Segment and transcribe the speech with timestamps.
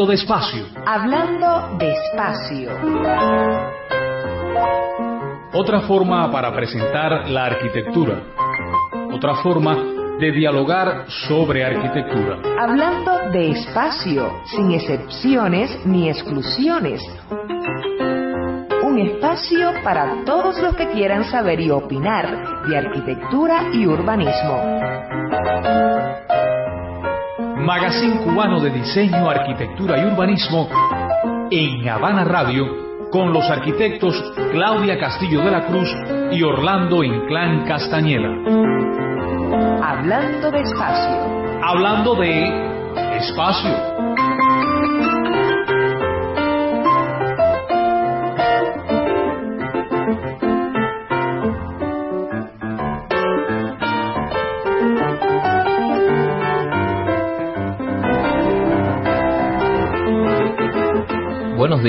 [0.00, 0.66] Hablando despacio.
[0.86, 2.70] Hablando despacio.
[5.52, 8.22] Otra forma para presentar la arquitectura.
[9.12, 9.76] Otra forma
[10.18, 12.38] de dialogar sobre arquitectura.
[12.58, 17.02] Hablando de espacio, sin excepciones ni exclusiones.
[18.82, 24.79] Un espacio para todos los que quieran saber y opinar de arquitectura y urbanismo.
[27.70, 30.68] Magazine cubano de diseño, arquitectura y urbanismo
[31.52, 34.12] en Habana Radio con los arquitectos
[34.50, 35.88] Claudia Castillo de la Cruz
[36.32, 38.28] y Orlando Inclán Castañeda.
[39.84, 41.62] Hablando de espacio.
[41.62, 44.09] Hablando de espacio.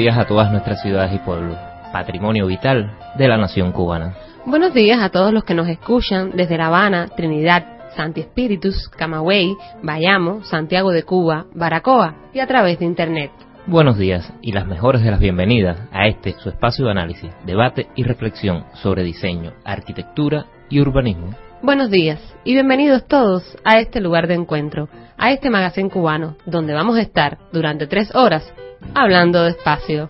[0.01, 1.55] Días a todas nuestras ciudades y pueblos,
[1.93, 4.15] patrimonio vital de la nación cubana.
[4.47, 9.55] Buenos días a todos los que nos escuchan desde La Habana, Trinidad, Santi Espíritus, Camagüey,
[9.83, 13.29] Bayamo, Santiago de Cuba, Baracoa y a través de Internet.
[13.67, 17.85] Buenos días y las mejores de las bienvenidas a este su espacio de análisis, debate
[17.95, 21.35] y reflexión sobre diseño, arquitectura y urbanismo.
[21.61, 26.73] Buenos días y bienvenidos todos a este lugar de encuentro, a este magazine cubano, donde
[26.73, 28.51] vamos a estar durante tres horas
[28.93, 30.09] hablando despacio.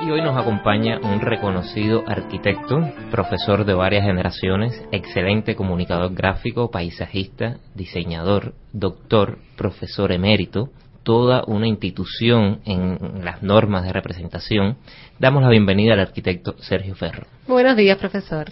[0.00, 2.80] Y hoy nos acompaña un reconocido arquitecto,
[3.10, 10.70] profesor de varias generaciones, excelente comunicador gráfico, paisajista, diseñador, doctor, profesor emérito,
[11.02, 14.76] toda una institución en las normas de representación.
[15.18, 17.26] Damos la bienvenida al arquitecto Sergio Ferro.
[17.46, 18.46] Buenos días, profesor.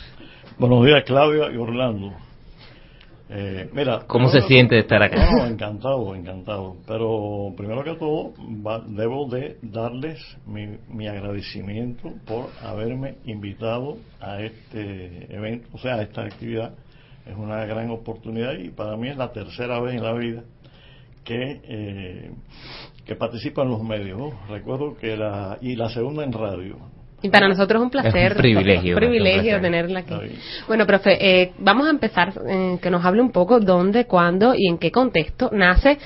[0.58, 2.29] Buenos días, Claudia y Orlando.
[3.32, 5.30] Eh, mira, ¿Cómo se siente de estar acá?
[5.30, 6.76] No, encantado, encantado.
[6.84, 8.32] Pero primero que todo,
[8.88, 16.22] debo de darles mi, agradecimiento por haberme invitado a este evento, o sea, a esta
[16.22, 16.74] actividad.
[17.24, 20.42] Es una gran oportunidad y para mí es la tercera vez en la vida
[21.22, 22.30] que, eh,
[23.04, 24.32] que participo en los medios.
[24.48, 26.78] Recuerdo que la, y la segunda en radio.
[27.22, 28.32] Y para nosotros es un placer.
[28.32, 28.94] un privilegio.
[28.94, 30.14] Un privilegio tenerla aquí.
[30.66, 34.68] Bueno, profe, eh, vamos a empezar, eh, que nos hable un poco dónde, cuándo y
[34.68, 35.98] en qué contexto nace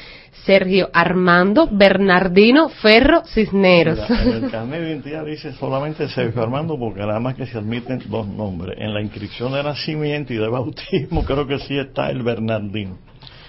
[0.44, 3.98] Sergio Armando Bernardino Ferro Cisneros.
[4.10, 8.02] en el carnet de identidad dice solamente Sergio Armando porque nada más que se admiten
[8.06, 8.76] dos nombres.
[8.78, 12.98] En la inscripción de nacimiento y de bautismo creo que sí está el Bernardino.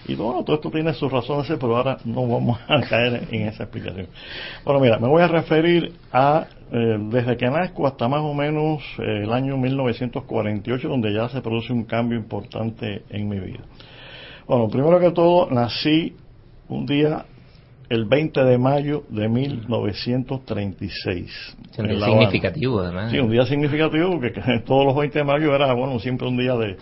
[0.08, 3.64] Y bueno, todo esto tiene sus razones, pero ahora no vamos a caer en esa
[3.64, 4.08] explicación.
[4.64, 8.84] Bueno, mira, me voy a referir a eh, desde que nazco hasta más o menos
[9.00, 13.62] eh, el año 1948, donde ya se produce un cambio importante en mi vida.
[14.48, 16.16] Bueno, primero que todo, nací
[16.70, 17.26] un día
[17.90, 21.58] el 20 de mayo de 1936.
[21.78, 23.12] Un día significativo, además.
[23.12, 24.32] Sí, un día significativo porque
[24.66, 26.78] todos los 20 de mayo era, bueno, siempre un día de,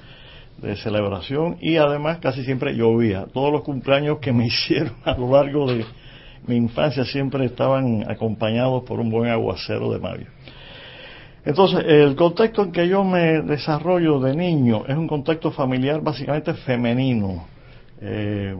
[0.57, 3.25] de celebración y además casi siempre llovía.
[3.33, 5.85] Todos los cumpleaños que me hicieron a lo largo de
[6.47, 10.25] mi infancia siempre estaban acompañados por un buen aguacero de mayo.
[11.45, 16.53] Entonces, el contexto en que yo me desarrollo de niño es un contexto familiar básicamente
[16.53, 17.45] femenino,
[17.99, 18.55] eh,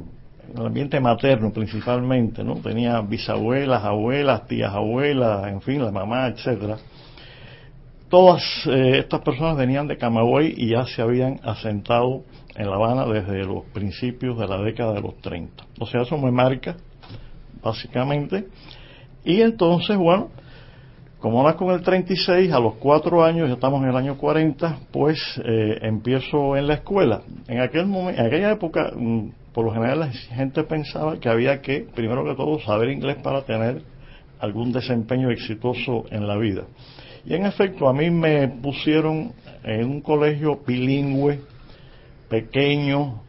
[0.54, 2.56] el ambiente materno principalmente, ¿no?
[2.56, 6.78] Tenía bisabuelas, abuelas, tías abuelas, en fin, la mamá, etcétera.
[8.14, 12.22] Todas eh, estas personas venían de Camagüey y ya se habían asentado
[12.56, 15.66] en La Habana desde los principios de la década de los 30.
[15.80, 16.76] O sea, eso me marca
[17.64, 18.46] básicamente.
[19.26, 20.30] Y entonces, bueno,
[21.18, 24.78] como nazco en el 36, a los cuatro años, ya estamos en el año 40,
[24.92, 27.24] pues eh, empiezo en la escuela.
[27.48, 31.64] En aquel momento, en aquella época, mm, por lo general la gente pensaba que había
[31.64, 33.82] que, primero que todo, saber inglés para tener
[34.40, 36.66] algún desempeño exitoso en la vida.
[37.26, 39.32] Y en efecto, a mí me pusieron
[39.64, 41.40] en un colegio bilingüe,
[42.30, 43.22] pequeño,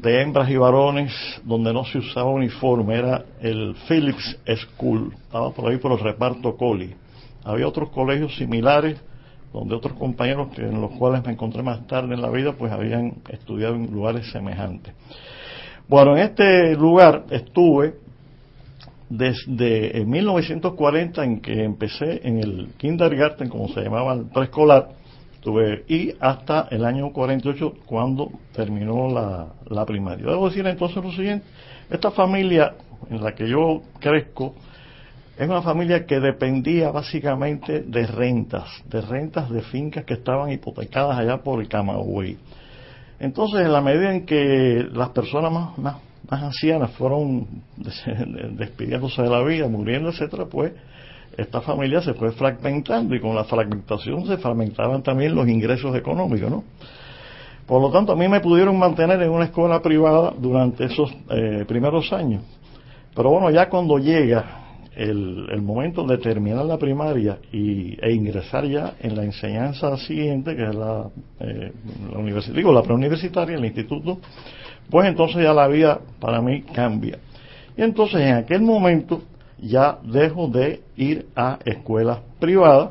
[0.00, 1.12] de hembras y varones
[1.44, 6.56] donde no se usaba uniforme, era el Phillips School, estaba por ahí por el reparto
[6.56, 6.94] Coli.
[7.44, 9.00] Había otros colegios similares
[9.52, 12.70] donde otros compañeros que en los cuales me encontré más tarde en la vida pues
[12.70, 14.94] habían estudiado en lugares semejantes.
[15.88, 17.94] Bueno, en este lugar estuve
[19.08, 24.90] desde 1940 en que empecé en el kindergarten, como se llamaba el preescolar,
[25.40, 30.26] Tuve, y hasta el año 48 cuando terminó la, la primaria.
[30.26, 31.46] Debo decir entonces lo siguiente,
[31.88, 32.74] esta familia
[33.08, 34.54] en la que yo crezco
[35.38, 41.16] es una familia que dependía básicamente de rentas, de rentas de fincas que estaban hipotecadas
[41.16, 42.36] allá por el Camagüey.
[43.20, 45.96] Entonces, en la medida en que las personas más, más,
[46.30, 47.46] más ancianas fueron
[48.56, 50.72] despidiéndose de la vida, muriendo, etcétera, pues
[51.36, 56.50] esta familia se fue fragmentando y con la fragmentación se fragmentaban también los ingresos económicos,
[56.50, 56.64] ¿no?
[57.66, 61.64] Por lo tanto, a mí me pudieron mantener en una escuela privada durante esos eh,
[61.68, 62.42] primeros años.
[63.14, 68.94] Pero bueno, ya cuando llega el, momento de terminar la primaria y, e ingresar ya
[69.00, 71.08] en la enseñanza siguiente, que es la,
[71.40, 71.72] eh,
[72.10, 74.18] la universidad, digo, la preuniversitaria, el instituto,
[74.90, 77.18] pues entonces ya la vida para mí cambia.
[77.76, 79.22] Y entonces en aquel momento
[79.58, 82.90] ya dejo de ir a escuelas privadas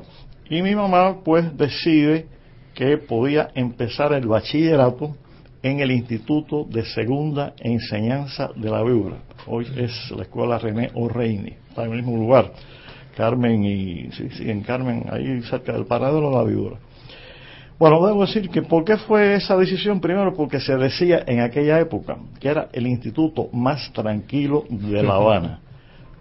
[0.50, 2.28] y mi mamá pues decide
[2.74, 5.16] que podía empezar el bachillerato
[5.64, 9.18] en el Instituto de Segunda Enseñanza de la Víbora.
[9.48, 12.52] Hoy es la escuela René O'Reilly, está en el mismo lugar.
[13.16, 16.78] Carmen y, sí, sí, en Carmen, ahí cerca del paradero de la Víbora.
[17.80, 20.02] Bueno, debo decir que ¿por qué fue esa decisión?
[20.02, 25.16] Primero porque se decía en aquella época que era el instituto más tranquilo de La
[25.16, 25.60] Habana.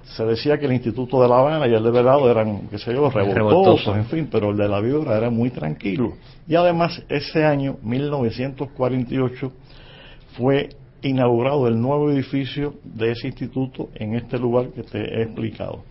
[0.05, 2.93] Se decía que el instituto de La Habana y el de Velado eran, qué sé
[2.93, 6.13] yo, revoltosos, en fin, pero el de la Víbora era muy tranquilo.
[6.47, 9.53] Y además, ese año, 1948,
[10.37, 10.69] fue
[11.03, 15.83] inaugurado el nuevo edificio de ese instituto en este lugar que te he explicado.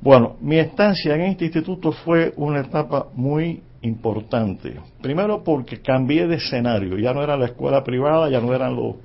[0.00, 4.74] Bueno, mi estancia en este instituto fue una etapa muy importante.
[5.00, 8.96] Primero porque cambié de escenario, ya no era la escuela privada, ya no eran los,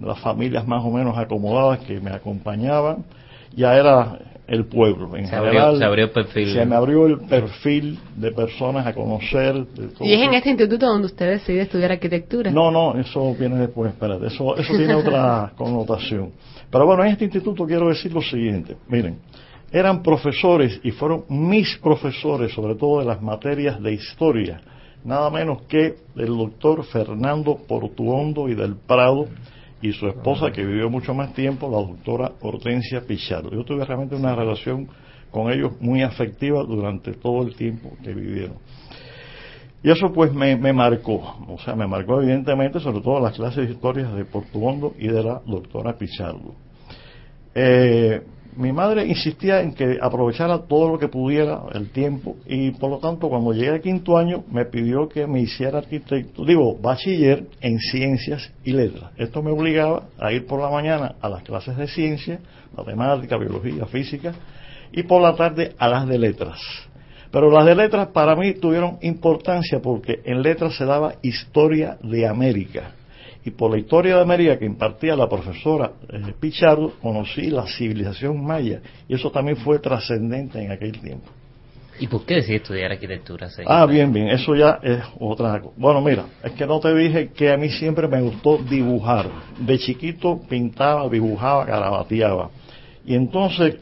[0.00, 3.04] las familias más o menos acomodadas que me acompañaban,
[3.54, 5.16] ya era el pueblo.
[5.16, 6.52] En se, abrió, se abrió el perfil.
[6.52, 9.64] Se me abrió el perfil de personas a conocer.
[10.00, 12.50] ¿Y es en este instituto donde usted decide estudiar arquitectura?
[12.50, 16.32] No, no, eso viene después, espérate, eso, eso tiene otra connotación.
[16.70, 19.18] Pero bueno, en este instituto quiero decir lo siguiente, miren,
[19.72, 24.60] eran profesores y fueron mis profesores, sobre todo de las materias de historia,
[25.04, 29.26] nada menos que el doctor Fernando Portuondo y del Prado,
[29.82, 33.50] y su esposa, que vivió mucho más tiempo, la doctora Hortensia Pichardo.
[33.50, 34.88] Yo tuve realmente una relación
[35.30, 38.56] con ellos muy afectiva durante todo el tiempo que vivieron.
[39.82, 43.72] Y eso pues me, marcó, o sea, me marcó evidentemente sobre todo las clases de
[43.72, 46.54] historias de Portuondo y de la doctora Pichardo.
[47.54, 48.20] Eh,
[48.56, 52.98] mi madre insistía en que aprovechara todo lo que pudiera el tiempo y por lo
[52.98, 57.78] tanto cuando llegué al quinto año me pidió que me hiciera arquitecto, digo, bachiller en
[57.78, 59.12] ciencias y letras.
[59.16, 62.40] Esto me obligaba a ir por la mañana a las clases de ciencia,
[62.76, 64.32] matemática, biología, física
[64.92, 66.60] y por la tarde a las de letras.
[67.30, 72.26] Pero las de letras para mí tuvieron importancia porque en letras se daba historia de
[72.26, 72.94] América
[73.44, 78.44] y por la historia de América que impartía la profesora eh, Pichardo, conocí la civilización
[78.44, 81.30] maya y eso también fue trascendente en aquel tiempo.
[82.00, 83.48] ¿Y por qué decidí estudiar arquitectura?
[83.66, 85.74] Ah, bien, bien, eso ya es otra cosa.
[85.76, 89.28] Bueno, mira, es que no te dije que a mí siempre me gustó dibujar.
[89.58, 92.48] De chiquito pintaba, dibujaba, garabateaba.
[93.04, 93.76] Y entonces,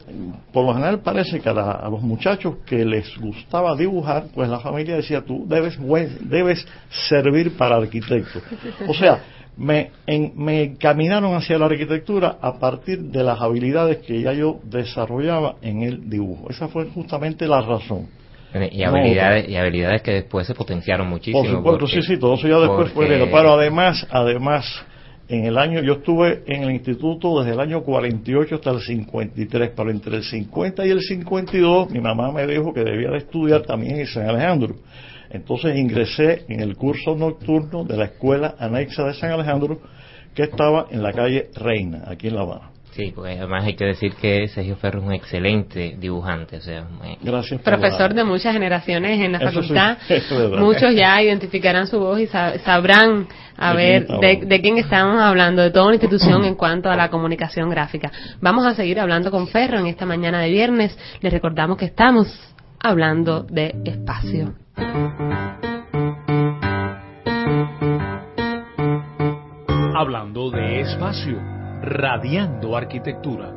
[0.51, 4.97] por lo general parece que a, los muchachos que les gustaba dibujar, pues la familia
[4.97, 5.77] decía, tú debes,
[6.21, 6.65] debes
[7.07, 8.41] servir para arquitecto.
[8.87, 9.21] O sea,
[9.59, 9.91] me,
[10.35, 15.83] me encaminaron hacia la arquitectura a partir de las habilidades que ya yo desarrollaba en
[15.83, 16.49] el dibujo.
[16.49, 18.07] Esa fue justamente la razón.
[18.71, 21.43] Y habilidades, y habilidades que después se potenciaron muchísimo.
[21.43, 23.07] Por supuesto, sí, sí, todo eso ya después fue.
[23.07, 24.65] Pero además, además,
[25.27, 29.71] en el año, yo estuve en el instituto desde el año 48 hasta el 53,
[29.75, 33.61] pero entre el 50 y el 52 mi mamá me dijo que debía de estudiar
[33.61, 34.75] también en San Alejandro.
[35.29, 39.79] Entonces ingresé en el curso nocturno de la escuela anexa de San Alejandro,
[40.33, 42.71] que estaba en la calle Reina, aquí en La Habana.
[42.91, 46.87] Sí, porque además hay que decir que Sergio Ferro es un excelente dibujante, o sea,
[47.21, 49.97] Gracias profesor de muchas generaciones en la facultad.
[50.57, 55.69] Muchos ya identificarán su voz y sabrán a ver de, de, quién estamos hablando, de
[55.69, 58.11] toda una institución en cuanto a la comunicación gráfica.
[58.41, 60.97] Vamos a seguir hablando con Ferro en esta mañana de viernes.
[61.21, 62.27] Les recordamos que estamos
[62.79, 64.53] hablando de espacio.
[69.95, 71.37] Hablando de espacio,
[71.81, 73.53] radiando arquitectura.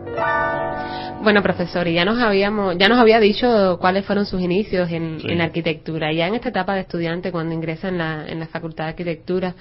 [1.23, 5.21] Bueno, profesor, y ya nos habíamos, ya nos había dicho cuáles fueron sus inicios en,
[5.39, 6.13] la arquitectura.
[6.13, 9.55] Ya en esta etapa de estudiante, cuando ingresa en la, en la Facultad de Arquitectura,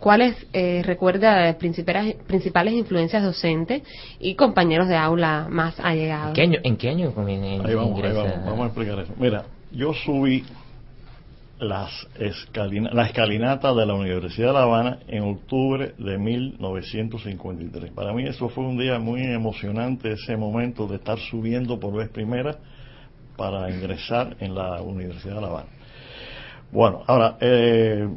[0.00, 3.82] ¿cuáles eh, recuerda principales, principales influencias docentes
[4.18, 6.30] y compañeros de aula más allegados?
[6.30, 9.12] ¿En qué año, en qué año ahí vamos, vamos a explicar eso.
[9.18, 10.44] Mira, yo subí
[11.60, 17.92] las la escalinata de la Universidad de La Habana en octubre de 1953.
[17.92, 22.08] Para mí eso fue un día muy emocionante, ese momento de estar subiendo por vez
[22.08, 22.56] primera
[23.36, 25.68] para ingresar en la Universidad de La Habana.
[26.72, 28.08] Bueno, ahora, eh,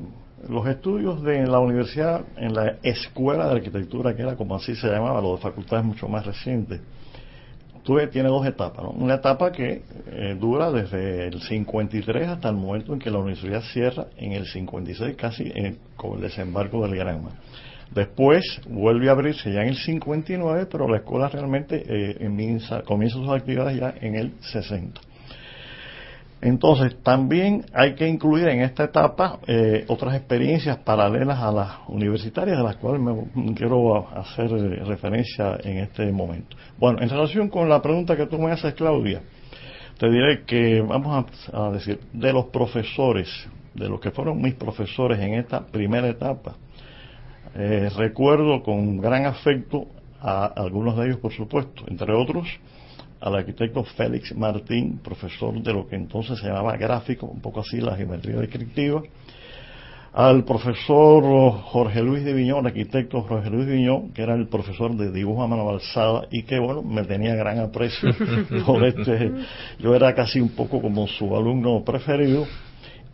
[0.49, 4.87] los estudios de la universidad, en la escuela de arquitectura, que era como así se
[4.87, 6.81] llamaba, lo de facultades mucho más recientes,
[7.83, 8.85] tuve, tiene dos etapas.
[8.95, 13.61] Una etapa que eh, dura desde el 53 hasta el momento en que la universidad
[13.61, 15.51] cierra en el 56, casi
[15.95, 17.31] con el desembarco del Granma.
[17.93, 23.29] Después vuelve a abrirse ya en el 59, pero la escuela realmente eh, comienza sus
[23.29, 24.99] actividades ya en el 60.
[26.45, 32.57] Entonces, también hay que incluir en esta etapa eh, otras experiencias paralelas a las universitarias,
[32.57, 36.57] de las cuales me quiero hacer eh, referencia en este momento.
[36.77, 39.21] Bueno, en relación con la pregunta que tú me haces, Claudia,
[39.97, 43.29] te diré que vamos a, decir, de los profesores,
[43.73, 46.55] de los que fueron mis profesores en esta primera etapa,
[47.55, 49.87] eh, recuerdo con gran afecto
[50.19, 52.49] a algunos de ellos, por supuesto, entre otros,
[53.23, 57.79] al arquitecto Félix Martín, profesor de lo que entonces se llamaba gráfico, un poco así
[57.79, 59.01] la geometría descriptiva,
[60.11, 61.23] al profesor
[61.63, 65.41] Jorge Luis de Viñón, arquitecto Jorge Luis de Viñón, que era el profesor de dibujo
[65.41, 68.09] a mano alzada y que, bueno, me tenía gran aprecio
[68.65, 69.31] por este,
[69.79, 72.45] yo era casi un poco como su alumno preferido,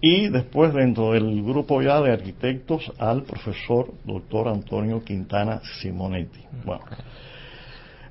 [0.02, 6.40] y después dentro del grupo ya de arquitectos al profesor doctor Antonio Quintana Simonetti.
[6.66, 6.86] Bueno,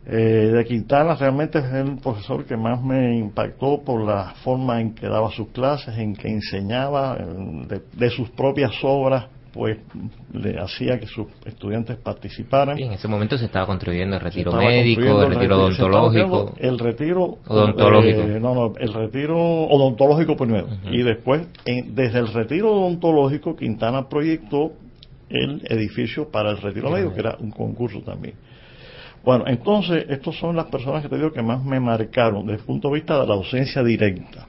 [0.07, 4.95] eh, de Quintana realmente es el profesor que más me impactó por la forma en
[4.95, 7.19] que daba sus clases, en que enseñaba
[7.95, 9.77] de, sus propias obras, pues
[10.33, 12.79] le hacía que sus estudiantes participaran.
[12.79, 16.55] Y en ese momento se estaba construyendo el retiro médico, el retiro, odontológico.
[16.59, 18.21] El retiro odontológico.
[18.23, 20.69] Eh, no, no, el retiro odontológico primero.
[20.91, 24.73] Y después, desde el retiro odontológico, Quintana proyectó
[25.29, 28.35] el edificio para el retiro médico, que era un concurso también.
[29.29, 32.65] Bueno, entonces, estas son las personas que te digo que más me marcaron desde el
[32.65, 34.47] punto de vista de la ausencia directa.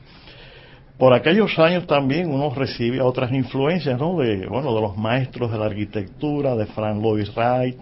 [0.97, 4.17] Por aquellos años también uno recibe otras influencias, ¿no?
[4.17, 7.77] De, bueno, de los maestros de la arquitectura, de Frank Lloyd Wright,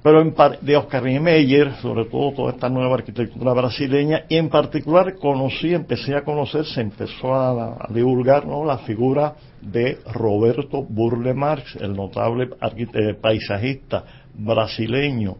[0.00, 0.22] pero
[0.60, 6.14] de Oscar Niemeyer, sobre todo toda esta nueva arquitectura brasileña, y en particular conocí, empecé
[6.14, 8.64] a conocer, se empezó a, divulgar ¿no?
[8.64, 12.48] la figura de Roberto Burle Marx, el notable
[13.20, 14.04] paisajista
[14.34, 15.36] brasileño,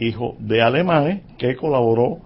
[0.00, 2.18] hijo de alemanes, que colaboró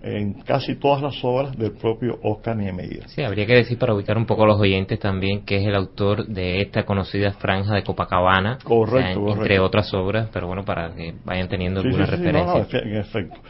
[0.00, 3.08] en casi todas las obras del propio Oscar Niemeyer.
[3.08, 5.74] Sí, habría que decir para ubicar un poco a los oyentes también que es el
[5.74, 11.14] autor de esta conocida franja de Copacabana, correcto, entre otras obras, pero bueno, para que
[11.24, 12.80] vayan teniendo alguna referencia.
[12.80, 13.40] en efecto.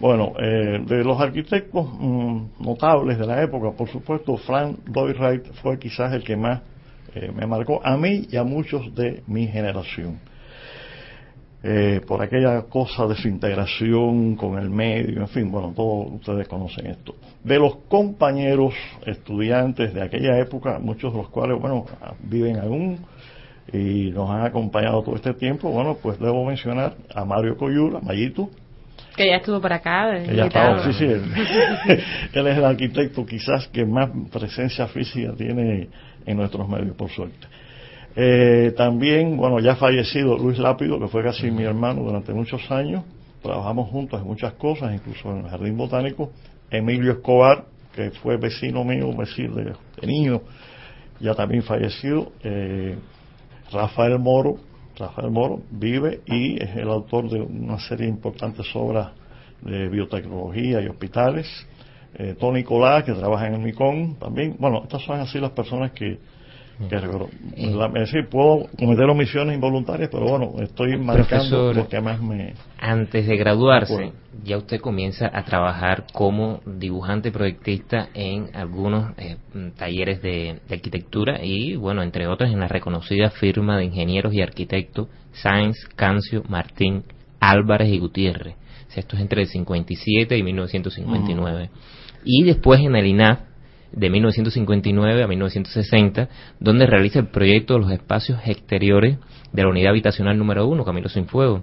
[0.00, 5.52] Bueno, eh, de los arquitectos mm, notables de la época, por supuesto, Frank Lloyd Wright
[5.62, 6.62] fue quizás el que más
[7.14, 10.18] eh, me marcó a mí y a muchos de mi generación.
[11.62, 16.48] Eh, por aquella cosa de su integración con el medio, en fin, bueno, todos ustedes
[16.48, 17.14] conocen esto.
[17.44, 18.72] De los compañeros
[19.04, 21.84] estudiantes de aquella época, muchos de los cuales, bueno,
[22.22, 23.00] viven aún
[23.74, 28.48] y nos han acompañado todo este tiempo, bueno, pues debo mencionar a Mario Coyura, Mayito.
[29.14, 30.18] Que ya estuvo por acá.
[30.24, 31.04] Que ya sí, sí.
[31.04, 31.24] Él,
[32.32, 35.88] él es el arquitecto quizás que más presencia física tiene
[36.24, 37.46] en nuestros medios, por suerte.
[38.22, 43.02] Eh, también, bueno, ya fallecido Luis Lápido, que fue casi mi hermano durante muchos años.
[43.40, 46.30] Trabajamos juntos en muchas cosas, incluso en el Jardín Botánico.
[46.70, 49.72] Emilio Escobar, que fue vecino mío, vecino de,
[50.06, 50.42] niño,
[51.18, 52.32] ya también fallecido.
[52.44, 52.98] Eh,
[53.72, 54.56] Rafael Moro,
[54.98, 59.12] Rafael Moro vive y es el autor de una serie de importantes obras
[59.62, 61.46] de biotecnología y hospitales.
[62.16, 64.56] Eh, Tony Nicolás, que trabaja en el MICON también.
[64.58, 66.18] Bueno, estas son así las personas que,
[66.88, 72.54] que es decir, puedo cometer omisiones involuntarias, pero bueno, estoy marcando lo que más me...
[72.78, 79.36] Antes de graduarse, ya usted comienza a trabajar como dibujante proyectista en algunos eh,
[79.76, 85.08] talleres de, arquitectura y, bueno, entre otros, en la reconocida firma de ingenieros y arquitectos
[85.32, 87.04] Sáenz, Cancio, Martín,
[87.40, 88.56] Álvarez y Gutiérrez.
[88.94, 91.70] esto es entre el 57 y 1959.
[92.24, 93.49] Y después en el INAF
[93.92, 96.28] de 1959 a 1960,
[96.58, 99.18] donde realiza el proyecto de los espacios exteriores
[99.52, 101.62] de la unidad habitacional número uno, Camilo Sin Fuego,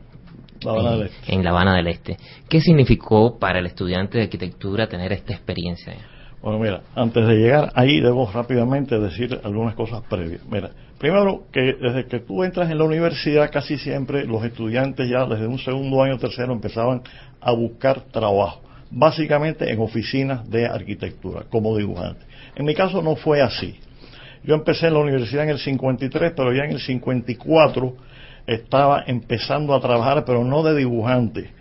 [1.27, 2.17] en, La Habana del Este.
[2.49, 5.93] ¿Qué significó para el estudiante de arquitectura tener esta experiencia?
[6.41, 10.41] Bueno, mira, antes de llegar ahí debo rápidamente decir algunas cosas previas.
[10.49, 15.25] Mira, primero que desde que tú entras en la universidad casi siempre los estudiantes ya
[15.25, 17.01] desde un segundo año tercero empezaban
[17.41, 22.25] a buscar trabajo básicamente en oficinas de arquitectura, como dibujante.
[22.55, 23.79] En mi caso no fue así.
[24.43, 27.95] Yo empecé en la universidad en el 53, pero ya en el 54
[28.45, 31.51] estaba empezando a trabajar, pero no de dibujante.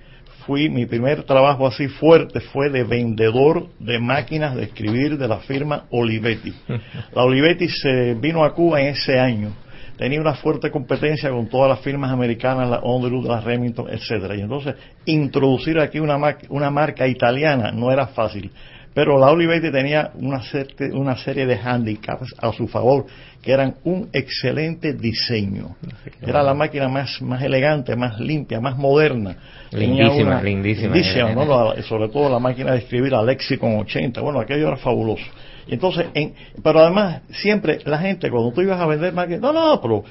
[0.47, 5.38] Fui, mi primer trabajo así fuerte fue de vendedor de máquinas de escribir de la
[5.38, 6.54] firma Olivetti.
[7.14, 9.52] La Olivetti se vino a Cuba en ese año
[9.97, 14.37] tenía una fuerte competencia con todas las firmas americanas, la Underwood, la Remington, etcétera.
[14.37, 14.75] Y entonces
[15.05, 18.50] introducir aquí una, una marca italiana no era fácil.
[18.97, 23.05] Pero la Olivetti tenía una, serie, una serie de handicaps a su favor,
[23.43, 25.76] que eran un excelente diseño.
[26.23, 29.37] Era la máquina más, más elegante, más limpia, más moderna.
[29.71, 31.83] Lindísima, lindísima.
[31.83, 34.19] sobre todo la máquina de escribir a Lexicon 80.
[34.23, 35.26] Bueno, aquello era fabuloso.
[35.67, 39.81] Entonces, en, pero además, siempre la gente, cuando tú ibas a vender máquinas, no, no,
[39.81, 40.05] pero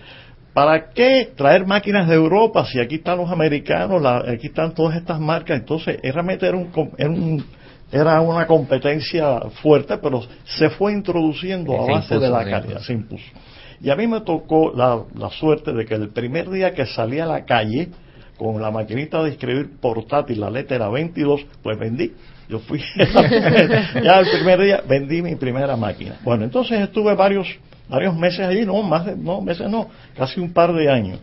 [0.53, 5.19] ¿para qué traer máquinas de Europa si aquí están los americanos, aquí están todas estas
[5.19, 5.59] marcas?
[5.59, 7.45] Entonces, realmente era un, era un
[7.91, 13.23] era una competencia fuerte, pero se fue introduciendo a base de la calidad, se impuso.
[13.81, 17.25] Y a mí me tocó la, suerte de que el primer día que salí a
[17.25, 17.89] la calle
[18.37, 22.13] con la maquinita de escribir portátil, la letra 22, pues vendí.
[22.47, 22.79] Yo fui,
[24.03, 26.19] ya el primer día vendí mi primera máquina.
[26.23, 27.47] Bueno, entonces estuve varios,
[27.89, 31.19] varios meses allí, no, más de, no, meses no, casi un par de años.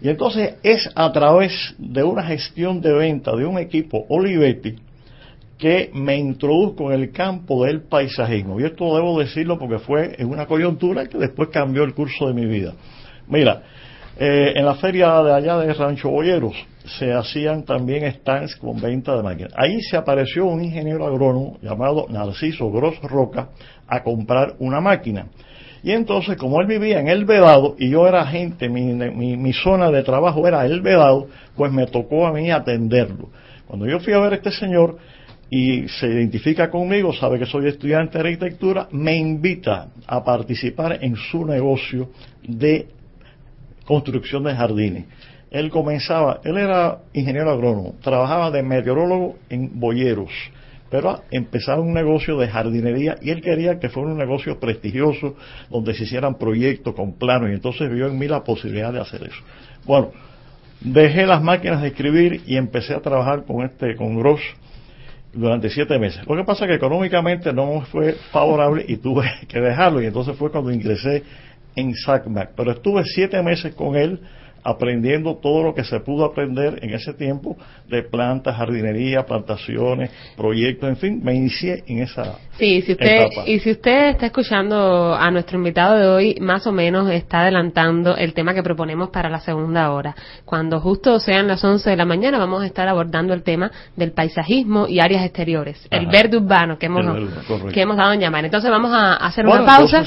[0.00, 4.76] Y entonces es a través de una gestión de venta de un equipo Olivetti,
[5.58, 8.60] que me introduzco en el campo del paisajismo.
[8.60, 12.34] Y esto debo decirlo porque fue en una coyuntura que después cambió el curso de
[12.34, 12.74] mi vida.
[13.26, 13.62] Mira,
[14.18, 16.56] eh, en la feria de allá de Rancho Boyeros
[16.98, 19.52] se hacían también stands con venta de máquinas.
[19.56, 23.50] Ahí se apareció un ingeniero agrónomo llamado Narciso Gross Roca
[23.86, 25.26] a comprar una máquina.
[25.82, 29.52] Y entonces, como él vivía en El Vedado y yo era agente, mi, mi, mi
[29.52, 33.30] zona de trabajo era El Vedado, pues me tocó a mí atenderlo.
[33.66, 34.98] Cuando yo fui a ver a este señor,
[35.50, 41.16] y se identifica conmigo, sabe que soy estudiante de arquitectura, me invita a participar en
[41.16, 42.10] su negocio
[42.42, 42.88] de
[43.88, 45.06] construcción de jardines.
[45.50, 50.30] Él comenzaba, él era ingeniero agrónomo, trabajaba de meteorólogo en boyeros,
[50.90, 55.36] pero empezaba un negocio de jardinería y él quería que fuera un negocio prestigioso
[55.70, 59.22] donde se hicieran proyectos con planos y entonces vio en mí la posibilidad de hacer
[59.22, 59.42] eso.
[59.86, 60.10] Bueno,
[60.82, 64.42] dejé las máquinas de escribir y empecé a trabajar con este, con Gross,
[65.32, 66.26] durante siete meses.
[66.26, 70.36] Lo que pasa es que económicamente no fue favorable y tuve que dejarlo y entonces
[70.36, 71.22] fue cuando ingresé
[71.78, 72.50] en SACMAC.
[72.56, 74.20] Pero estuve siete meses con él
[74.64, 77.56] aprendiendo todo lo que se pudo aprender en ese tiempo
[77.88, 83.60] de plantas, jardinería, plantaciones, proyectos, en fin, me inicié en esa Sí, si usted y
[83.60, 88.34] si usted está escuchando a nuestro invitado de hoy, más o menos está adelantando el
[88.34, 90.16] tema que proponemos para la segunda hora.
[90.44, 94.10] Cuando justo sean las 11 de la mañana vamos a estar abordando el tema del
[94.10, 97.06] paisajismo y áreas exteriores, el verde urbano que hemos
[97.72, 98.44] que hemos dado en llamar.
[98.44, 100.02] Entonces vamos a hacer una pausa.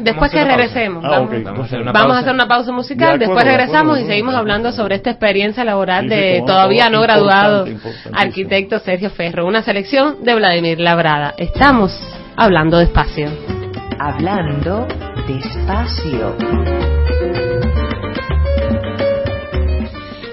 [0.00, 1.32] después que regresemos, vamos,
[2.16, 2.72] a hacer una pausa.
[2.72, 7.66] musical, después regresamos y seguimos hablando sobre esta experiencia laboral de todavía no graduado
[8.12, 11.34] arquitecto Sergio Ferro, una selección de Vladimir Labrada.
[11.36, 11.92] Estamos
[12.36, 13.28] hablando despacio.
[13.98, 14.86] Hablando
[15.26, 16.36] despacio.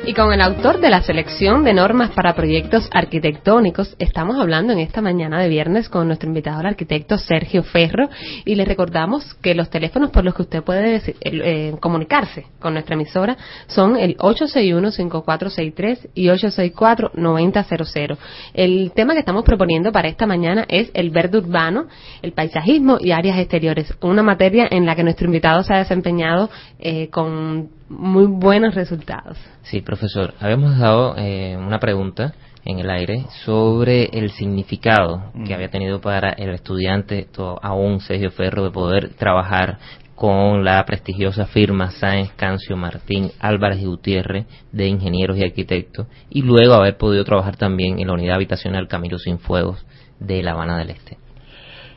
[0.10, 4.80] Y con el autor de la selección de normas para proyectos arquitectónicos, estamos hablando en
[4.80, 8.10] esta mañana de viernes con nuestro invitado, el arquitecto Sergio Ferro,
[8.44, 12.96] y le recordamos que los teléfonos por los que usted puede eh, comunicarse con nuestra
[12.96, 18.18] emisora son el 861-5463 y 864-9000.
[18.56, 21.86] El tema que estamos proponiendo para esta mañana es el verde urbano,
[22.24, 26.50] el paisajismo y áreas exteriores, una materia en la que nuestro invitado se ha desempeñado
[26.80, 29.38] eh, con muy buenos resultados.
[29.64, 32.34] Sí, profesor, habíamos dado eh, una pregunta
[32.66, 35.54] en el aire sobre el significado que mm.
[35.54, 37.28] había tenido para el estudiante,
[37.62, 39.80] aún Sergio Ferro, de poder trabajar
[40.16, 46.42] con la prestigiosa firma Sáenz Cancio Martín Álvarez y Gutiérrez de ingenieros y arquitectos y
[46.42, 49.86] luego haber podido trabajar también en la unidad habitacional Camilo Sin Fuegos
[50.20, 51.18] de La Habana del Este.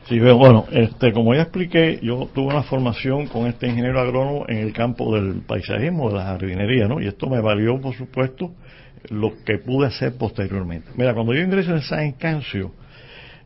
[0.07, 4.57] Sí, bueno, este, como ya expliqué, yo tuve una formación con este ingeniero agrónomo en
[4.57, 6.99] el campo del paisajismo, de la jardinería, ¿no?
[7.01, 8.53] Y esto me valió, por supuesto,
[9.09, 10.89] lo que pude hacer posteriormente.
[10.95, 12.73] Mira, cuando yo ingreso en San Cancio,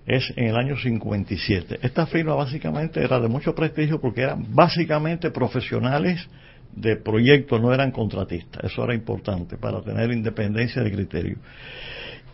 [0.08, 1.80] es en el año 57.
[1.82, 6.28] Esta firma básicamente era de mucho prestigio porque eran básicamente profesionales
[6.72, 8.64] de proyectos, no eran contratistas.
[8.64, 11.38] Eso era importante para tener independencia de criterio.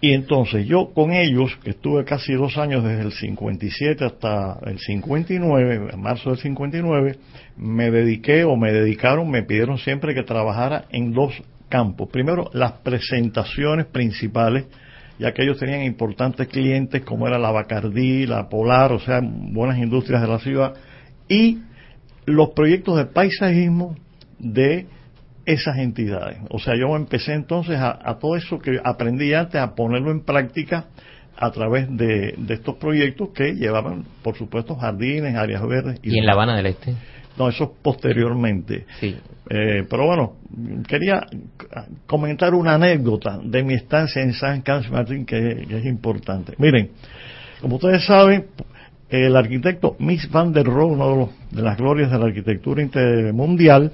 [0.03, 4.77] Y entonces yo con ellos, que estuve casi dos años desde el 57 hasta el
[4.77, 7.15] 59, en marzo del 59,
[7.55, 12.09] me dediqué o me dedicaron, me pidieron siempre que trabajara en dos campos.
[12.09, 14.65] Primero, las presentaciones principales,
[15.19, 19.77] ya que ellos tenían importantes clientes como era la Bacardí, la Polar, o sea, buenas
[19.77, 20.73] industrias de la ciudad,
[21.29, 21.59] y
[22.25, 23.95] los proyectos de paisajismo
[24.37, 24.85] de
[25.45, 26.37] esas entidades.
[26.49, 30.85] O sea, yo empecé entonces a, todo eso que aprendí antes a ponerlo en práctica
[31.35, 35.99] a través de, estos proyectos que llevaban, por supuesto, jardines, áreas verdes.
[36.03, 36.93] ¿Y, en La Habana del Este?
[37.37, 38.85] No, eso posteriormente.
[38.99, 39.15] Sí.
[39.49, 40.35] Eh, pero bueno,
[40.87, 41.25] quería
[42.05, 46.53] comentar una anécdota de mi estancia en San Carlos Martín que, es importante.
[46.57, 46.91] Miren,
[47.59, 48.45] como ustedes saben,
[49.09, 52.83] el arquitecto Miss van der Rohe, una de, las glorias de la arquitectura
[53.33, 53.91] mundial,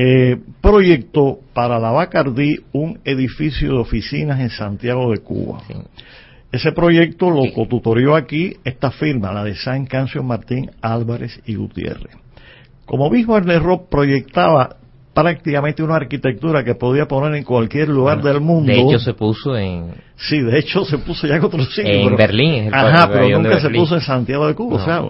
[0.00, 5.60] eh, proyectó para la Bacardí un edificio de oficinas en Santiago de Cuba.
[6.52, 12.16] Ese proyecto lo cotutorió aquí esta firma, la de San Cancio Martín Álvarez y Gutiérrez.
[12.84, 14.76] Como Bismarck Rock proyectaba
[15.22, 18.72] prácticamente una arquitectura que podía poner en cualquier lugar del mundo.
[18.72, 19.92] De hecho se puso en...
[20.16, 22.10] Sí, de hecho se puso ya en otros sitios.
[22.10, 22.70] En Berlín.
[22.72, 24.76] ajá, pero nunca se puso en Santiago de Cuba.
[24.76, 25.02] O sea,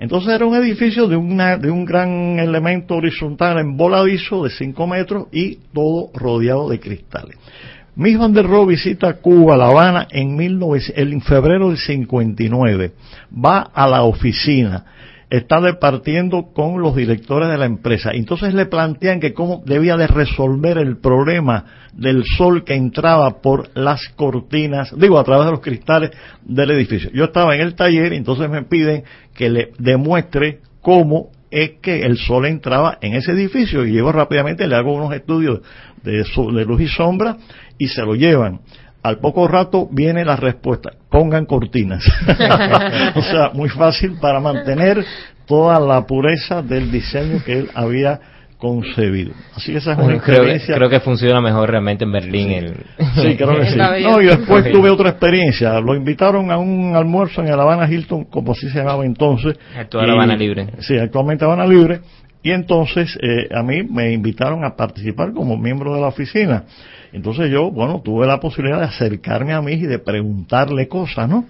[0.00, 4.86] entonces era un edificio de, una, de un gran elemento horizontal en voladizo de 5
[4.86, 7.36] metros y todo rodeado de cristales.
[7.96, 12.92] Miss Van der Rohe visita Cuba, La Habana, en, en febrero del 59.
[13.32, 14.84] Va a la oficina
[15.30, 18.10] está departiendo con los directores de la empresa.
[18.12, 23.70] Entonces le plantean que cómo debía de resolver el problema del sol que entraba por
[23.76, 26.10] las cortinas, digo, a través de los cristales
[26.44, 27.10] del edificio.
[27.12, 32.02] Yo estaba en el taller y entonces me piden que le demuestre cómo es que
[32.02, 35.60] el sol entraba en ese edificio y llego rápidamente, le hago unos estudios
[36.02, 37.36] de, de luz y sombra
[37.78, 38.60] y se lo llevan
[39.04, 42.02] al poco rato viene la respuesta, pongan cortinas.
[43.14, 45.04] o sea, muy fácil para mantener
[45.46, 48.18] toda la pureza del diseño que él había
[48.56, 49.32] concebido.
[49.54, 50.74] Así que esa es una experiencia.
[50.76, 52.48] Creo, que funciona mejor realmente en Berlín.
[52.48, 52.76] Sí, el...
[52.96, 53.78] sí creo que sí.
[54.02, 55.78] No, y después tuve otra experiencia.
[55.80, 59.58] Lo invitaron a un almuerzo en el Habana Hilton, como así se llamaba entonces.
[59.76, 60.68] Actual Habana Libre.
[60.78, 62.00] Sí, actualmente Habana Libre.
[62.42, 66.64] Y entonces eh, a mí me invitaron a participar como miembro de la oficina.
[67.14, 71.46] Entonces yo, bueno, tuve la posibilidad de acercarme a mí y de preguntarle cosas, ¿no?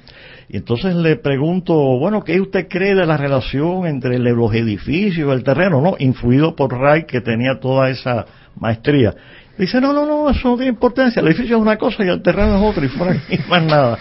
[0.47, 5.33] Y entonces le pregunto, bueno, ¿qué usted cree de la relación entre los edificios y
[5.33, 5.97] el terreno, no?
[5.99, 8.27] Influido por Ray, que tenía toda esa
[8.61, 9.15] maestría.
[9.57, 11.21] Dice, no, no, no, eso no tiene importancia.
[11.21, 13.99] El edificio es una cosa y el terreno es otra y fuera y más nada.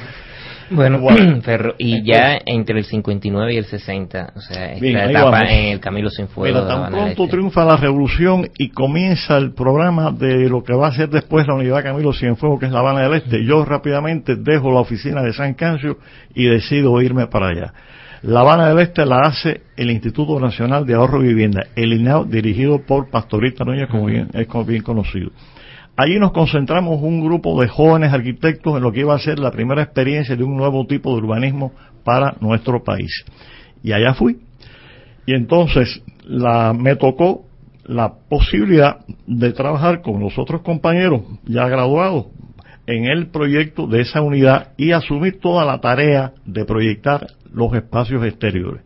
[0.75, 0.99] Bueno,
[1.41, 5.79] Ferro, y ya entre el 59 y el 60, o sea, esta etapa en el
[5.79, 6.61] Camilo Cienfuegos.
[6.61, 10.93] Pero tan pronto triunfa la revolución y comienza el programa de lo que va a
[10.93, 13.45] ser después la unidad Camilo Cienfuegos, que es La Habana del Este.
[13.45, 15.97] Yo rápidamente dejo la oficina de San Cancio
[16.33, 17.73] y decido irme para allá.
[18.23, 22.23] La Habana del Este la hace el Instituto Nacional de Ahorro y Vivienda, el INAO,
[22.23, 25.31] dirigido por Pastorita Núñez, como bien, es como bien conocido.
[25.95, 29.51] Allí nos concentramos un grupo de jóvenes arquitectos en lo que iba a ser la
[29.51, 31.71] primera experiencia de un nuevo tipo de urbanismo
[32.03, 33.25] para nuestro país.
[33.83, 34.39] Y allá fui.
[35.27, 36.01] Y entonces
[36.75, 37.45] me tocó
[37.85, 42.27] la posibilidad de trabajar con los otros compañeros ya graduados
[42.87, 48.25] en el proyecto de esa unidad y asumir toda la tarea de proyectar los espacios
[48.25, 48.81] exteriores.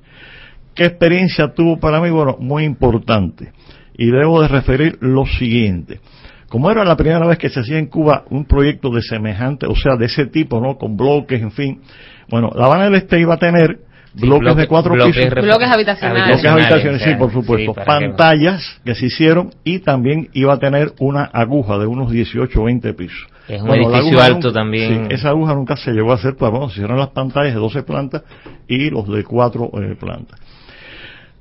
[0.75, 2.09] ¿Qué experiencia tuvo para mí?
[2.09, 3.53] Bueno, muy importante.
[3.97, 5.99] Y debo de referir lo siguiente.
[6.49, 9.75] Como era la primera vez que se hacía en Cuba un proyecto de semejante, o
[9.75, 10.77] sea, de ese tipo, ¿no?
[10.77, 11.81] Con bloques, en fin.
[12.29, 13.79] Bueno, La Habana del Este iba a tener
[14.13, 15.29] bloques de cuatro pisos.
[15.29, 16.41] Bloques habitacionales.
[16.41, 17.73] Bloques habitacionales, sí, por supuesto.
[17.73, 18.95] Pantallas que...
[18.95, 23.27] se hicieron y también iba a tener una aguja de unos 18 o 20 pisos.
[23.47, 25.07] Es un edificio alto también.
[25.07, 27.59] Sí, esa aguja nunca se llegó a hacer, pues bueno, se hicieron las pantallas de
[27.59, 28.23] 12 plantas
[28.67, 30.39] y los de 4 eh, plantas.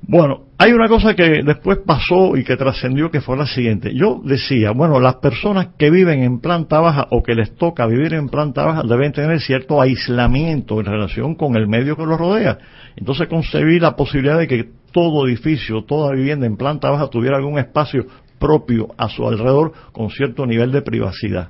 [0.01, 3.93] Bueno, hay una cosa que después pasó y que trascendió que fue la siguiente.
[3.93, 8.13] Yo decía, bueno, las personas que viven en planta baja o que les toca vivir
[8.13, 12.57] en planta baja deben tener cierto aislamiento en relación con el medio que los rodea.
[12.95, 17.59] Entonces concebí la posibilidad de que todo edificio, toda vivienda en planta baja tuviera algún
[17.59, 18.05] espacio
[18.39, 21.49] propio a su alrededor con cierto nivel de privacidad.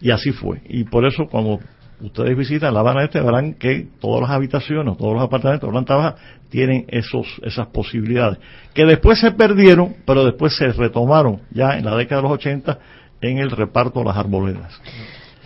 [0.00, 0.62] Y así fue.
[0.68, 1.58] Y por eso cuando
[2.00, 5.96] ustedes visitan La Habana Este, verán que todas las habitaciones, todos los apartamentos de planta
[5.96, 6.16] baja
[6.48, 8.38] tienen esos, esas posibilidades,
[8.74, 12.78] que después se perdieron, pero después se retomaron ya en la década de los 80
[13.20, 14.80] en el reparto de las arboledas.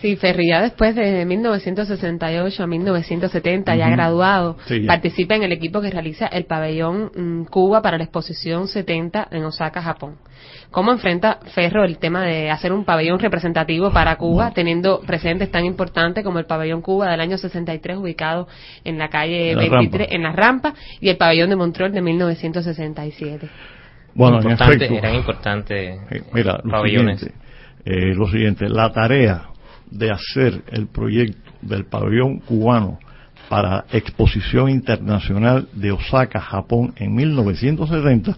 [0.01, 5.89] Sí, Ferri, ya después de 1968 a 1970, ya graduado, participa en el equipo que
[5.89, 10.17] realiza el pabellón mm, Cuba para la exposición 70 en Osaka, Japón.
[10.75, 15.63] ¿Cómo enfrenta Ferro el tema de hacer un pabellón representativo para Cuba, teniendo presentes tan
[15.63, 18.49] importantes como el pabellón Cuba del año 63 ubicado
[18.83, 23.49] en la calle 23, en la rampa, y el pabellón de Montreal de 1967?
[24.15, 25.97] Bueno, en efecto, eran importantes
[26.33, 27.23] mira, pabellones.
[27.85, 29.43] eh, lo siguiente, la tarea
[29.89, 32.99] de hacer el proyecto del pabellón cubano
[33.47, 38.35] para Exposición Internacional de Osaka, Japón, en 1970,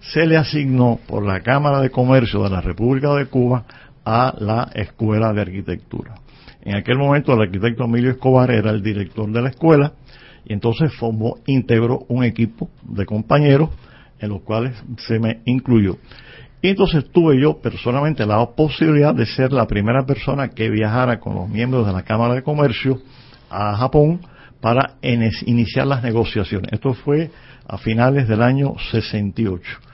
[0.00, 3.64] se le asignó por la Cámara de Comercio de la República de Cuba
[4.04, 6.14] a la Escuela de Arquitectura.
[6.62, 9.92] En aquel momento el arquitecto Emilio Escobar era el director de la escuela
[10.44, 13.70] y entonces formó, integró un equipo de compañeros
[14.18, 15.96] en los cuales se me incluyó.
[16.62, 21.34] Y entonces tuve yo personalmente la posibilidad de ser la primera persona que viajara con
[21.34, 23.00] los miembros de la Cámara de Comercio
[23.48, 24.20] a Japón
[24.60, 26.70] para iniciar las negociaciones.
[26.72, 27.30] Esto fue
[27.66, 29.89] a finales del año 68.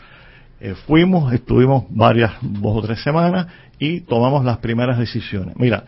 [0.61, 3.47] Eh, fuimos, estuvimos varias, dos o tres semanas
[3.79, 5.55] y tomamos las primeras decisiones.
[5.57, 5.85] Mira,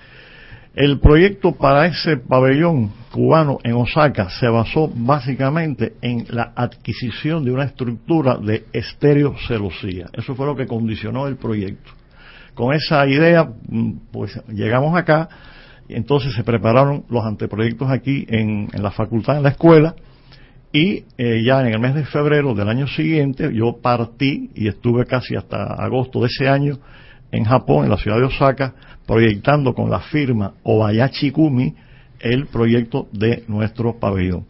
[0.74, 7.50] el proyecto para ese pabellón cubano en Osaka se basó básicamente en la adquisición de
[7.50, 10.06] una estructura de estereocelosía.
[10.12, 11.90] Eso fue lo que condicionó el proyecto.
[12.54, 15.28] Con esa idea, mm, pues llegamos acá
[15.88, 19.96] y entonces se prepararon los anteproyectos aquí en, la facultad, en la escuela,
[20.72, 25.06] y eh, ya en el mes de febrero del año siguiente yo partí y estuve
[25.06, 26.78] casi hasta agosto de ese año
[27.30, 28.74] en Japón, en la ciudad de Osaka,
[29.06, 31.74] proyectando con la firma Obayashi Kumi
[32.20, 34.46] el proyecto de nuestro pabellón.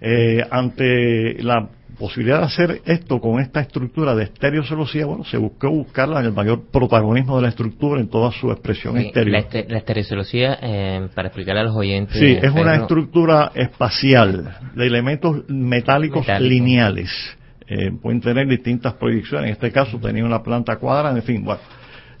[0.00, 5.70] Eh, ante la posibilidad de hacer esto con esta estructura de estereocelosía, bueno, se buscó
[5.70, 9.32] buscarla en el mayor protagonismo de la estructura en toda su expresión exterior.
[9.32, 12.18] La, este, estereocelosía, eh, para explicarle a los oyentes.
[12.18, 17.10] Sí, es una estructura espacial de elementos metálicos lineales.
[17.66, 19.48] Eh, pueden tener distintas proyecciones.
[19.48, 21.60] En este caso tenía una planta cuadrada, en fin, bueno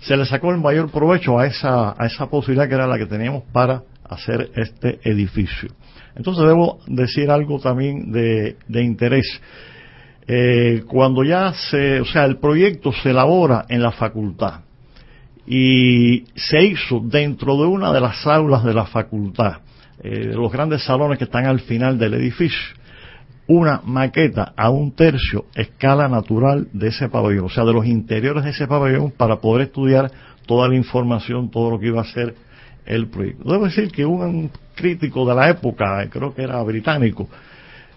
[0.00, 3.06] se le sacó el mayor provecho a esa, a esa posibilidad que era la que
[3.06, 5.70] teníamos para hacer este edificio.
[6.18, 9.40] Entonces debo decir algo también de, interés.
[10.26, 14.60] Eh, cuando ya se, o sea, el proyecto se elabora en la facultad
[15.46, 19.60] y se hizo dentro de una de las aulas de la facultad,
[20.02, 22.78] eh, los grandes salones que están al final del edificio
[23.48, 28.44] una maqueta a un tercio escala natural de ese pabellón, o sea, de los interiores
[28.44, 30.10] de ese pabellón para poder estudiar
[30.46, 32.34] toda la información, todo lo que iba a ser
[32.84, 33.50] el proyecto.
[33.50, 37.28] Debo decir que un crítico de la época, creo que era británico,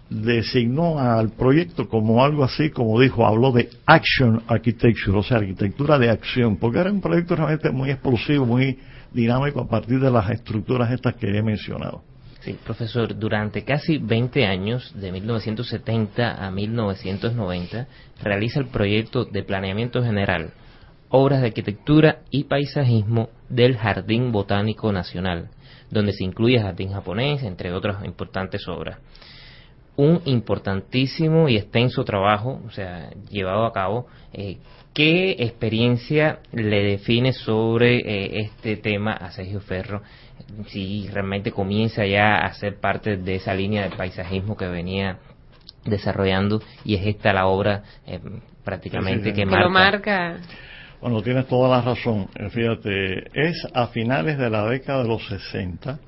[0.10, 5.98] designó al proyecto como algo así, como dijo, habló de action architecture, o sea, arquitectura
[5.98, 8.78] de acción, porque era un proyecto realmente muy explosivo, muy
[9.14, 12.04] dinámico a partir de las estructuras estas que he mencionado.
[12.42, 17.88] Sí, profesor, durante casi 20 años, de 1970 a 1990,
[18.24, 20.52] realiza el proyecto de planeamiento general,
[21.10, 25.50] obras de arquitectura y paisajismo del Jardín Botánico Nacional,
[25.92, 28.98] donde se incluye Jardín Japonés, entre otras importantes obras.
[29.98, 34.08] Un importantísimo y extenso trabajo, o sea, llevado a cabo.
[34.34, 34.58] Eh,
[34.94, 40.02] ¿Qué experiencia le define sobre eh, este tema a Sergio Ferro
[40.68, 45.20] si realmente comienza ya a ser parte de esa línea de paisajismo que venía
[45.86, 48.20] desarrollando y es esta la obra eh,
[48.64, 49.64] prácticamente que, marca.
[49.64, 50.38] Lo marca.
[51.02, 52.28] Bueno, tienes toda la razón.
[52.36, 56.00] Eh, fíjate, es a finales de la década de los 60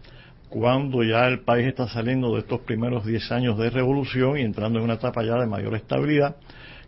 [0.49, 4.77] cuando ya el país está saliendo de estos primeros 10 años de revolución y entrando
[4.77, 6.35] en una etapa ya de mayor estabilidad,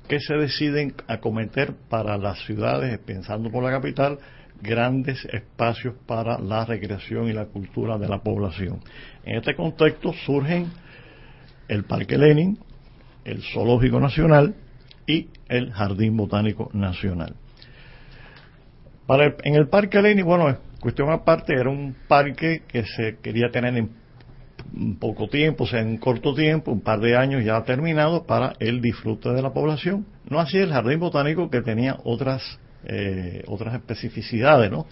[0.07, 4.19] que se deciden acometer para las ciudades, pensando por la capital,
[4.61, 8.81] grandes espacios para la recreación y la cultura de la población.
[9.23, 10.67] En este contexto surgen
[11.67, 12.59] el Parque Lenin,
[13.23, 14.53] el Zoológico Nacional
[15.07, 17.35] y el Jardín Botánico Nacional.
[19.07, 23.75] Para en el Parque Lenin, bueno, cuestión aparte, era un parque que se quería tener
[23.77, 23.89] en
[24.99, 28.81] poco tiempo, o sea, en corto tiempo, un par de años ya terminado para el
[28.81, 30.05] disfrute de la población.
[30.27, 34.85] No así el Jardín Botánico que tenía otras eh, otras especificidades, ¿no?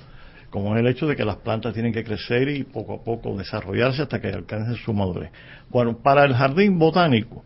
[0.50, 3.38] Como es el hecho de que las plantas tienen que crecer y poco a poco
[3.38, 5.32] desarrollarse hasta que alcancen su madurez.
[5.70, 7.44] Bueno, para el jardín botánico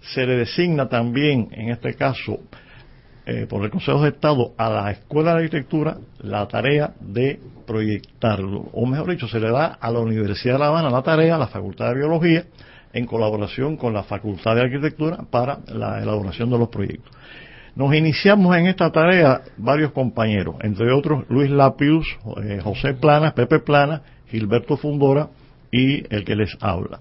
[0.00, 2.38] se le designa también, en este caso,
[3.26, 8.68] eh, por el Consejo de Estado a la Escuela de Arquitectura la tarea de proyectarlo,
[8.72, 11.38] o mejor dicho, se le da a la Universidad de La Habana la tarea, a
[11.38, 12.44] la Facultad de Biología,
[12.92, 17.12] en colaboración con la Facultad de Arquitectura para la elaboración de los proyectos.
[17.76, 22.06] Nos iniciamos en esta tarea varios compañeros, entre otros Luis Lapius,
[22.42, 25.28] eh, José Plana, Pepe Plana, Gilberto Fundora
[25.70, 27.00] y el que les habla.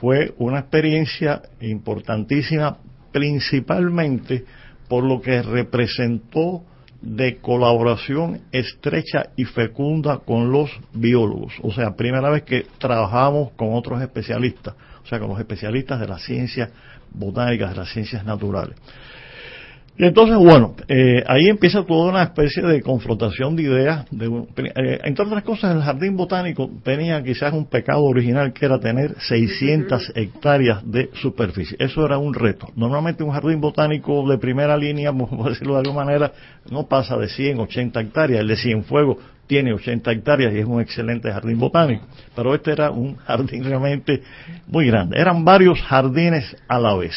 [0.00, 2.76] Fue una experiencia importantísima,
[3.12, 4.44] principalmente
[4.94, 6.62] por lo que representó
[7.00, 11.52] de colaboración estrecha y fecunda con los biólogos.
[11.62, 16.06] O sea, primera vez que trabajamos con otros especialistas, o sea, con los especialistas de
[16.06, 16.70] las ciencias
[17.10, 18.76] botánicas, de las ciencias naturales.
[19.96, 24.06] Y entonces, bueno, eh, ahí empieza toda una especie de confrontación de ideas.
[24.10, 28.80] De, eh, entre otras cosas, el jardín botánico tenía quizás un pecado original que era
[28.80, 31.76] tener 600 hectáreas de superficie.
[31.78, 32.70] Eso era un reto.
[32.74, 36.32] Normalmente un jardín botánico de primera línea, por decirlo de alguna manera,
[36.70, 38.40] no pasa de 100, 80 hectáreas.
[38.40, 42.04] El de Cienfuegos tiene 80 hectáreas y es un excelente jardín botánico.
[42.34, 44.22] Pero este era un jardín realmente
[44.66, 45.20] muy grande.
[45.20, 47.14] Eran varios jardines a la vez.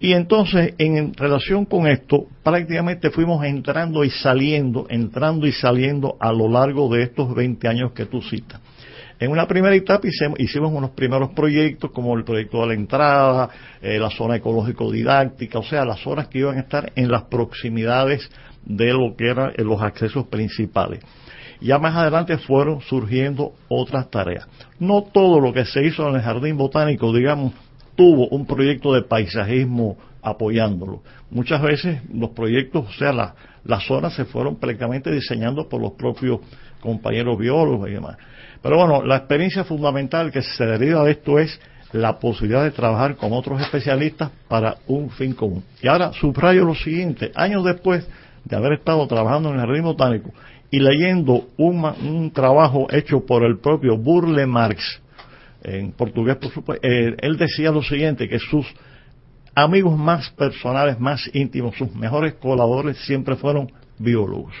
[0.00, 6.32] Y entonces, en relación con esto, prácticamente fuimos entrando y saliendo, entrando y saliendo a
[6.32, 8.60] lo largo de estos 20 años que tú citas.
[9.20, 10.06] En una primera etapa
[10.38, 13.48] hicimos, unos primeros proyectos como el proyecto de la entrada,
[13.82, 18.30] eh, la zona ecológico-didáctica, o sea, las zonas que iban a estar en las proximidades
[18.64, 21.00] de lo que eran eh, los accesos principales.
[21.60, 24.46] Ya más adelante fueron surgiendo otras tareas.
[24.78, 27.52] No todo lo que se hizo en el jardín botánico, digamos,
[27.98, 31.02] tuvo un proyecto de paisajismo apoyándolo.
[31.30, 36.38] Muchas veces los proyectos, o sea, las zonas se fueron prácticamente diseñando por los propios
[36.80, 38.16] compañeros biólogos y demás.
[38.62, 43.16] Pero bueno, la experiencia fundamental que se deriva de esto es la posibilidad de trabajar
[43.16, 45.64] con otros especialistas para un fin común.
[45.82, 48.08] Y ahora subrayo lo siguiente, años después
[48.44, 50.30] de haber estado trabajando en el jardín botánico
[50.70, 55.00] y leyendo un, trabajo hecho por el propio Burle Marx,
[55.62, 58.66] en portugués por supuesto, eh, él decía lo siguiente, que sus
[59.54, 64.54] amigos más personales, más íntimos, sus mejores colaboradores siempre fueron biólogos.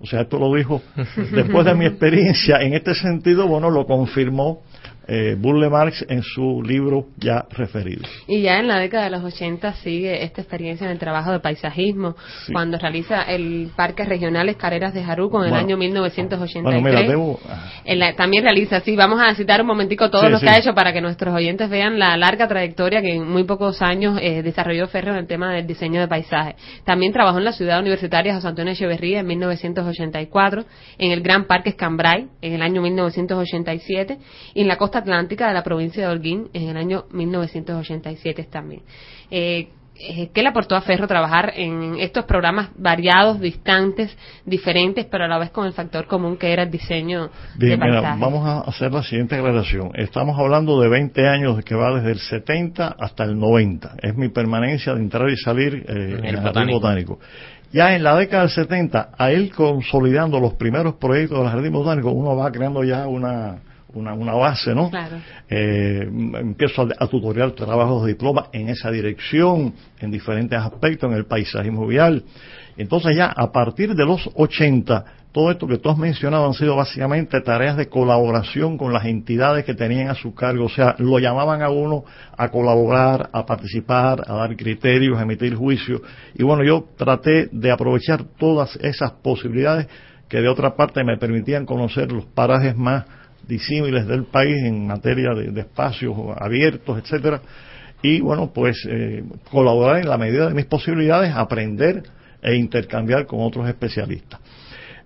[0.00, 0.82] O sea, esto lo dijo
[1.32, 4.62] después de mi experiencia en este sentido, bueno, lo confirmó
[5.12, 8.02] eh, Burle Marx en su libro ya referido.
[8.28, 11.40] Y ya en la década de los 80 sigue esta experiencia en el trabajo de
[11.40, 12.14] paisajismo,
[12.52, 16.62] cuando realiza el Parque Regionales Carreras de Jaruco en el año 1983.
[16.62, 17.40] Bueno, mira, debo...
[18.16, 21.00] también realiza, sí, vamos a citar un momentico todo lo que ha hecho para que
[21.00, 25.18] nuestros oyentes vean la larga trayectoria que en muy pocos años eh, desarrolló Ferro en
[25.18, 26.54] el tema del diseño de paisaje.
[26.84, 30.64] También trabajó en la ciudad universitaria José Antonio Echeverría en 1984,
[30.98, 34.18] en el Gran Parque Escambray en el año 1987
[34.54, 38.82] y en la costa atlántica de la provincia de Holguín en el año 1987 también.
[39.30, 39.68] Eh,
[40.02, 45.28] eh, ¿Qué le aportó a Ferro trabajar en estos programas variados, distantes, diferentes, pero a
[45.28, 48.18] la vez con el factor común que era el diseño de paisajes?
[48.18, 49.90] vamos a hacer la siguiente aclaración.
[49.94, 53.96] Estamos hablando de 20 años que va desde el 70 hasta el 90.
[54.00, 57.18] Es mi permanencia de entrar y salir eh, en el jardín botánico.
[57.70, 62.10] Ya en la década del 70, a él consolidando los primeros proyectos del jardín botánico,
[62.10, 63.60] uno va creando ya una
[63.94, 64.90] una, una base, ¿no?
[64.90, 65.16] Claro.
[65.48, 71.26] Eh, empiezo a, tutoriar trabajos de diploma en esa dirección, en diferentes aspectos, en el
[71.26, 72.24] paisajismo vial.
[72.76, 76.76] Entonces ya a partir de los 80, todo esto que tú has mencionado han sido
[76.76, 81.18] básicamente tareas de colaboración con las entidades que tenían a su cargo, o sea, lo
[81.18, 82.04] llamaban a uno
[82.36, 86.00] a colaborar, a participar, a dar criterios, a emitir juicios.
[86.34, 89.86] Y bueno, yo traté de aprovechar todas esas posibilidades
[90.28, 93.04] que de otra parte me permitían conocer los parajes más
[93.46, 97.40] disímiles del país en materia de, espacios abiertos, etcétera,
[98.02, 102.02] y bueno, pues eh, colaborar en la medida de mis posibilidades, aprender
[102.42, 104.40] e intercambiar con otros especialistas.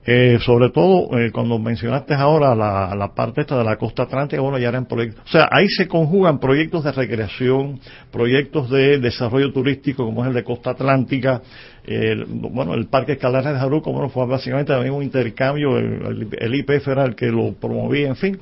[0.07, 4.59] Eh, sobre todo eh, cuando mencionaste ahora la, parte esta de la costa atlántica, bueno,
[4.59, 7.81] ya eran proyectos, o sea, ahí se conjugan proyectos de recreación,
[8.13, 11.41] proyectos de desarrollo turístico como es el de costa atlántica,
[11.85, 16.55] el, bueno, el Parque Escalares de Jaruco, bueno, fue básicamente también un intercambio, el, el
[16.55, 18.39] IPF era el que lo promovía, en fin.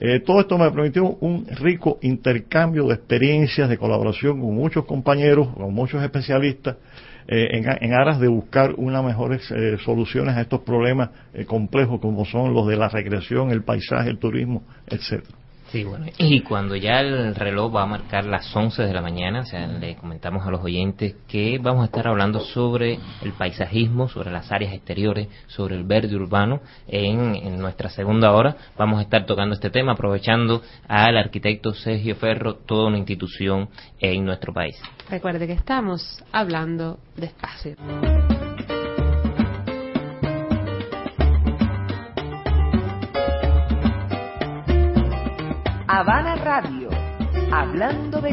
[0.00, 5.48] Eh, todo esto me permitió un rico intercambio de experiencias, de colaboración con muchos compañeros,
[5.48, 6.76] con muchos especialistas,
[7.28, 11.10] eh, en, aras de buscar unas mejores eh, soluciones a estos problemas
[11.46, 15.36] complejos como son los de la recreación, el paisaje, el turismo, etcétera.
[15.70, 19.42] Sí, bueno, y cuando ya el reloj va a marcar las 11 de la mañana,
[19.42, 24.08] o sea, le comentamos a los oyentes que vamos a estar hablando sobre el paisajismo,
[24.08, 26.60] sobre las áreas exteriores, sobre el verde urbano.
[26.88, 32.16] En, en nuestra segunda hora vamos a estar tocando este tema, aprovechando al arquitecto Sergio
[32.16, 33.68] Ferro, toda una institución
[34.00, 34.76] en nuestro país.
[35.08, 37.26] Recuerde que estamos hablando de
[46.00, 46.88] Habana Radio,
[47.52, 48.30] hablando de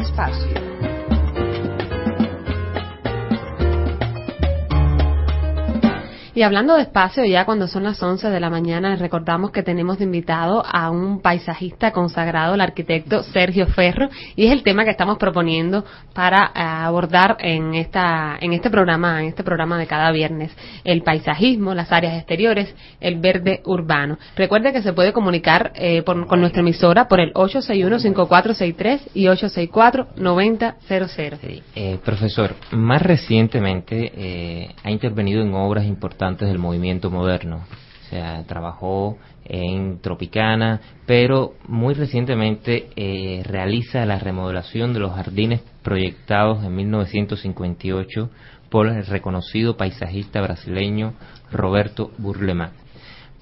[6.38, 9.64] Y hablando de espacio, ya cuando son las 11 de la mañana, les recordamos que
[9.64, 14.84] tenemos de invitado a un paisajista consagrado, el arquitecto Sergio Ferro, y es el tema
[14.84, 15.84] que estamos proponiendo
[16.14, 21.02] para eh, abordar en esta en este programa, en este programa de cada viernes, el
[21.02, 24.16] paisajismo, las áreas exteriores, el verde urbano.
[24.36, 31.38] Recuerde que se puede comunicar eh, con nuestra emisora por el 861-5463 y 864-9000.
[31.40, 31.64] Sí.
[31.74, 37.64] Eh, profesor, más recientemente ha intervenido en obras importantes del movimiento moderno.
[37.66, 45.60] O sea, trabajó en Tropicana, pero muy recientemente eh, realiza la remodelación de los jardines
[45.82, 48.30] proyectados en 1958
[48.70, 51.14] por el reconocido paisajista brasileño
[51.50, 52.72] Roberto Burlema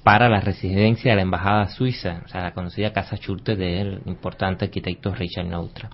[0.07, 4.67] para la residencia de la Embajada Suiza, o sea, la conocida Casa Schurte del importante
[4.67, 5.91] arquitecto Richard Neutra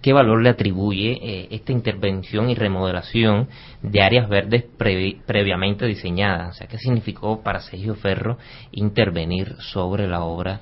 [0.00, 3.46] ¿qué valor le atribuye eh, esta intervención y remodelación
[3.80, 6.56] de áreas verdes previamente diseñadas?
[6.56, 8.36] O sea, ¿qué significó para Sergio Ferro
[8.72, 10.58] intervenir sobre la obra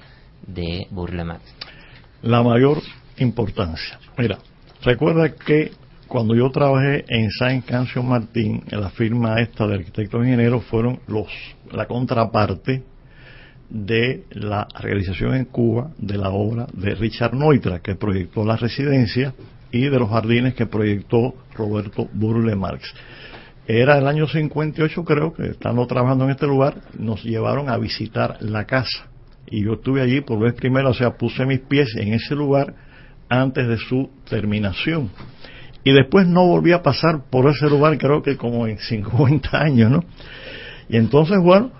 [0.47, 1.55] de Burle Marx?
[2.21, 2.83] La mayor
[3.17, 3.99] importancia.
[4.19, 4.41] Mira,
[4.83, 5.73] recuerda que
[6.07, 11.29] cuando yo trabajé en San Cancio Martín, la firma esta de arquitectos ingenieros, fueron los
[11.73, 12.90] la contraparte
[13.71, 19.35] de la realización en Cuba de la obra de Richard Neutra, que proyectó la residencia,
[19.73, 22.93] y de los jardines que proyectó Roberto Burle Marx.
[23.67, 28.37] Era el año 58, creo, que estando trabajando en este lugar, nos llevaron a visitar
[28.41, 29.07] la casa.
[29.47, 32.75] Y yo estuve allí por vez primera, o sea, puse mis pies en ese lugar
[33.29, 35.11] antes de su terminación
[35.85, 39.91] y después no volví a pasar por ese lugar creo que como en 50 años,
[39.91, 40.05] ¿no?
[40.89, 41.71] Y entonces, bueno,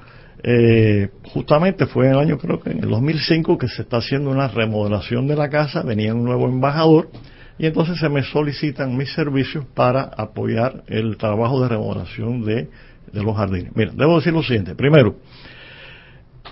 [0.43, 4.31] eh, justamente fue en el año, creo que en el 2005, que se está haciendo
[4.31, 7.11] una remodelación de la casa, venía un nuevo embajador,
[7.59, 12.69] y entonces se me solicitan mis servicios para apoyar el trabajo de remodelación de,
[13.13, 13.73] de los jardines.
[13.75, 14.75] Mira, debo decir lo siguiente.
[14.75, 15.17] Primero,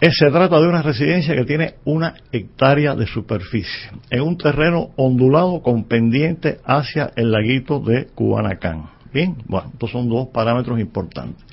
[0.01, 5.63] se trata de una residencia que tiene una hectárea de superficie, en un terreno ondulado
[5.63, 8.91] con pendiente hacia el laguito de Cubanacán.
[9.13, 11.48] Bien, bueno, estos son dos parámetros importantes.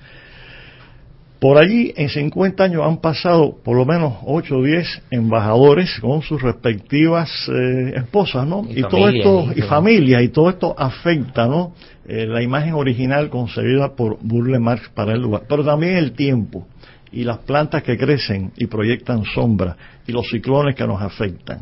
[1.45, 6.23] Por allí, en 50 años, han pasado por lo menos 8 o 10 embajadores con
[6.23, 8.65] sus respectivas eh, esposas, ¿no?
[8.67, 11.75] Y, todo esto, y, familias, y todo esto afecta, ¿no?
[12.07, 16.65] Eh, la imagen original concebida por Burle Marx para el lugar, pero también el tiempo
[17.11, 19.77] y las plantas que crecen y proyectan sombra
[20.07, 21.59] y los ciclones que nos afectan.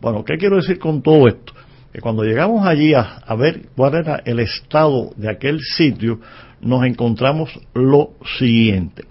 [0.00, 1.54] Bueno, ¿qué quiero decir con todo esto?
[1.92, 6.20] Que cuando llegamos allí a, ver cuál era el estado de aquel sitio,
[6.64, 9.04] nos encontramos lo siguiente.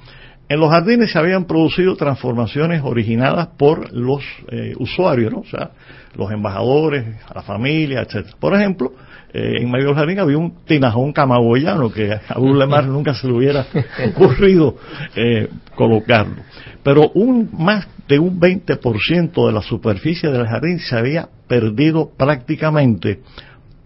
[0.49, 5.39] En los jardines se habían producido transformaciones originadas por los eh, usuarios, ¿no?
[5.39, 5.71] o sea,
[6.15, 8.35] los embajadores, la familia, etcétera.
[8.39, 8.91] Por ejemplo,
[9.33, 13.65] eh, en del jardín había un tinajón camagüeyano que a Burlemar nunca se le hubiera
[14.09, 14.75] ocurrido
[15.15, 16.43] eh, colocarlo.
[16.83, 23.21] Pero un, más de un 20% de la superficie del jardín se había perdido prácticamente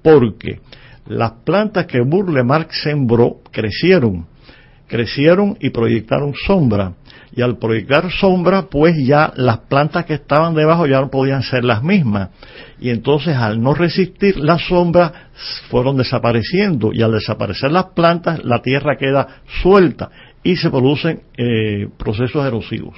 [0.02, 0.60] porque
[1.10, 4.28] las plantas que Burle Marx sembró crecieron,
[4.88, 6.94] crecieron y proyectaron sombra
[7.38, 11.64] y al proyectar sombra, pues ya las plantas que estaban debajo ya no podían ser
[11.64, 12.30] las mismas.
[12.80, 15.30] Y entonces al no resistir la sombra,
[15.70, 16.92] fueron desapareciendo.
[16.94, 20.10] Y al desaparecer las plantas, la tierra queda suelta
[20.42, 22.98] y se producen eh, procesos erosivos.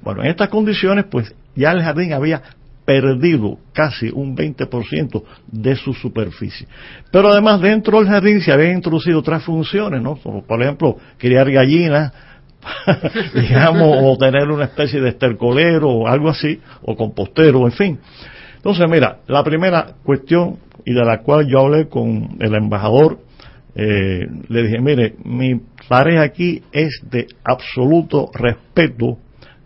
[0.00, 2.42] Bueno, en estas condiciones, pues ya el jardín había
[2.84, 6.66] perdido casi un 20% de su superficie.
[7.10, 10.16] Pero además dentro del jardín se habían introducido otras funciones, ¿no?
[10.16, 12.12] Como por ejemplo, criar gallinas,
[13.34, 17.98] digamos, o tener una especie de estercolero o algo así, o compostero, en fin.
[18.56, 23.18] Entonces, mira, la primera cuestión y de la cual yo hablé con el embajador,
[23.74, 29.18] eh, le dije, mire, mi tarea aquí es de absoluto respeto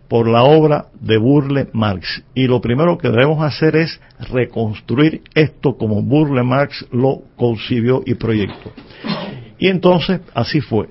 [0.09, 2.23] por la obra de Burle Marx.
[2.33, 4.01] Y lo primero que debemos hacer es
[4.31, 8.73] reconstruir esto como Burle Marx lo concibió y proyectó.
[9.59, 10.87] Y entonces así fue.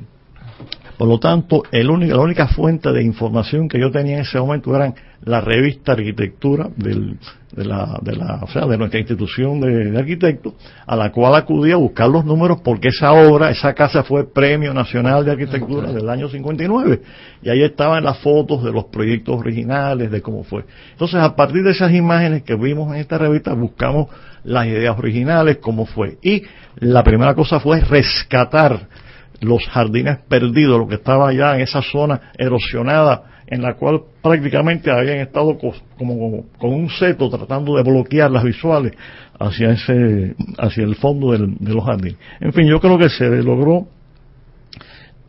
[0.96, 4.38] Por lo tanto, el único, la única fuente de información que yo tenía en ese
[4.38, 4.94] momento eran
[5.24, 7.16] la revista Arquitectura de,
[7.64, 10.54] la, de, la, o sea, de nuestra institución de, arquitectos,
[10.86, 14.72] a la cual acudí a buscar los números porque esa obra, esa casa fue Premio
[14.72, 17.02] Nacional de Arquitectura del año 59.
[17.42, 20.64] Y ahí estaban las fotos de los proyectos originales, de cómo fue.
[20.92, 24.08] Entonces, a partir de esas imágenes que vimos en esta revista, buscamos
[24.44, 26.18] las ideas originales, cómo fue.
[26.22, 26.44] Y
[26.76, 28.88] la primera cosa fue rescatar
[29.40, 34.90] los jardines perdidos, lo que estaba allá en esa zona erosionada en la cual prácticamente
[34.90, 38.92] habían estado como, con un seto tratando de bloquear las visuales
[39.38, 42.18] hacia ese hacia el fondo de los jardines.
[42.40, 43.88] En fin, yo creo que se logró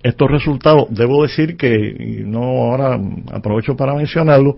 [0.04, 0.88] estos resultados.
[0.90, 3.00] Debo decir que, y no ahora
[3.32, 4.58] aprovecho para mencionarlo,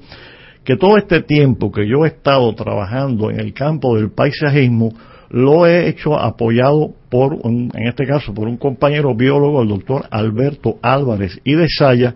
[0.63, 4.93] que todo este tiempo que yo he estado trabajando en el campo del paisajismo,
[5.29, 10.77] lo he hecho apoyado por, en este caso, por un compañero biólogo, el doctor Alberto
[10.81, 12.15] Álvarez y de Saya,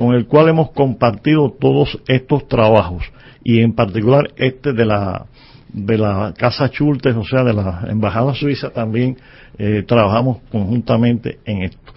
[0.00, 3.04] con el cual hemos compartido todos estos trabajos
[3.44, 5.26] y en particular este de la
[5.74, 9.18] de la Casa Chultes, o sea, de la Embajada Suiza, también
[9.58, 11.92] eh, trabajamos conjuntamente en esto.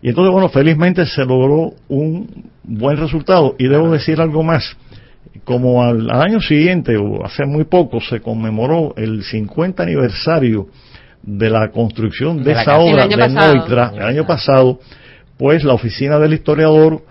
[0.00, 3.56] Y entonces, bueno, felizmente se logró un buen resultado.
[3.58, 4.76] Y debo decir algo más
[5.42, 10.68] como al, año siguiente, o hace muy poco, se conmemoró el 50 aniversario
[11.20, 14.78] de la construcción de, esa obra de Neutra, el año pasado,
[15.36, 17.02] pues la oficina del historiador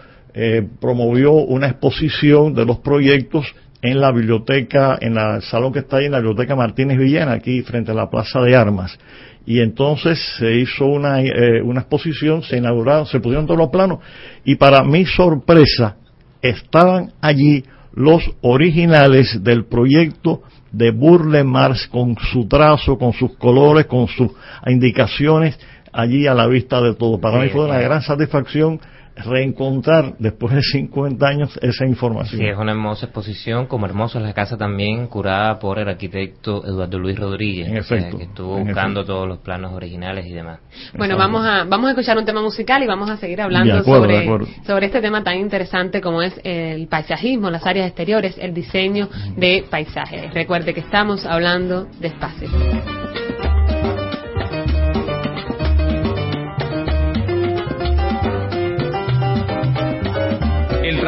[0.42, 3.46] eh, promovió una exposición de los proyectos
[3.82, 7.62] en la biblioteca, en el salón que está ahí en la biblioteca Martínez Villena, aquí
[7.62, 8.98] frente a la Plaza de Armas.
[9.46, 14.00] Y entonces se hizo una, eh, una exposición, se inauguraron, se pusieron todos los planos,
[14.46, 15.98] y para mi sorpresa,
[16.42, 23.88] estaban allí los originales del proyecto de Burle Mars con su trazo, con sus colores,
[23.88, 24.32] con sus
[24.66, 25.60] indicaciones
[25.92, 27.20] allí a la vista de todo.
[27.20, 28.80] Para mí fue una gran satisfacción
[29.26, 32.42] reencontrar después de 50 años esa información.
[32.42, 36.66] Sí, es una hermosa exposición, como hermosa es la casa también, curada por el arquitecto
[36.66, 40.60] Eduardo Luis Rodríguez, en efecto, que estuvo buscando todos los planos originales y demás.
[40.98, 44.28] Bueno, vamos a, vamos a escuchar un tema musical y vamos a seguir hablando sobre,
[44.66, 49.66] sobre este tema tan interesante como es el paisajismo, las áreas exteriores, el diseño de
[49.70, 50.34] paisajes.
[50.34, 52.50] Recuerde que estamos hablando de espacio.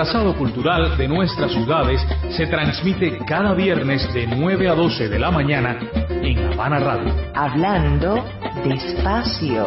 [0.04, 2.02] Trazado cultural de nuestras ciudades
[2.36, 5.78] se transmite cada viernes de 9 a 12 de la mañana
[6.10, 7.14] en Habana Radio.
[7.36, 8.16] Hablando
[8.66, 9.64] despacio.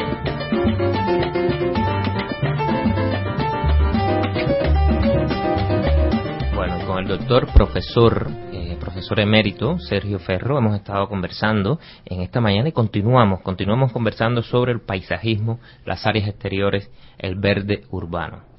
[6.53, 12.41] Bueno, con el doctor profesor eh, profesor emérito Sergio Ferro hemos estado conversando en esta
[12.41, 18.54] mañana y continuamos, continuamos conversando sobre el paisajismo, las áreas exteriores, el verde urbano.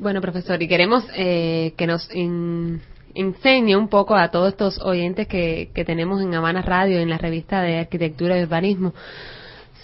[0.00, 5.70] Bueno, profesor, y queremos eh, que nos enseñe un poco a todos estos oyentes que,
[5.84, 8.94] tenemos en Habana Radio, en la revista de Arquitectura y Urbanismo,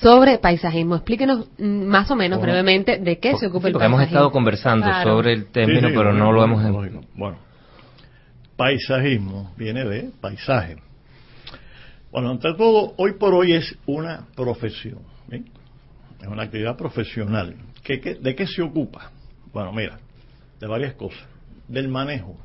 [0.01, 0.97] sobre paisajismo.
[0.97, 3.97] Explíquenos mm, más o menos brevemente de qué se ocupa el paisajismo.
[3.97, 6.63] hemos estado conversando sobre el término, pero no lo hemos...
[7.15, 7.37] Bueno,
[8.57, 10.77] paisajismo viene de paisaje.
[12.11, 15.01] Bueno, entre todo, hoy por hoy es una profesión,
[15.31, 17.55] es una actividad profesional.
[17.87, 19.11] de qué se ocupa?
[19.53, 19.99] Bueno, mira,
[20.61, 21.27] de varias cosas,
[21.69, 22.37] del manejo,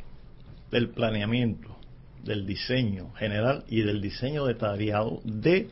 [0.71, 1.77] del planeamiento,
[2.23, 5.69] del diseño general y del diseño detallado de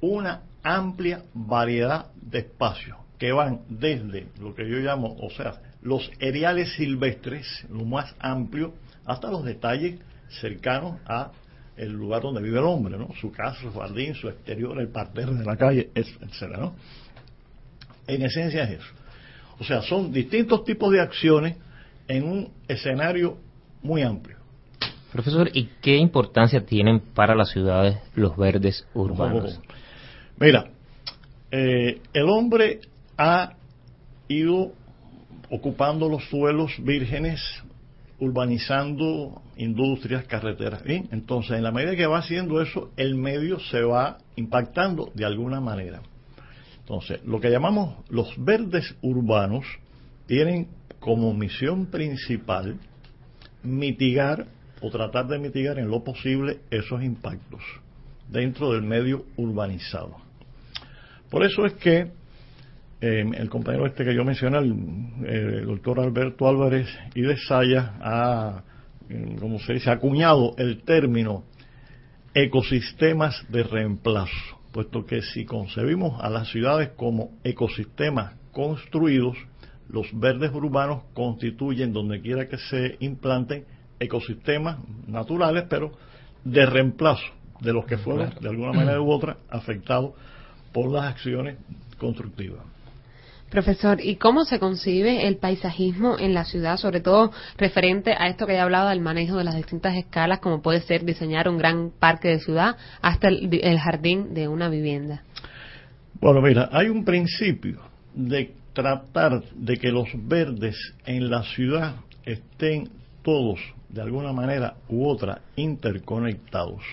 [0.00, 6.10] una amplia variedad de espacios que van desde lo que yo llamo, o sea, los
[6.20, 9.98] areales silvestres, lo más amplio, hasta los detalles
[10.40, 11.32] cercanos a
[11.76, 13.08] el lugar donde vive el hombre, ¿no?
[13.20, 16.74] Su casa, su jardín, su exterior, el parterre de la calle, etcétera, ¿no?
[18.06, 18.94] En esencia es eso.
[19.60, 21.56] O sea, son distintos tipos de acciones
[22.08, 23.36] en un escenario
[23.82, 24.38] muy amplio.
[25.12, 29.60] Profesor, ¿y qué importancia tienen para las ciudades los verdes urbanos?
[30.38, 30.70] Mira,
[31.50, 32.80] eh, el hombre
[33.18, 33.52] ha
[34.28, 34.72] ido
[35.50, 37.40] ocupando los suelos vírgenes,
[38.18, 40.82] urbanizando industrias, carreteras.
[40.86, 45.60] Entonces, en la medida que va haciendo eso, el medio se va impactando de alguna
[45.60, 46.00] manera.
[46.90, 49.64] Entonces, lo que llamamos los verdes urbanos
[50.26, 50.66] tienen
[50.98, 52.80] como misión principal
[53.62, 54.48] mitigar
[54.80, 57.62] o tratar de mitigar en lo posible esos impactos
[58.28, 60.16] dentro del medio urbanizado.
[61.30, 62.10] Por eso es que
[63.00, 68.64] eh, el compañero este que yo mencioné, el, doctor Alberto Álvarez y de Saya, ha,
[69.08, 71.44] eh, como dice, acuñado el término
[72.34, 79.36] ecosistemas de reemplazo, puesto que si concebimos a las ciudades como ecosistemas construidos,
[79.88, 83.64] los verdes urbanos constituyen, donde quiera que se implanten,
[83.98, 85.92] ecosistemas naturales, pero
[86.44, 87.26] de reemplazo
[87.60, 90.12] de los que fueron, de alguna manera u otra, afectados
[90.72, 91.58] por las acciones
[91.98, 92.64] constructivas.
[93.50, 98.46] Profesor, ¿y cómo se concibe el paisajismo en la ciudad, sobre todo referente a esto
[98.46, 101.90] que he hablado del manejo de las distintas escalas, como puede ser diseñar un gran
[101.98, 105.24] parque de ciudad hasta el, el jardín de una vivienda?
[106.20, 107.80] Bueno, mira, hay un principio
[108.14, 112.88] de tratar de que los verdes en la ciudad estén
[113.24, 116.84] todos, de alguna manera u otra, interconectados.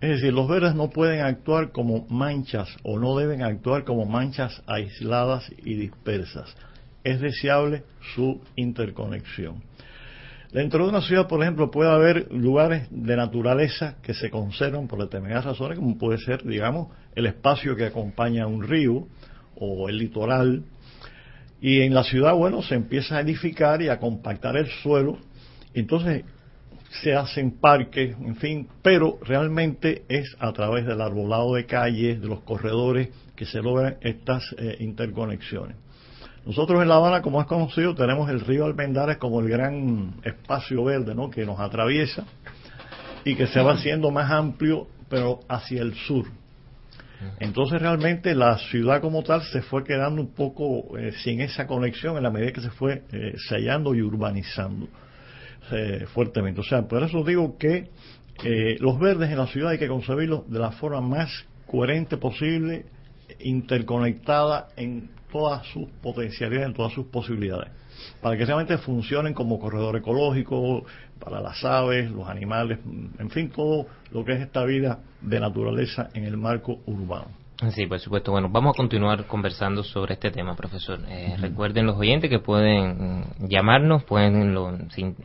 [0.00, 4.62] Es decir, los verdes no pueden actuar como manchas o no deben actuar como manchas
[4.66, 6.54] aisladas y dispersas.
[7.02, 7.84] Es deseable
[8.14, 9.62] su interconexión.
[10.52, 15.00] Dentro de una ciudad, por ejemplo, puede haber lugares de naturaleza que se conservan por
[15.00, 19.06] determinadas razones, como puede ser, digamos, el espacio que acompaña a un río
[19.56, 20.64] o el litoral,
[21.60, 25.18] y en la ciudad, bueno, se empieza a edificar y a compactar el suelo.
[25.74, 26.24] Entonces
[26.90, 32.28] se hacen parques, en fin, pero realmente es a través del arbolado de calles, de
[32.28, 35.76] los corredores, que se logran estas eh, interconexiones.
[36.46, 40.84] Nosotros en La Habana, como es conocido, tenemos el río Almendares como el gran espacio
[40.84, 41.28] verde ¿no?
[41.28, 42.24] que nos atraviesa
[43.24, 46.26] y que se va haciendo más amplio, pero hacia el sur.
[47.40, 52.16] Entonces realmente la ciudad como tal se fue quedando un poco eh, sin esa conexión
[52.16, 54.86] en la medida que se fue eh, sellando y urbanizando.
[55.72, 56.60] Eh, fuertemente.
[56.60, 57.88] O sea, por eso digo que
[58.44, 62.86] eh, los verdes en la ciudad hay que concebirlos de la forma más coherente posible,
[63.40, 67.70] interconectada en todas sus potencialidades, en todas sus posibilidades,
[68.20, 70.84] para que realmente funcionen como corredor ecológico
[71.18, 72.78] para las aves, los animales,
[73.18, 77.45] en fin, todo lo que es esta vida de naturaleza en el marco urbano.
[77.70, 78.32] Sí, por supuesto.
[78.32, 81.00] Bueno, vamos a continuar conversando sobre este tema, profesor.
[81.08, 84.54] Eh, recuerden los oyentes que pueden mm, llamarnos, pueden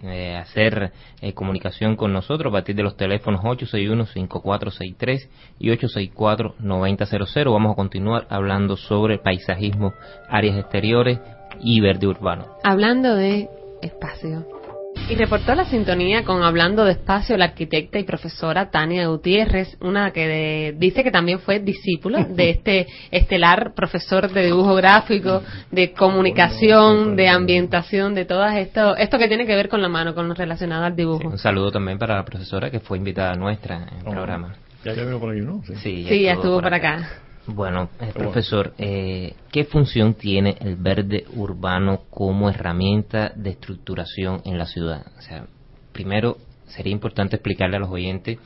[0.04, 5.28] eh, hacer eh, comunicación con nosotros a partir de los teléfonos 861-5463
[5.60, 7.52] y 864-9000.
[7.52, 9.94] Vamos a continuar hablando sobre paisajismo,
[10.30, 11.20] áreas exteriores
[11.60, 12.46] y verde urbano.
[12.64, 13.50] Hablando de
[13.82, 14.61] espacio.
[15.10, 20.74] Y reportó la sintonía con Hablando Despacio la arquitecta y profesora Tania Gutiérrez, una que
[20.78, 27.28] dice que también fue discípula de este estelar profesor de dibujo gráfico, de comunicación, de
[27.28, 30.86] ambientación, de todo esto, esto que tiene que ver con la mano, con lo relacionado
[30.86, 31.28] al dibujo.
[31.28, 34.56] un saludo también para la profesora que fue invitada nuestra en el oh, programa.
[34.86, 35.62] Ya, ya por aquí, ¿no?
[35.82, 37.22] Sí, ya, estuvo, por acá.
[37.48, 44.58] Bueno, eh, profesor, eh, ¿qué función tiene el verde urbano como herramienta de estructuración en
[44.58, 45.06] la ciudad?
[45.18, 45.46] O sea,
[45.92, 46.38] primero
[46.68, 48.38] sería importante explicarle a los oyentes,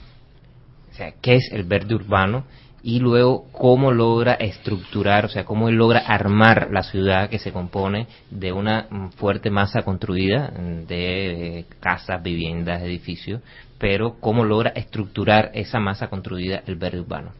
[0.91, 2.45] o sea, qué es el verde urbano
[2.81, 7.51] y luego cómo logra estructurar, o sea, cómo él logra armar la ciudad que se
[7.51, 10.53] compone de una mm, fuerte masa construida
[10.87, 13.41] de eh, casas, viviendas, edificios,
[13.77, 17.31] pero cómo logra estructurar esa masa construida el verde urbano.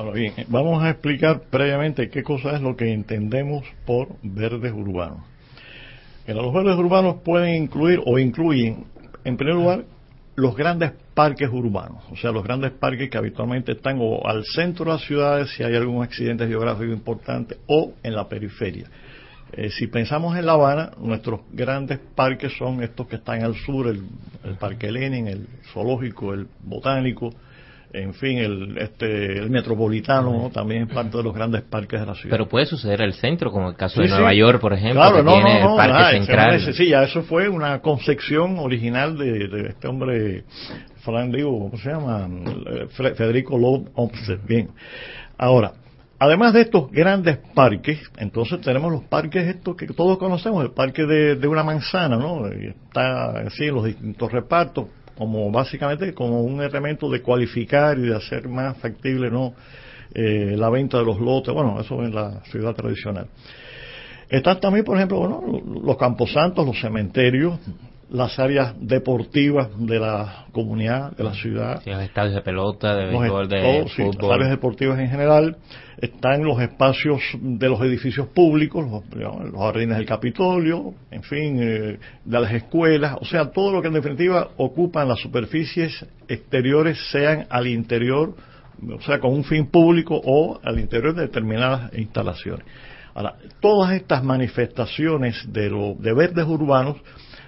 [0.00, 5.18] Ahora bien, vamos a explicar previamente qué cosa es lo que entendemos por verdes urbanos.
[6.26, 8.86] los verdes urbanos pueden incluir o incluyen,
[9.24, 9.84] en primer lugar,
[10.36, 14.86] los grandes parques urbanos, o sea, los grandes parques que habitualmente están o al centro
[14.86, 18.86] de las ciudades si hay algún accidente geográfico importante o en la periferia.
[19.52, 23.86] Eh, si pensamos en La Habana, nuestros grandes parques son estos que están al sur,
[23.86, 24.02] el,
[24.44, 27.34] el Parque Lenin, el Zoológico, el Botánico,
[27.92, 32.14] en fin, el, este, el metropolitano también es parte de los grandes parques de la
[32.14, 32.30] ciudad.
[32.30, 35.60] Pero puede suceder el centro, como el caso de Nueva York, por ejemplo, que tiene
[35.60, 36.74] el parque central.
[36.74, 40.44] sí, ya eso fue una concepción original de, este hombre,
[41.02, 42.28] Fran, digo, ¿cómo se llama?
[42.90, 44.38] Federico Loeb Olmsted.
[44.46, 44.68] Bien.
[45.36, 45.72] Ahora,
[46.18, 51.06] además de estos grandes parques, entonces tenemos los parques estos que todos conocemos, el parque
[51.06, 52.46] de, de una manzana, ¿no?
[52.46, 54.86] Está así en los distintos repartos,
[55.20, 59.52] como básicamente como un elemento de cualificar y de hacer más factible no
[60.14, 63.26] eh, la venta de los lotes, bueno, eso en la ciudad tradicional.
[64.30, 67.58] Están también, por ejemplo, bueno, los camposantos, los cementerios,
[68.10, 71.82] las áreas deportivas de la comunidad, de la ciudad.
[71.86, 74.16] los estadios de pelota, de béisbol, de fútbol.
[74.22, 75.56] las áreas deportivas en general.
[76.00, 78.84] Están los espacios de los edificios públicos,
[79.14, 83.16] los, jardines del Capitolio, en fin, eh, de las escuelas.
[83.20, 88.34] O sea, todo lo que en definitiva ocupan las superficies exteriores, sean al interior,
[88.90, 92.64] o sea, con un fin público o al interior de determinadas instalaciones.
[93.14, 96.96] Ahora, todas estas manifestaciones de, lo, de verdes urbanos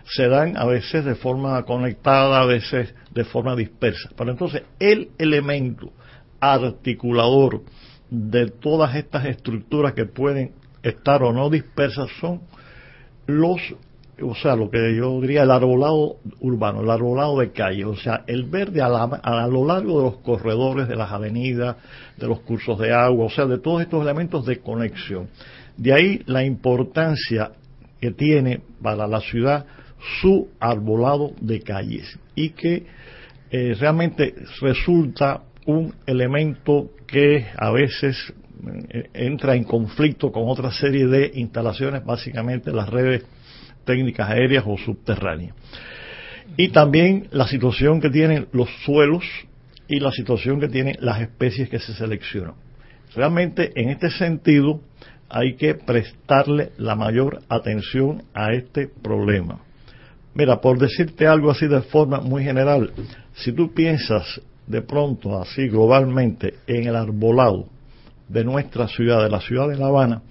[0.04, 4.10] se dan a veces de forma conectada, a veces de forma dispersa.
[4.16, 5.92] Pero entonces el elemento
[6.40, 7.62] articulador
[8.10, 12.40] de todas estas estructuras que pueden estar o no dispersas son
[13.26, 13.60] los,
[14.20, 18.24] o sea, lo que yo diría el arbolado urbano, el arbolado de calle, o sea,
[18.26, 21.76] el verde a, a lo largo de los corredores, de las avenidas,
[22.16, 25.28] de los cursos de agua, o sea, de todos estos elementos de conexión.
[25.76, 27.52] De ahí la importancia
[28.00, 29.64] que tiene para la ciudad
[30.20, 32.86] su arbolado de calles y que
[33.50, 38.32] eh, realmente resulta un elemento que a veces
[38.90, 43.24] eh, entra en conflicto con otra serie de instalaciones, básicamente las redes
[43.84, 45.54] técnicas aéreas o subterráneas.
[46.56, 49.24] Y también la situación que tienen los suelos
[49.88, 52.54] y la situación que tienen las especies que se seleccionan.
[53.14, 54.80] Realmente en este sentido
[55.28, 59.60] hay que prestarle la mayor atención a este problema.
[60.34, 62.90] Mira, por decirte algo así de forma muy general,
[63.34, 67.66] si tú piensas de pronto así globalmente en el arbolado
[68.28, 70.22] de nuestra ciudad, de la ciudad de La Habana,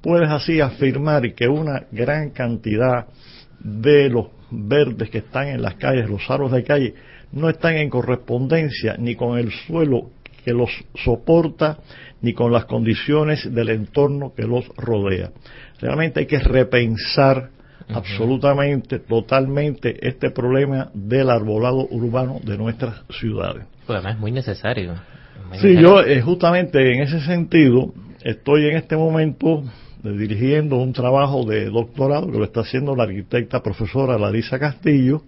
[0.00, 3.06] puedes así afirmar que una gran cantidad
[3.60, 6.94] de los verdes que están en las calles, los árboles de calle,
[7.32, 10.10] no están en correspondencia ni con el suelo
[10.44, 10.70] que los
[11.02, 11.78] soporta,
[12.20, 15.30] ni con las condiciones del entorno que los rodea.
[15.80, 17.50] Realmente hay que repensar
[17.88, 23.64] absolutamente, totalmente este problema del arbolado urbano de nuestras ciudades.
[23.86, 24.94] Pues además es muy necesario.
[25.60, 29.64] sí, yo eh, justamente en ese sentido estoy en este momento
[30.02, 35.22] dirigiendo un trabajo de doctorado que lo está haciendo la arquitecta profesora Larisa Castillo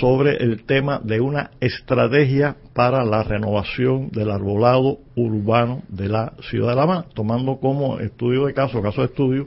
[0.00, 6.70] sobre el tema de una estrategia para la renovación del arbolado urbano de la ciudad
[6.70, 9.46] de La Habana, tomando como estudio de caso, caso de estudio,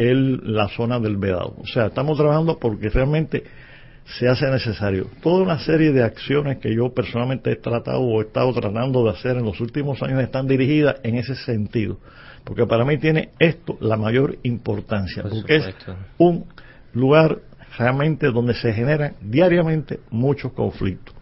[0.00, 1.54] el, la zona del Vedado.
[1.58, 3.44] O sea, estamos trabajando porque realmente
[4.18, 5.08] se hace necesario.
[5.22, 9.10] Toda una serie de acciones que yo personalmente he tratado o he estado tratando de
[9.10, 11.98] hacer en los últimos años están dirigidas en ese sentido.
[12.44, 15.74] Porque para mí tiene esto la mayor importancia, porque es
[16.16, 16.46] un
[16.94, 17.38] lugar
[17.76, 21.14] realmente donde se generan diariamente muchos conflictos.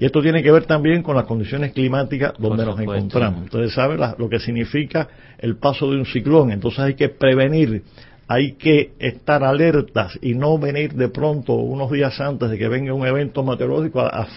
[0.00, 3.42] Y esto tiene que ver también con las condiciones climáticas donde nos encontramos.
[3.42, 5.08] Entonces, ¿sabe lo que significa
[5.38, 6.52] el paso de un ciclón?
[6.52, 7.82] Entonces hay que prevenir,
[8.30, 12.94] hay que estar alertas y no venir de pronto unos días antes de que venga
[12.94, 14.28] un evento meteorológico a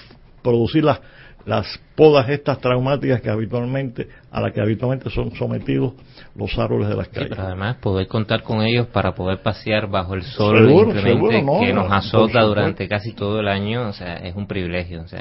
[0.41, 0.99] producir las
[1.45, 5.93] las podas estas traumáticas que habitualmente a las que habitualmente son sometidos
[6.35, 7.29] los árboles de las calles.
[7.29, 11.91] pero además poder contar con ellos para poder pasear bajo el sol simplemente que nos
[11.91, 15.19] azota durante casi todo el año, o sea, es un privilegio, o sea,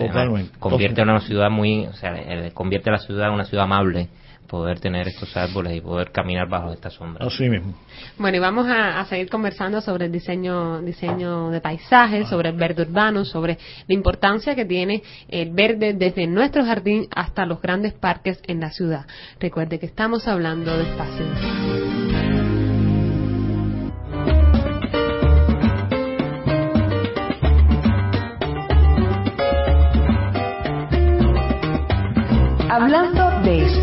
[0.58, 3.64] convierte a una ciudad muy, o sea, eh, convierte a la ciudad en una ciudad
[3.64, 4.08] amable
[4.52, 7.24] poder tener estos árboles y poder caminar bajo esta sombra.
[7.26, 7.72] Así mismo.
[8.18, 12.82] Bueno, y vamos a, seguir conversando sobre el diseño, diseño de paisajes, sobre el verde
[12.82, 13.56] urbano, sobre
[13.88, 18.70] la importancia que tiene el verde desde nuestro jardín hasta los grandes parques en la
[18.70, 19.06] ciudad.
[19.40, 21.91] Recuerde que estamos hablando de espacio.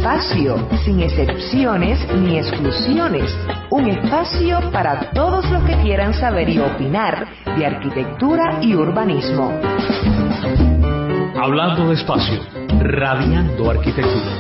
[0.10, 3.32] Espacio, sin excepciones ni exclusiones.
[3.70, 9.52] Un espacio para todos los que quieran saber y opinar de arquitectura y urbanismo.
[11.40, 12.40] Hablando de espacio,
[12.80, 14.32] radiando arquitectura.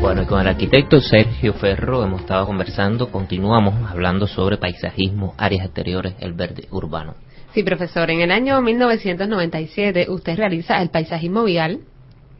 [0.00, 5.66] Bueno, y con el arquitecto Sergio Ferro hemos estado conversando, continuamos hablando sobre paisajismo, áreas
[5.66, 7.14] exteriores, el verde urbano.
[7.54, 8.10] Sí, profesor.
[8.10, 11.82] En el año 1997 usted realiza el paisajismo vial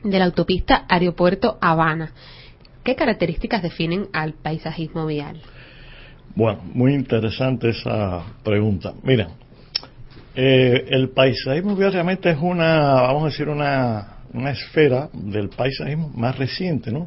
[0.03, 2.11] de la autopista Aeropuerto Habana.
[2.83, 5.41] ¿Qué características definen al paisajismo vial?
[6.35, 8.93] Bueno, muy interesante esa pregunta.
[9.05, 9.29] Mira,
[10.35, 16.09] eh, el paisajismo vial realmente es una, vamos a decir, una, una esfera del paisajismo
[16.17, 17.07] más reciente, ¿no?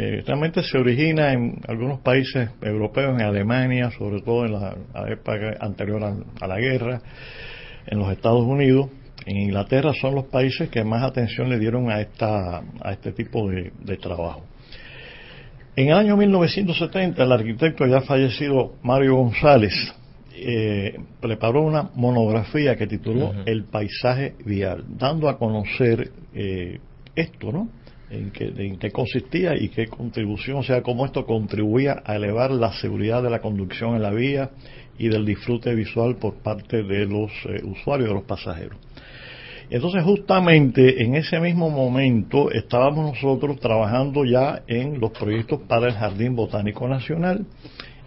[0.00, 4.76] Eh, realmente se origina en algunos países europeos, en Alemania, sobre todo en la,
[5.10, 6.00] época anterior
[6.40, 7.02] a, la guerra,
[7.84, 8.90] en los Estados Unidos,
[9.26, 13.50] en Inglaterra son los países que más atención le dieron a, esta, a este tipo
[13.50, 14.44] de, trabajo.
[15.74, 19.74] En el año 1970, el arquitecto ya fallecido Mario González
[20.32, 26.78] eh, preparó una monografía que tituló El paisaje vial, dando a conocer eh,
[27.16, 27.68] esto, ¿no?
[28.10, 28.30] En
[28.78, 33.30] qué, consistía y qué contribución, o sea, cómo esto contribuía a elevar la seguridad de
[33.30, 34.50] la conducción en la vía
[34.98, 38.78] y del disfrute visual por parte de los eh, usuarios, de los pasajeros.
[39.70, 45.92] Entonces, justamente en ese mismo momento estábamos nosotros trabajando ya en los proyectos para el
[45.92, 47.44] Jardín Botánico Nacional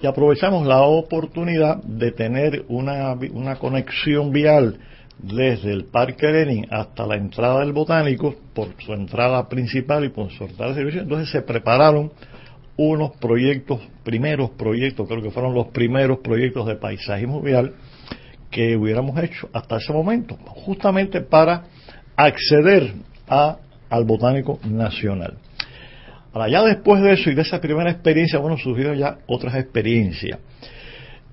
[0.01, 4.79] y aprovechamos la oportunidad de tener una, una conexión vial
[5.19, 10.31] desde el Parque Lenin hasta la entrada del Botánico, por su entrada principal y por
[10.31, 12.11] su entrada de servicio, entonces se prepararon
[12.77, 17.73] unos proyectos, primeros proyectos, creo que fueron los primeros proyectos de paisajismo vial
[18.49, 21.63] que hubiéramos hecho hasta ese momento, justamente para
[22.15, 22.93] acceder
[23.27, 25.37] al Botánico Nacional.
[26.33, 30.39] Ahora, ya después de eso y de esa primera experiencia, bueno, surgieron ya otras experiencias.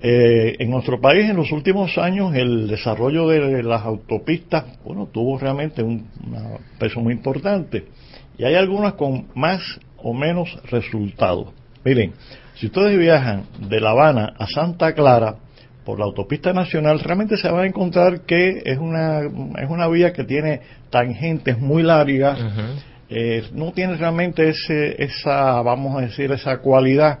[0.01, 5.37] Eh, en nuestro país, en los últimos años, el desarrollo de las autopistas, bueno, tuvo
[5.37, 6.07] realmente un
[6.79, 7.85] peso muy importante.
[8.37, 9.61] Y hay algunas con más
[9.97, 11.49] o menos resultados.
[11.83, 12.13] Miren,
[12.55, 15.35] si ustedes viajan de La Habana a Santa Clara
[15.83, 20.13] por la autopista nacional, realmente se van a encontrar que es una, es una vía
[20.13, 22.39] que tiene tangentes muy largas,
[23.09, 27.19] eh, no tiene realmente ese, esa, vamos a decir, esa cualidad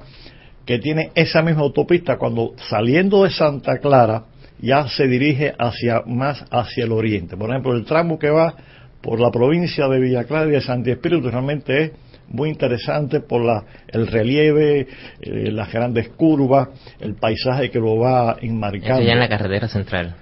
[0.69, 4.25] que tiene esa misma autopista cuando saliendo de Santa Clara
[4.61, 7.35] ya se dirige hacia más hacia el oriente.
[7.35, 8.53] Por ejemplo, el tramo que va
[9.01, 11.91] por la provincia de Villa Clara y de Santi Espíritu realmente es
[12.27, 14.81] muy interesante por la, el relieve,
[15.21, 16.67] eh, las grandes curvas,
[16.99, 19.01] el paisaje que lo va enmarcando.
[19.01, 20.13] ya en la carretera central.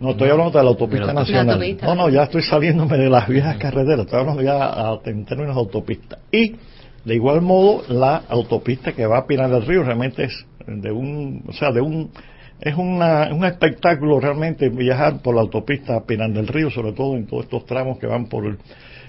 [0.00, 1.78] No, estoy hablando de la autopista nacional.
[1.80, 5.60] No, no, ya estoy saliéndome de las viejas carreteras, estoy hablando ya en términos de
[5.60, 6.18] autopista.
[6.30, 6.56] Y
[7.04, 11.44] de igual modo, la autopista que va a Pinar del Río realmente es de un,
[11.46, 12.10] o sea, de un,
[12.60, 17.26] es una, un espectáculo realmente viajar por la autopista Pinar del Río, sobre todo en
[17.26, 18.56] todos estos tramos que van por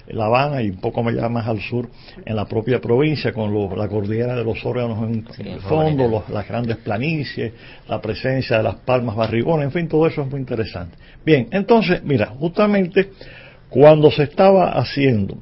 [0.08, 1.88] La Habana y un poco más al sur,
[2.24, 5.02] en la propia provincia, con la cordillera de los órganos
[5.38, 7.54] en, el fondo, las grandes planicies,
[7.88, 10.98] la presencia de las palmas barrigones, en fin, todo eso es muy interesante.
[11.24, 13.10] Bien, entonces, mira, justamente
[13.70, 15.38] cuando se estaba haciendo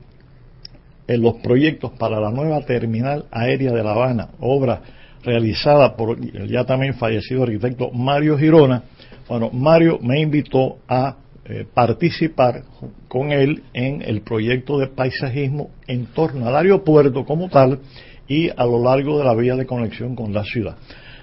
[1.06, 4.80] en los proyectos para la nueva terminal aérea de La Habana, obra
[5.22, 8.82] realizada por el ya también fallecido arquitecto Mario Girona,
[9.28, 12.62] bueno, Mario me invitó a eh, participar
[13.08, 17.80] con él en el proyecto de paisajismo en torno al aeropuerto como tal
[18.28, 20.76] y a lo largo de la vía de conexión con la ciudad.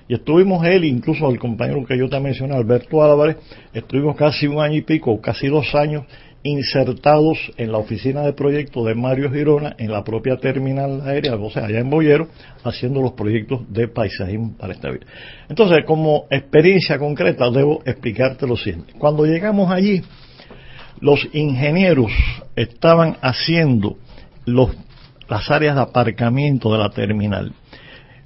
[0.07, 3.38] Y estuvimos él, incluso el compañero que yo te mencioné, Alberto Álvarez,
[3.73, 6.03] estuvimos casi un año y pico, casi dos años
[6.43, 11.51] insertados en la oficina de proyectos de Mario Girona en la propia terminal aérea, o
[11.51, 12.27] sea, allá en Boyero,
[12.63, 15.05] haciendo los proyectos de paisajismo para esta vida.
[15.49, 18.93] Entonces, como experiencia concreta, debo explicarte lo siguiente.
[18.97, 20.01] Cuando llegamos allí,
[20.99, 22.11] los ingenieros
[22.55, 23.97] estaban haciendo
[24.45, 27.53] las áreas de aparcamiento de la terminal.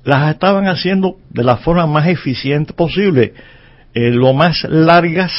[0.03, 3.33] Las estaban haciendo de la forma más eficiente posible,
[3.93, 5.31] eh, lo más largas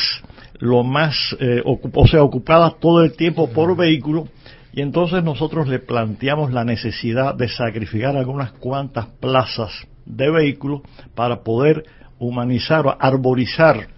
[0.59, 4.29] lo más, eh, o sea, ocupadas todo el tiempo por vehículo,
[4.73, 9.73] y entonces nosotros le planteamos la necesidad de sacrificar algunas cuantas plazas
[10.05, 10.83] de vehículos
[11.15, 11.85] para poder
[12.19, 13.89] humanizar o arborizar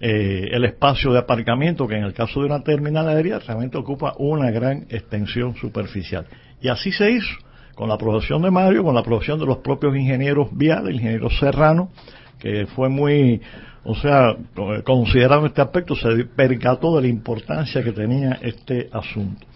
[0.00, 4.14] eh, el espacio de aparcamiento que en el caso de una terminal aérea realmente ocupa
[4.18, 6.26] una gran extensión superficial.
[6.60, 7.34] Y así se hizo,
[7.74, 11.30] con la aprobación de Mario, con la aprobación de los propios ingenieros viales, el ingeniero
[11.30, 11.90] Serrano,
[12.38, 13.40] que fue muy
[13.86, 14.36] o sea,
[14.84, 19.46] considerando este aspecto, se percató de la importancia que tenía este asunto.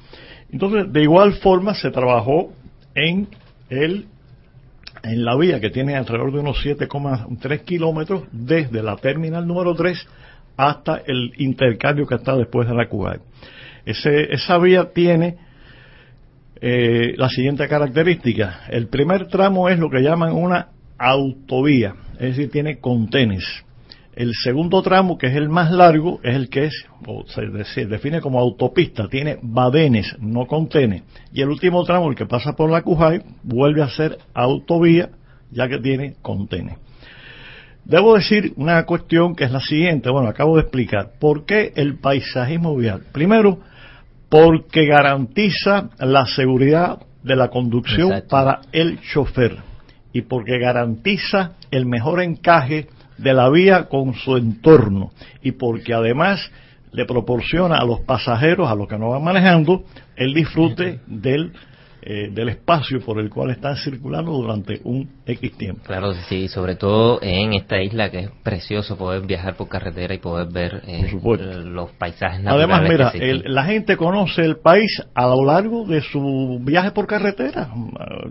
[0.53, 2.53] Entonces, de igual forma, se trabajó
[2.95, 3.29] en
[3.69, 4.07] el
[5.03, 10.07] en la vía que tiene alrededor de unos 7,3 kilómetros desde la terminal número 3
[10.59, 13.17] hasta el intercambio que está después de la Cuba.
[13.87, 15.39] esa vía tiene
[16.61, 18.65] eh, la siguiente característica.
[18.69, 20.69] El primer tramo es lo que llaman una
[20.99, 23.65] autovía, es decir, tiene contenes.
[24.15, 28.21] El segundo tramo, que es el más largo, es el que es, o se define
[28.21, 31.05] como autopista, tiene badenes, no contene.
[31.33, 35.11] Y el último tramo, el que pasa por la Cujay, vuelve a ser autovía,
[35.53, 36.77] ya que tiene contene.
[37.85, 41.13] Debo decir una cuestión que es la siguiente, bueno, acabo de explicar.
[41.19, 43.03] ¿Por qué el paisajismo vial?
[43.13, 43.61] Primero,
[44.29, 49.59] porque garantiza la seguridad de la conducción para el chofer
[50.13, 52.89] y porque garantiza el mejor encaje
[53.23, 55.11] de la vía con su entorno.
[55.43, 56.51] Y porque además
[56.93, 59.85] le proporciona a los pasajeros, a los que no van manejando,
[60.17, 61.53] el disfrute del
[62.03, 65.83] eh, del espacio por el cual están circulando durante un X tiempo.
[65.85, 70.19] Claro, sí, sobre todo en esta isla que es precioso poder viajar por carretera y
[70.19, 72.71] poder ver eh, los paisajes naturales.
[72.71, 77.69] Además, mira, la gente conoce el país a lo largo de su viaje por carretera.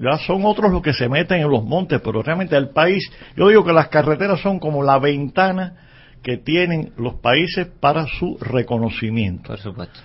[0.01, 3.07] Ya son otros los que se meten en los montes, pero realmente el país,
[3.38, 5.76] yo digo que las carreteras son como la ventana
[6.24, 9.49] que tienen los países para su reconocimiento.
[9.49, 9.99] Por supuesto.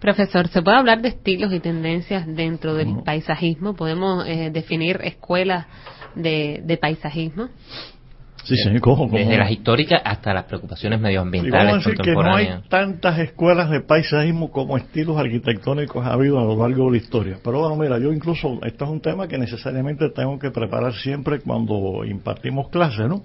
[0.00, 3.74] Profesor, ¿se puede hablar de estilos y tendencias dentro del paisajismo?
[3.74, 5.66] ¿Podemos eh, definir escuelas
[6.14, 7.48] de, paisajismo?
[8.44, 13.68] Sí, sí, Desde las históricas hasta las preocupaciones medioambientales y que no hay tantas escuelas
[13.70, 17.38] de paisajismo como estilos arquitectónicos ha habido a lo largo de la historia.
[17.42, 21.40] Pero bueno, mira, yo incluso, esto es un tema que necesariamente tengo que preparar siempre
[21.40, 23.22] cuando impartimos clases, ¿no?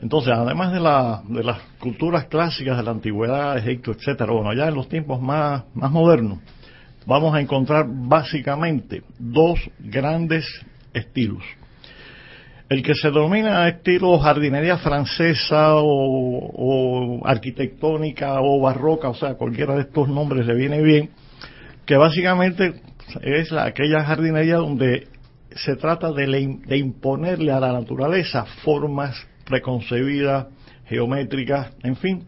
[0.00, 4.68] Entonces, además de, la, de las culturas clásicas de la antigüedad, Egipto, etcétera, bueno, ya
[4.68, 6.38] en los tiempos más, modernos,
[7.04, 10.46] vamos a encontrar básicamente dos grandes
[10.94, 11.42] estilos.
[12.68, 19.80] El que se denomina estilo jardinería francesa o, arquitectónica o barroca, o sea, cualquiera de
[19.82, 21.10] estos nombres le viene bien,
[21.86, 22.82] que básicamente
[23.22, 25.08] es la, aquella jardinería donde
[25.50, 26.26] se trata de,
[26.66, 30.46] de imponerle a la naturaleza formas preconcebidas,
[30.86, 32.24] geométricas, en fin.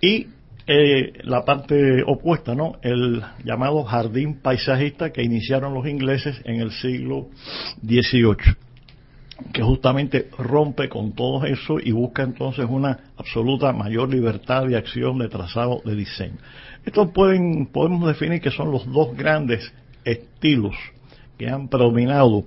[0.00, 0.26] Y
[0.66, 2.76] eh, la parte opuesta, ¿no?
[2.82, 7.28] El llamado jardín paisajista que iniciaron los ingleses en el siglo
[7.82, 8.54] XVIII,
[9.52, 15.18] que justamente rompe con todo eso y busca entonces una absoluta mayor libertad de acción,
[15.18, 16.36] de trazado, de diseño.
[16.84, 19.72] Estos pueden, podemos definir que son los dos grandes
[20.04, 20.76] estilos
[21.38, 22.44] que han predominado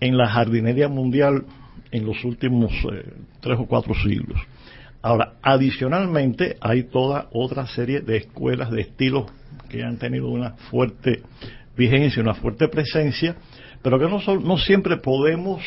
[0.00, 1.44] en la jardinería mundial
[1.90, 4.40] en los últimos eh, tres o cuatro siglos.
[5.00, 9.26] Ahora, adicionalmente, hay toda otra serie de escuelas de estilos
[9.68, 11.22] que han tenido una fuerte
[11.76, 13.36] vigencia, una fuerte presencia,
[13.82, 15.62] pero que no, no siempre podemos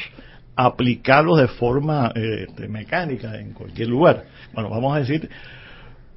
[0.55, 4.25] aplicarlos de forma eh, mecánica en cualquier lugar.
[4.53, 5.29] Bueno, vamos a decir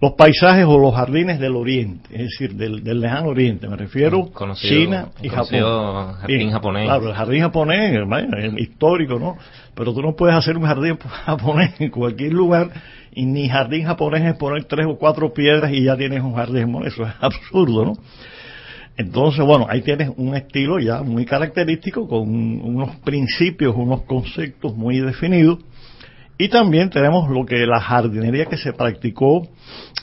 [0.04, 4.54] los paisajes o los jardines del Oriente, es decir, del, lejano Oriente, me refiero a
[4.54, 6.12] China y Japón.
[6.20, 6.84] jardín japonés.
[6.84, 9.38] Claro, el jardín japonés es histórico, ¿no?
[9.74, 12.70] Pero tú no puedes hacer un jardín japonés en cualquier lugar
[13.14, 16.74] y ni jardín japonés es poner tres o cucuatro piedras y ya tienes un jardín,
[16.84, 17.92] eso es absurdo, ¿no?
[18.98, 25.00] Entonces, bueno, ahí tienes un estilo ya muy característico con unos principios, unos conceptos muy
[25.00, 25.60] definidos.
[26.36, 29.46] Y también tenemos lo que la jardinería que se practicó,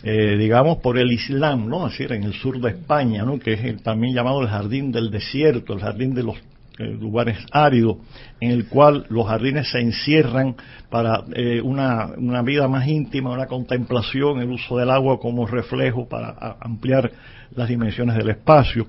[0.03, 1.87] eh, digamos, por el Islam, ¿no?
[1.87, 3.37] Es decir, en el sur de España, ¿no?
[3.37, 6.37] Que es también llamado el jardín del desierto, el jardín de los
[6.79, 7.97] eh, lugares áridos,
[8.39, 10.55] en el cual los jardines se encierran
[10.89, 16.07] para eh, una, una vida más íntima, una contemplación, el uso del agua como reflejo
[16.07, 17.11] para ampliar
[17.55, 18.87] las dimensiones del espacio.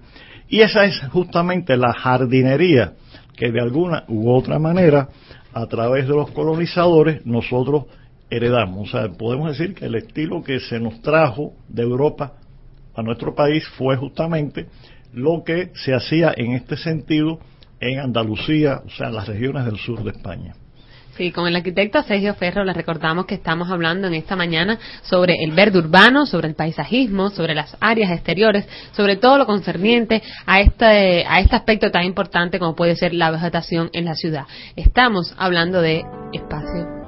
[0.49, 2.93] Y esa es justamente la jardinería
[3.37, 5.09] que de alguna u otra manera,
[5.53, 7.85] a través de los colonizadores, nosotros
[8.31, 8.89] heredamos.
[8.89, 12.35] O sea, podemos decir que el estilo que se nos trajo de Europa
[12.95, 14.67] a nuestro país fue justamente
[15.13, 17.39] lo que se hacía en este sentido
[17.81, 20.55] en Andalucía, o sea, en las regiones del sur de España.
[21.17, 25.35] Sí, con el arquitecto Sergio Ferro les recordamos que estamos hablando en esta mañana sobre
[25.45, 30.61] el verde urbano, sobre el paisajismo, sobre las áreas exteriores, sobre todo lo concerniente a
[30.61, 34.47] este, a este aspecto tan importante como puede ser la vegetación en la ciudad.
[34.75, 36.03] Estamos hablando de
[36.33, 37.03] espacio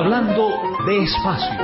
[0.00, 1.60] hablando de espacio.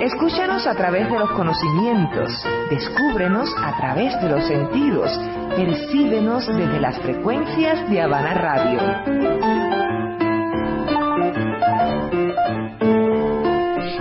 [0.00, 2.32] Escúchanos a través de los conocimientos,
[2.70, 5.10] descúbrenos a través de los sentidos,
[5.56, 9.89] percíbenos desde las frecuencias de Habana Radio.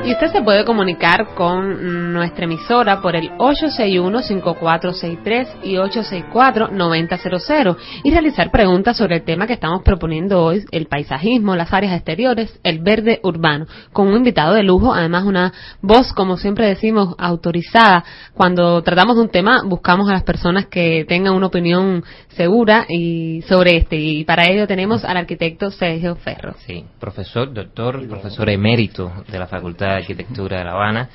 [0.05, 8.49] Y usted se puede comunicar con nuestra emisora por el 861-5463 y 864-9000 y realizar
[8.49, 13.19] preguntas sobre el tema que estamos proponiendo hoy, el paisajismo, las áreas exteriores, el verde
[13.23, 18.05] urbano, con un invitado de lujo, además una voz, como siempre decimos, autorizada.
[18.33, 23.41] Cuando tratamos de un tema, buscamos a las personas que tengan una opinión segura y
[23.43, 23.97] sobre este.
[23.97, 26.55] Y para ello tenemos al arquitecto Sergio Ferro.
[26.65, 31.09] Sí, profesor, doctor, profesor emérito de la Facultad Arquitectura de La Habana.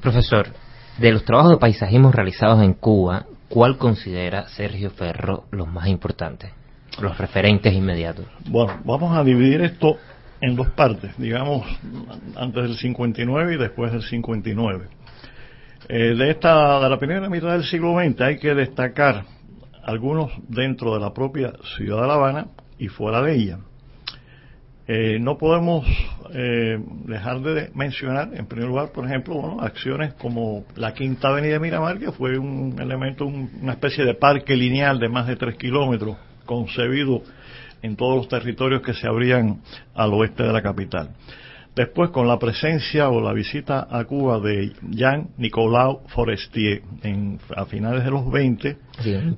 [0.00, 0.48] Profesor,
[0.98, 6.50] de los trabajos de paisajismo realizados en Cuba, ¿cuál considera Sergio Ferro los más importantes?
[7.00, 8.26] Los referentes inmediatos.
[8.46, 9.96] Bueno, vamos a dividir esto
[10.40, 11.64] en dos partes, digamos,
[12.36, 14.88] antes del 59 y después del 59.
[15.88, 19.24] Eh, de esta de la primera mitad del siglo XX hay que destacar
[19.82, 22.46] algunos dentro de la propia ciudad de La Habana
[22.78, 23.58] y fuera de ella.
[24.88, 25.86] Eh, no podemos
[26.34, 31.60] eh, dejar de mencionar, en primer lugar, por ejemplo, acciones como la Quinta Avenida de
[31.60, 36.16] Miramar, que fue un elemento, una especie de parque lineal de más de tres kilómetros,
[36.46, 37.22] concebido
[37.82, 39.60] en todos los territorios que se abrían
[39.94, 41.10] al oeste de la capital.
[41.74, 48.04] Después, con la presencia o la visita a Cuba de Jean-Nicolas Forestier en, a finales
[48.04, 48.76] de los 20,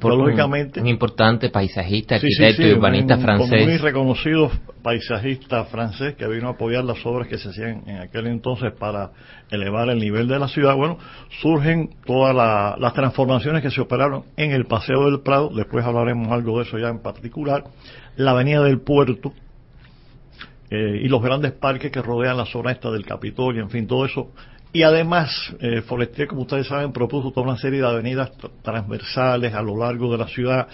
[0.03, 0.80] lógicamente.
[0.80, 3.64] Un, importante paisajista, arquitecto y urbanista francés.
[3.64, 4.51] muy reconocido
[4.82, 9.12] paisajista francés que vino a apoyar las obras que se hacían en aquel entonces para
[9.51, 10.74] elevar el nivel de la ciudad.
[10.74, 10.99] Bueno,
[11.41, 12.35] surgen todas
[12.78, 16.78] las transformaciones que se operaron en el Paseo del Prado, después hablaremos algo de eso
[16.78, 17.62] ya en particular,
[18.16, 19.32] la Avenida del Puerto,
[20.75, 24.07] eh, y los grandes parques que rodean la zona esta del Capitolio, en fin, todo
[24.07, 24.33] eso.
[24.72, 29.62] Y además, eh, Forestier, como ustedes saben, propuso toda una serie de avenidas transversales a
[29.62, 30.66] lo largo de la ciudad.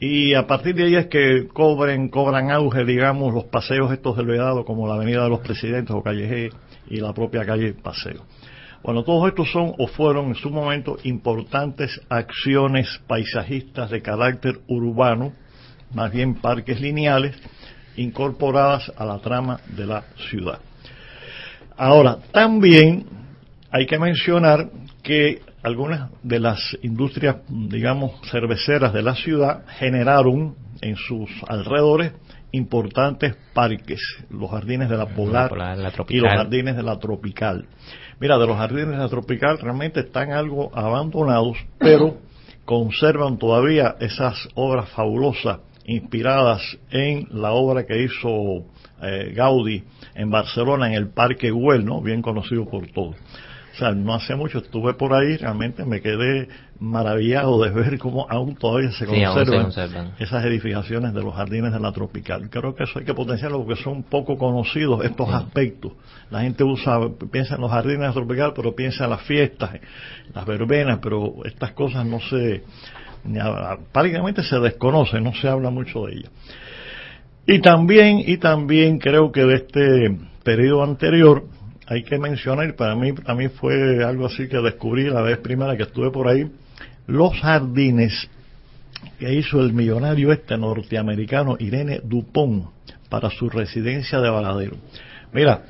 [0.00, 4.26] Y a partir de ahí es que cobren, cobran auge, digamos, los paseos estos del
[4.26, 6.54] Vedado, como la Avenida de los Presidentes o Calle G
[6.88, 8.24] y la propia calle Paseo.
[8.82, 15.32] Bueno, todos estos son o fueron en su momento importantes acciones paisajistas de carácter urbano,
[15.92, 17.36] más bien parques lineales,
[17.98, 20.58] incorporadas a la trama de la ciudad.
[21.76, 23.06] Ahora, también
[23.70, 24.70] hay que mencionar
[25.02, 32.12] que algunas de las industrias, digamos, cerveceras de la ciudad generaron en sus alrededores
[32.52, 35.52] importantes parques, los jardines de la Polar,
[36.08, 37.66] y los jardines de la Tropical.
[38.20, 42.16] Mira, de los jardines de la Tropical realmente están algo abandonados, pero
[42.64, 46.60] conservan todavía esas obras fabulosas inspiradas
[46.90, 48.66] en la obra que hizo
[49.02, 49.82] eh, Gaudí
[50.14, 52.02] en Barcelona, en el Parque Güell, ¿no?
[52.02, 53.16] bien conocido por todos.
[53.78, 58.54] sea, no hace mucho estuve por ahí, realmente me quedé maravillado de ver cómo aún
[58.54, 62.50] todavía se conservan, esas edificaciones de los jardines de la tropical.
[62.50, 65.92] Creo que eso hay que potenciarlo porque son poco conocidos estos aspectos.
[66.30, 67.00] La gente usa,
[67.32, 69.70] piensa en los jardines de la tropical, pero piensa en las fiestas,
[70.34, 72.62] las verbenas, pero estas cosas no se,
[73.92, 76.30] prácticamente se desconocen, no se habla mucho de ellas.
[77.46, 81.44] Y también, y también creo que de este periodo anterior,
[81.86, 85.84] hay que mencionar, para mí también fue algo así que descubrí la vez primera que
[85.84, 86.50] estuve por ahí,
[87.06, 88.28] los jardines
[89.18, 92.66] que hizo el millonario este norteamericano Irene Dupont
[93.08, 94.76] para su residencia de Varadero.
[95.32, 95.62] Mira,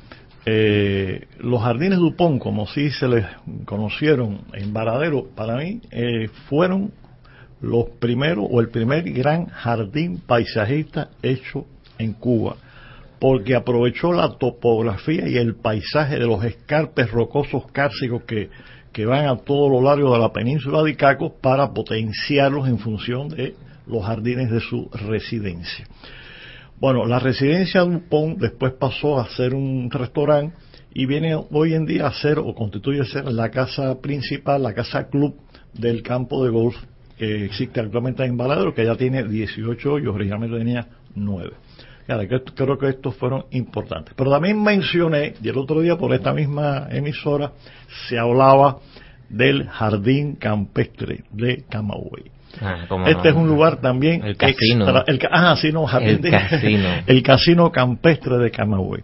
[0.45, 3.25] eh, los jardines Dupont, como sí se les
[3.65, 6.91] conocieron en Varadero, para mí eh, fueron
[7.61, 11.65] los primeros o el primer gran jardín paisajista hecho
[11.97, 12.55] en Cuba
[13.19, 18.49] porque aprovechó la topografía y el paisaje de los escarpes rocosos cárcicos que,
[18.93, 23.27] que van a todo lo largo de la península de Icaco para potenciarlos en función
[23.27, 23.55] de
[23.87, 25.85] los jardines de su residencia.
[26.79, 30.55] Bueno, la residencia Dupont después pasó a ser un restaurante
[30.93, 35.09] y viene hoy en día a ser o constituye ser la casa principal, la casa
[35.09, 35.35] club
[35.73, 36.75] del campo de golf
[37.19, 41.51] que existe actualmente en Baladero, que ya tiene 18 hoyos, originalmente tenía 9
[42.55, 44.13] creo que estos fueron importantes.
[44.15, 47.51] Pero también mencioné, y el otro día por esta misma emisora
[48.07, 48.79] se hablaba
[49.29, 52.31] del jardín campestre de Camagüey.
[52.61, 56.89] Ah, este es un lugar también el casino el, ah, sí, no, el, casino.
[57.05, 59.03] el casino campestre de Camagüey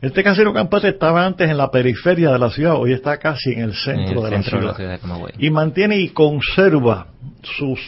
[0.00, 3.60] este casino campestre estaba antes en la periferia de la ciudad hoy está casi en
[3.60, 4.76] el centro, de, la ciudad.
[4.76, 4.98] de
[5.38, 7.08] y mantiene y conserva
[7.42, 7.78] sus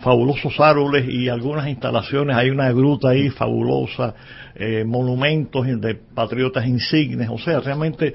[0.00, 2.36] fabulosos árboles y algunas instalaciones.
[2.36, 4.14] Hay una gruta ahí fabulosa,
[4.54, 7.28] eh, monumentos de patriotas insignes.
[7.30, 8.14] O sea, realmente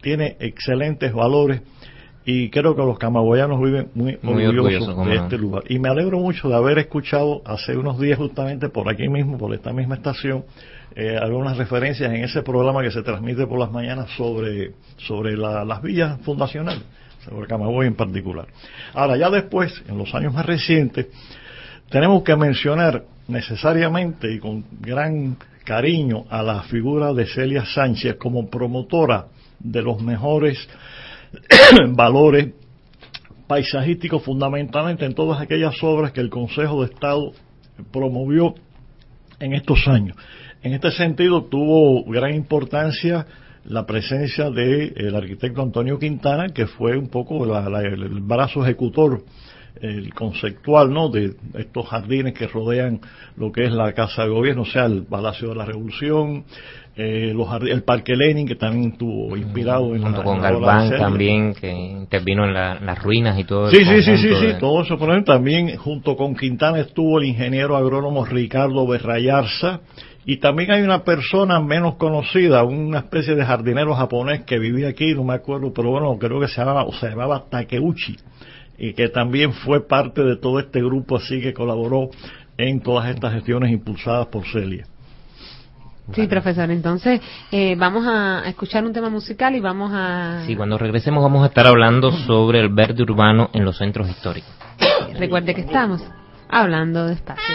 [0.00, 1.60] tiene excelentes valores
[2.24, 5.64] y creo que los camagüeyanos viven muy, orgullosos de este lugar.
[5.68, 9.52] Y me alegro mucho de haber escuchado hace unos días justamente por aquí mismo, por
[9.54, 10.44] esta misma estación,
[10.94, 15.82] eh, algunas referencias en ese programa que se transmite por las mañanas sobre, sobre las
[15.82, 16.82] villas fundacionales
[17.24, 18.46] sobre Camagüey en particular.
[18.92, 21.06] Ahora, ya después, en los años más recientes,
[21.88, 28.50] tenemos que mencionar necesariamente y con gran cariño a la figura de Celia Sánchez como
[28.50, 29.26] promotora
[29.58, 30.68] de los mejores
[31.90, 32.52] valores
[33.46, 37.32] paisajísticos fundamentalmente en todas aquellas obras que el Consejo de Estado
[37.90, 38.54] promovió
[39.40, 40.16] en estos años.
[40.64, 43.26] En este sentido tuvo gran importancia
[43.66, 49.22] la presencia del arquitecto Antonio Quintana, que fue un poco el brazo ejecutor,
[49.82, 51.10] el conceptual, ¿no?
[51.10, 52.98] De estos jardines que rodean
[53.36, 56.44] lo que es la Casa de Gobierno, o sea, el Palacio de la Revolución,
[56.96, 61.70] eh, los el Parque Lenin, que también estuvo inspirado en Junto con Galván también, que
[61.70, 64.96] intervino en las ruinas y todo Sí, sí, sí, sí, sí, todo eso.
[64.96, 69.80] Por también, junto con Quintana, estuvo el ingeniero agrónomo Ricardo Berrayarza,
[70.26, 75.14] y también hay una persona menos conocida, una especie de jardinero japonés que vivía aquí,
[75.14, 78.16] no me acuerdo, pero bueno, creo que se llamaba, o se llamaba Takeuchi,
[78.78, 82.10] y que también fue parte de todo este grupo así que colaboró
[82.56, 84.86] en todas estas gestiones impulsadas por Celia.
[86.12, 86.70] Sí, profesor.
[86.70, 87.20] Entonces,
[87.50, 90.42] eh, vamos a escuchar un tema musical y vamos a...
[90.46, 94.50] Sí, cuando regresemos vamos a estar hablando sobre el verde urbano en los centros históricos.
[95.18, 96.02] Recuerde que estamos
[96.50, 97.54] hablando de espacio.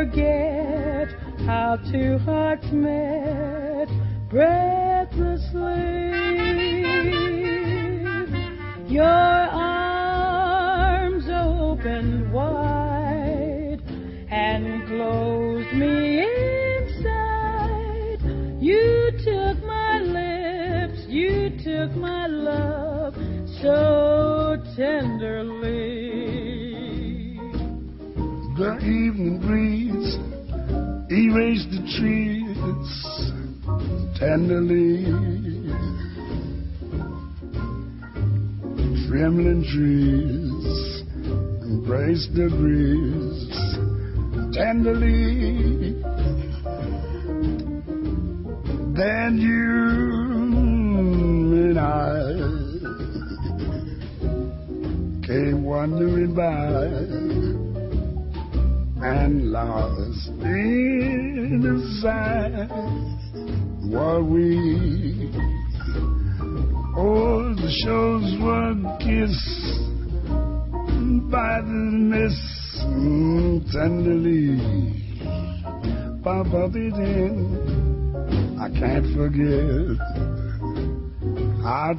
[0.00, 1.12] Forget
[1.44, 3.86] how two hearts met
[4.30, 4.79] breathlessly.
[39.74, 41.02] breeze,
[41.62, 43.60] embrace the breeze
[44.54, 45.39] tenderly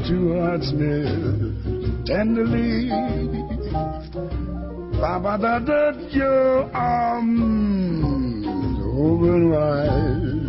[0.08, 2.90] two hearts met tenderly.
[5.00, 8.46] Baba da da your arms
[8.94, 10.42] open wide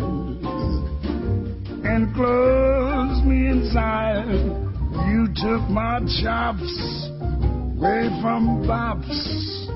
[1.85, 4.27] and close me inside.
[5.09, 9.67] You took my chops away from bops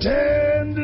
[0.00, 0.81] tenderly.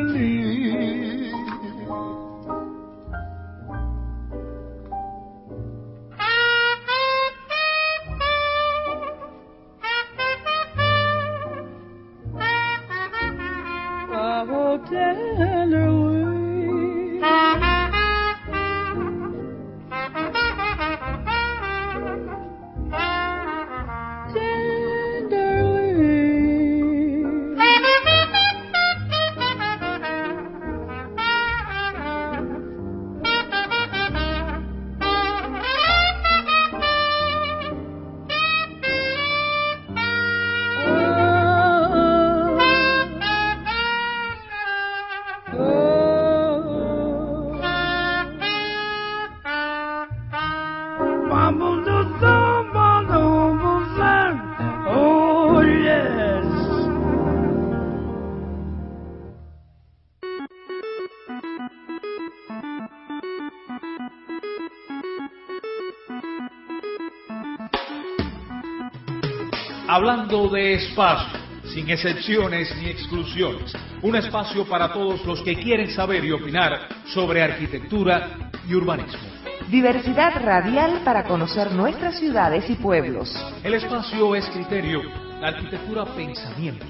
[69.99, 71.37] Hablando de espacio,
[71.73, 73.73] sin excepciones ni exclusiones.
[74.01, 79.19] Un espacio para todos los que quieren saber y opinar sobre arquitectura y urbanismo.
[79.67, 83.29] Diversidad radial para conocer nuestras ciudades y pueblos.
[83.61, 85.01] El espacio es criterio,
[85.41, 86.85] la arquitectura pensamiento,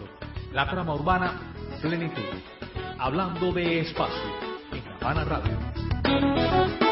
[0.53, 1.33] la trama urbana
[1.81, 2.21] plenitud.
[2.99, 4.21] Hablando de espacio
[4.71, 6.88] en Habana Radio.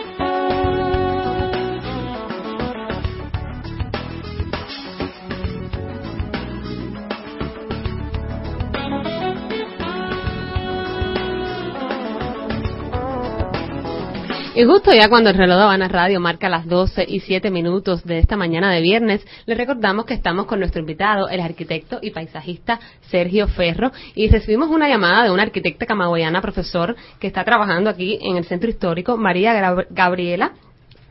[14.57, 18.03] Y justo ya cuando el reloj de Habana Radio marca las 12 y 7 minutos
[18.03, 22.09] de esta mañana de viernes, les recordamos que estamos con nuestro invitado, el arquitecto y
[22.09, 27.91] paisajista Sergio Ferro, y recibimos una llamada de una arquitecta camagüeyana, profesor, que está trabajando
[27.91, 30.53] aquí en el Centro Histórico, María Gabriela.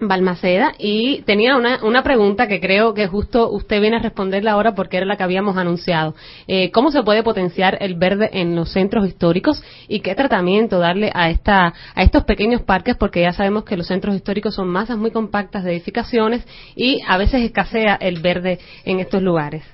[0.00, 4.74] Balmaceda y tenía una, una pregunta que creo que justo usted viene a responderla ahora
[4.74, 6.14] porque era la que habíamos anunciado.
[6.46, 11.10] Eh, ¿Cómo se puede potenciar el verde en los centros históricos y qué tratamiento darle
[11.14, 12.96] a, esta, a estos pequeños parques?
[12.96, 17.16] Porque ya sabemos que los centros históricos son masas muy compactas de edificaciones y a
[17.16, 19.64] veces escasea el verde en estos lugares.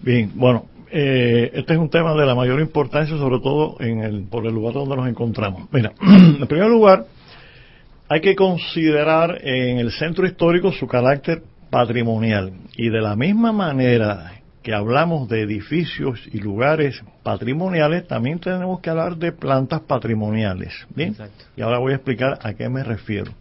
[0.00, 4.22] Bien, bueno, eh, este es un tema de la mayor importancia, sobre todo en el,
[4.24, 5.68] por el lugar donde nos encontramos.
[5.70, 7.06] Mira, en primer lugar,
[8.08, 12.52] hay que considerar en el centro histórico su carácter patrimonial.
[12.76, 14.32] Y de la misma manera
[14.62, 20.74] que hablamos de edificios y lugares patrimoniales, también tenemos que hablar de plantas patrimoniales.
[20.94, 21.14] ¿bien?
[21.56, 23.32] Y ahora voy a explicar a qué me refiero.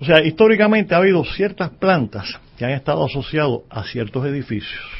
[0.00, 4.99] O sea, históricamente ha habido ciertas plantas que han estado asociadas a ciertos edificios.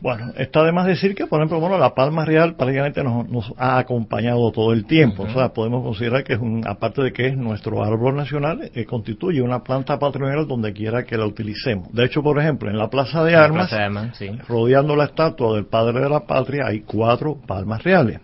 [0.00, 3.78] Bueno, está de más decir que, por ejemplo, bueno, la palma real prácticamente nos, ha
[3.78, 5.24] acompañado todo el tiempo.
[5.24, 8.84] O sea, podemos considerar que es un, aparte de que es nuestro árbol nacional, eh,
[8.86, 11.92] constituye una planta patrimonial donde quiera que la utilicemos.
[11.92, 13.70] De hecho, por ejemplo, en la Plaza de Armas,
[14.48, 18.20] rodeando la estatua del Padre de la Patria, hay cuatro palmas reales.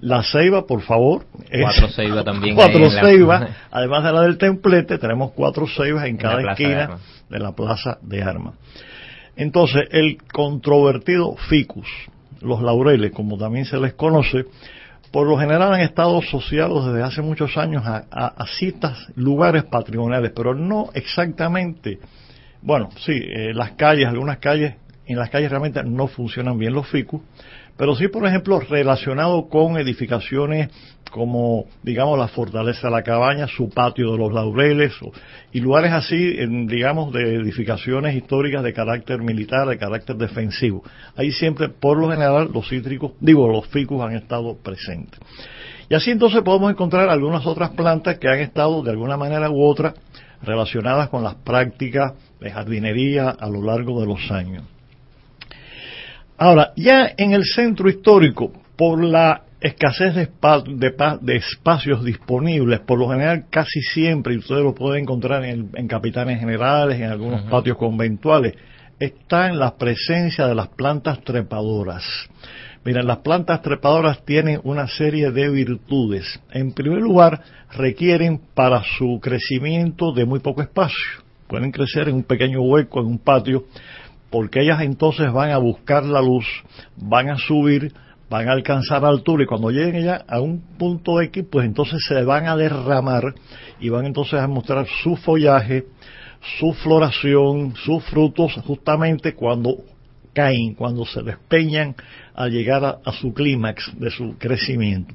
[0.00, 1.26] La ceiba, por favor.
[1.60, 2.54] Cuatro ceibas también.
[2.56, 3.50] Cuatro ceibas.
[3.70, 6.98] Además de la del templete, tenemos cuatro ceibas en, cada esquina
[7.28, 8.54] de la Plaza de Armas.
[9.38, 11.86] Entonces, el controvertido ficus,
[12.40, 14.46] los laureles, como también se les conoce,
[15.12, 20.56] por lo general han estado asociados desde hace muchos años a, citas, lugares patrimoniales, pero
[20.56, 22.00] no exactamente.
[22.62, 24.74] Bueno, sí, eh, las calles, algunas calles,
[25.06, 27.22] en las calles realmente no funcionan bien los ficus,
[27.78, 30.68] pero sí, por ejemplo, relacionado con edificaciones
[31.12, 34.92] como, digamos, la fortaleza de la cabaña, su patio de los laureles,
[35.52, 36.36] y lugares así,
[36.66, 40.82] digamos, de edificaciones históricas de carácter militar, de carácter defensivo.
[41.16, 45.20] Ahí siempre, por lo general, los cítricos, digo, los ficus han estado presentes.
[45.88, 49.64] Y así entonces podemos encontrar algunas otras plantas que han estado de alguna manera u
[49.64, 49.94] otra
[50.42, 54.64] relacionadas con las prácticas de jardinería a lo largo de los años.
[56.38, 60.28] Ahora, ya en el centro histórico, por la escasez de,
[61.20, 66.38] de, espacios disponibles, por lo general casi siempre, y ustedes lo pueden encontrar en, capitanes
[66.38, 68.54] generales, en algunos patios conventuales,
[69.00, 72.04] está en la presencia de las plantas trepadoras.
[72.84, 76.40] Miren, las plantas trepadoras tienen una serie de virtudes.
[76.52, 77.42] En primer lugar,
[77.76, 81.24] requieren para su crecimiento de muy poco espacio.
[81.48, 83.64] Pueden crecer en un pequeño hueco, en un patio,
[84.30, 86.46] porque ellas entonces van a buscar la luz,
[86.96, 87.92] van a subir,
[88.28, 92.22] van a alcanzar altura y cuando lleguen ya a un punto X, pues entonces se
[92.24, 93.34] van a derramar
[93.80, 95.86] y van entonces a mostrar su follaje,
[96.58, 99.76] su floración, sus frutos justamente cuando
[100.32, 101.96] caen, cuando se despeñan
[102.34, 105.14] al llegar a, su clímax de su crecimiento.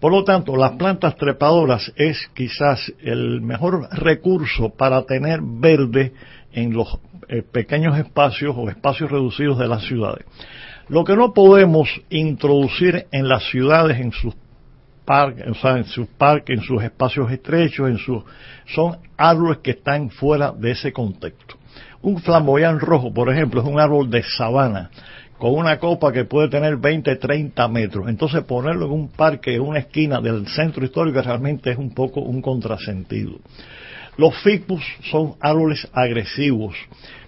[0.00, 6.12] Por lo tanto, las plantas trepadoras es quizás el mejor recurso para tener verde
[6.52, 6.98] en los
[7.28, 10.24] eh, pequeños espacios o espacios reducidos de las ciudades.
[10.88, 14.34] Lo que no podemos introducir en las ciudades, en sus
[15.04, 18.22] parques, en sus parques, en sus espacios estrechos, en sus,
[18.66, 21.56] son árboles que están fuera de ese contexto.
[22.02, 24.90] Un flamboyán rojo, por ejemplo, es un árbol de sabana
[25.40, 28.08] con una copa que puede tener 20, 30 metros.
[28.08, 32.20] Entonces ponerlo en un parque, en una esquina del centro histórico realmente es un poco
[32.20, 33.38] un contrasentido.
[34.16, 36.74] Los ficus son árboles agresivos.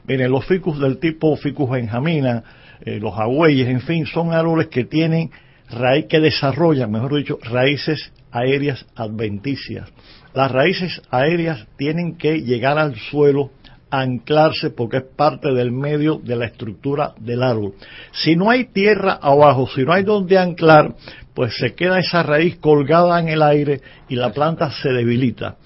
[0.06, 2.42] Miren, los ficus del tipo ficus benjamina,
[2.84, 5.30] eh, los agüeyes, en fin, son árboles que tienen
[5.70, 9.88] raíz, que desarrollan, mejor dicho, raíces aéreas adventicias.
[10.34, 13.50] Las raíces aéreas tienen que llegar al suelo,
[13.90, 17.74] anclarse porque es parte del medio de la estructura del árbol.
[18.12, 20.94] Si no hay tierra abajo, si no hay donde anclar,
[21.34, 25.56] pues se queda esa raíz colgada en el aire y la planta se debilita.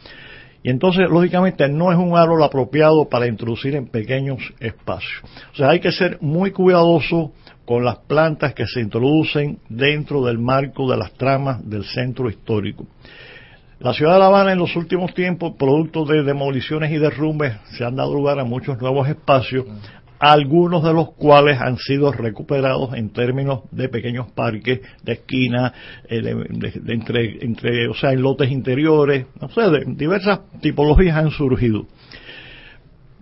[0.67, 5.23] Y entonces, lógicamente, no es un árbol apropiado para introducir en pequeños espacios.
[5.53, 7.31] O sea, hay que ser muy cuidadoso
[7.65, 12.85] con las plantas que se introducen dentro del marco de las tramas del centro histórico.
[13.79, 17.85] La ciudad de La Habana en los últimos tiempos, producto de demoliciones y derrumbes, se
[17.85, 19.67] han dado lugar a muchos nuevos espacios
[20.19, 25.73] algunos de los cuales han sido recuperados en términos de pequeños parques de esquina,
[26.09, 31.31] eh, de, entre, entre, o sea, en lotes interiores, no sé, de diversas tipologías han
[31.31, 31.87] surgido.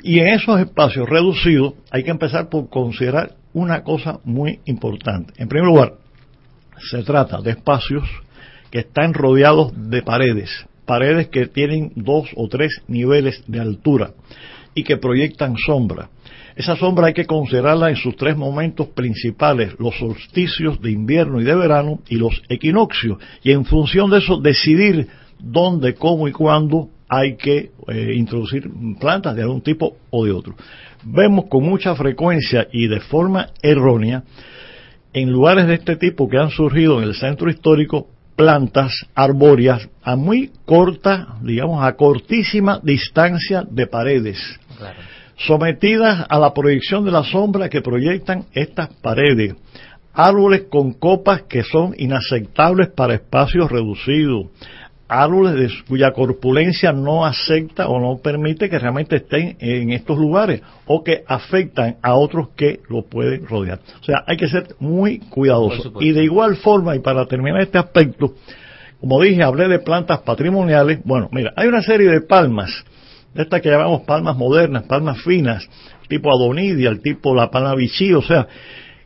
[0.03, 5.33] Y en esos espacios reducidos hay que empezar por considerar una cosa muy importante.
[5.39, 5.95] En primer lugar,
[6.91, 8.05] se trata de espacios
[8.71, 10.51] que están rodeados de paredes,
[10.85, 14.11] paredes que tienen dos o tres niveles de altura
[14.75, 16.11] y que proyectan sombra.
[16.57, 21.45] Esa sombra hay que considerarla en sus tres momentos principales, los solsticios de invierno y
[21.45, 25.09] de verano y los equinoccios, y en función de eso decidir
[25.41, 28.71] dónde, cómo y cuándo hay que eh, introducir
[29.01, 30.55] plantas de algún tipo o de otro.
[31.03, 34.23] Vemos con mucha frecuencia y de forma errónea
[35.13, 40.17] en lugares de este tipo que han surgido en el centro histórico plantas arbóreas a
[40.17, 44.39] muy corta, digamos, a cortísima distancia de paredes
[45.37, 49.55] sometidas a la proyección de la sombra que proyectan estas paredes,
[50.13, 54.47] árboles con copas que son inaceptables para espacios reducidos,
[55.09, 61.05] árboles cuya corpulencia no acepta o no permite que realmente estén en estos lugares o
[61.05, 63.81] que afectan a otros que lo pueden rodear.
[64.01, 65.93] O sea, hay que ser muy cuidadosos.
[66.01, 68.35] Y de igual forma, y para terminar este aspecto,
[69.01, 71.01] como dije, hablé de plantas patrimoniales.
[71.05, 72.71] Bueno, mira, hay una serie de palmas,
[73.35, 75.69] de estas que llamamos palmas modernas, palmas finas,
[76.09, 78.47] tipo Adonidia, el tipo la palma Vichy, o sea,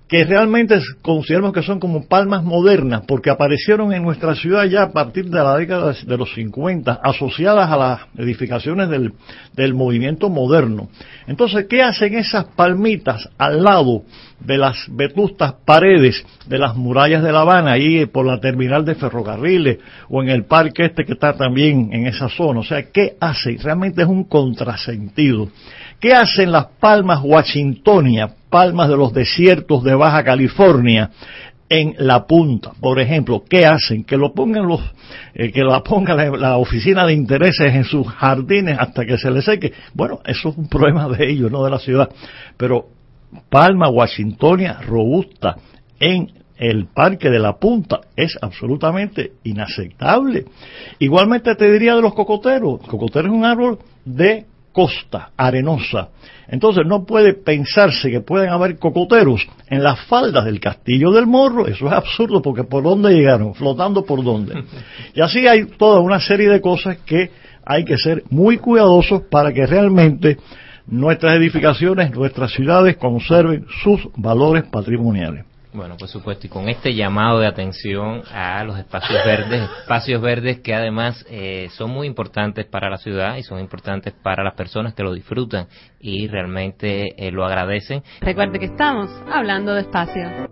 [0.08, 4.92] que realmente consideramos que son como palmas modernas, porque aparecieron en nuestra ciudad ya a
[4.92, 9.12] partir de la década de los 50, asociadas a las edificaciones del,
[9.54, 10.88] del movimiento moderno.
[11.26, 14.04] Entonces, ¿qué hacen esas palmitas al lado
[14.40, 18.94] de las vetustas paredes de las murallas de La Habana, ahí por la terminal de
[18.94, 19.78] ferrocarriles,
[20.08, 22.60] o en el parque este que está también en esa zona?
[22.60, 23.58] O sea, ¿qué hace?
[23.62, 25.50] Realmente es un contrasentido.
[26.00, 31.10] ¿Qué hacen las palmas washingtonia, palmas de los desiertos de Baja California,
[31.68, 34.04] en la punta, por ejemplo, ¿qué hacen?
[34.04, 34.80] Que lo pongan los,
[35.34, 39.44] eh, que la ponga la, oficina de intereses en sus jardines hasta que se les
[39.44, 39.72] seque.
[39.92, 42.08] Bueno, eso es un problema de ellos, no de la ciudad.
[42.56, 42.86] Pero
[43.50, 45.56] palma washingtonia robusta
[46.00, 50.46] en el parque de la punta es absolutamente inaceptable.
[50.98, 52.80] Igualmente te diría de los cocoteros.
[52.86, 54.46] Cocotero es un árbol de
[54.78, 56.10] costa arenosa.
[56.46, 61.66] Entonces no puede pensarse que pueden haber cocoteros en las faldas del castillo del Morro,
[61.66, 64.62] eso es absurdo porque por dónde llegaron, flotando por dónde.
[65.14, 67.32] Y así hay toda una serie de cosas que
[67.66, 70.36] hay que ser muy cuidadosos para que realmente
[70.86, 75.47] nuestras edificaciones, nuestras ciudades conserven sus valores patrimoniales.
[75.72, 80.60] Bueno, por supuesto, y con este llamado de atención a los espacios verdes, espacios verdes
[80.60, 84.94] que además eh, son muy importantes para la ciudad y son importantes para las personas
[84.94, 85.68] que lo disfrutan
[86.00, 88.02] y realmente eh, lo agradecen.
[88.20, 90.48] Recuerde que estamos hablando de espacio.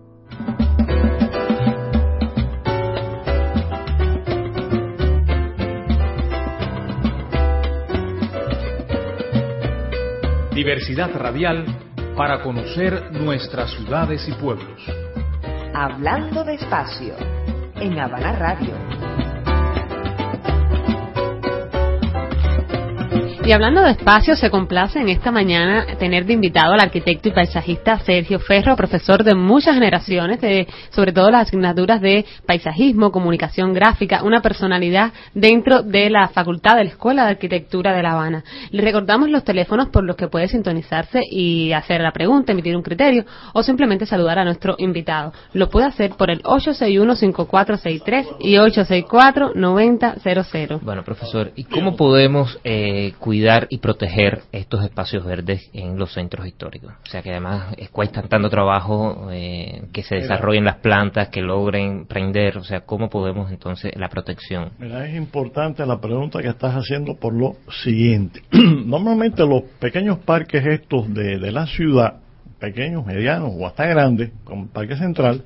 [10.53, 11.86] Diversidad radial
[12.17, 14.83] para conocer nuestras ciudades y pueblos.
[15.75, 17.15] Hablando despacio
[17.75, 19.06] en Habana Radio.
[23.47, 27.33] Y hablando de espacio, se complace en esta mañana tener de invitado al arquitecto y
[27.33, 33.73] paisajista Sergio Ferro, profesor de muchas generaciones, de, sobre todo las asignaturas de paisajismo, comunicación
[33.73, 38.43] gráfica, una personalidad dentro de la Facultad de la Escuela de Arquitectura de La Habana.
[38.73, 42.83] Le recordamos los teléfonos por los que puede sintonizarse y hacer la pregunta, emitir un
[42.83, 45.33] criterio o simplemente saludar a nuestro invitado.
[45.53, 50.81] Lo puede hacer por el 861-5463 y 864-9000.
[50.83, 56.15] Bueno, profesor, ¿y cómo podemos eh, cuidar cuidar y proteger estos espacios verdes en los
[56.15, 56.95] centros históricos.
[57.05, 62.07] O sea que además cuesta tanto trabajo eh, que se desarrollen las plantas, que logren
[62.07, 62.57] prender.
[62.57, 64.71] O sea, ¿cómo podemos entonces la protección?
[64.79, 68.41] Mira, es importante la pregunta que estás haciendo por lo siguiente.
[68.53, 72.15] Normalmente los pequeños parques estos de, de la ciudad,
[72.59, 75.43] pequeños, medianos o hasta grandes, como el Parque Central,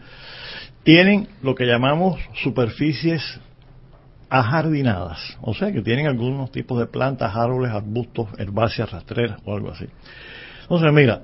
[0.85, 3.41] tienen lo que llamamos superficies
[4.31, 9.71] ajardinadas, o sea que tienen algunos tipos de plantas, árboles, arbustos, herbáceas, rastreras o algo
[9.73, 9.87] así.
[10.63, 11.23] Entonces, mira,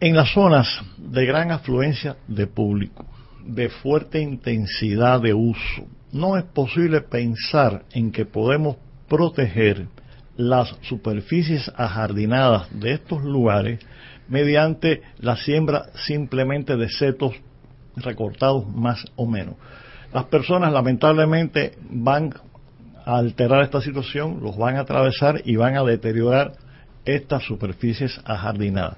[0.00, 3.04] en las zonas de gran afluencia de público,
[3.44, 8.76] de fuerte intensidad de uso, no es posible pensar en que podemos
[9.08, 9.88] proteger
[10.36, 13.80] las superficies ajardinadas de estos lugares
[14.28, 17.34] mediante la siembra simplemente de setos
[17.96, 19.56] recortados más o menos.
[20.12, 22.34] Las personas lamentablemente van
[23.04, 26.52] a alterar esta situación, los van a atravesar y van a deteriorar
[27.04, 28.96] estas superficies ajardinadas.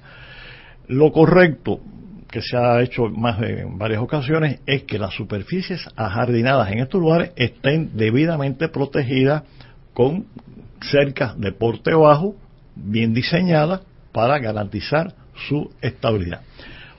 [0.87, 1.79] Lo correcto
[2.29, 6.99] que se ha hecho más en varias ocasiones es que las superficies ajardinadas en estos
[6.99, 9.43] lugares estén debidamente protegidas
[9.93, 10.25] con
[10.81, 12.35] cercas de porte bajo,
[12.75, 13.81] bien diseñadas
[14.11, 15.13] para garantizar
[15.47, 16.41] su estabilidad.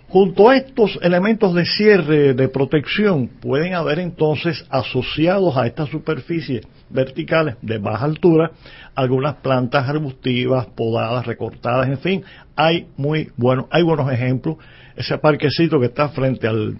[0.08, 6.64] Junto a estos elementos de cierre, de protección, pueden haber entonces asociados a estas superficies
[6.88, 8.52] verticales de baja altura
[8.94, 12.24] algunas plantas arbustivas, podadas, recortadas, en fin,
[12.54, 14.58] hay muy bueno, hay buenos ejemplos.
[14.94, 16.78] Ese parquecito que está frente al,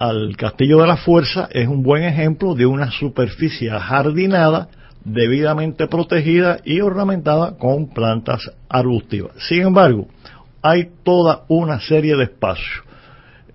[0.00, 4.68] al Castillo de la Fuerza es un buen ejemplo de una superficie jardinada
[5.04, 9.32] debidamente protegida y ornamentada con plantas arbustivas.
[9.48, 10.08] Sin embargo,
[10.62, 12.84] hay toda una serie de espacios,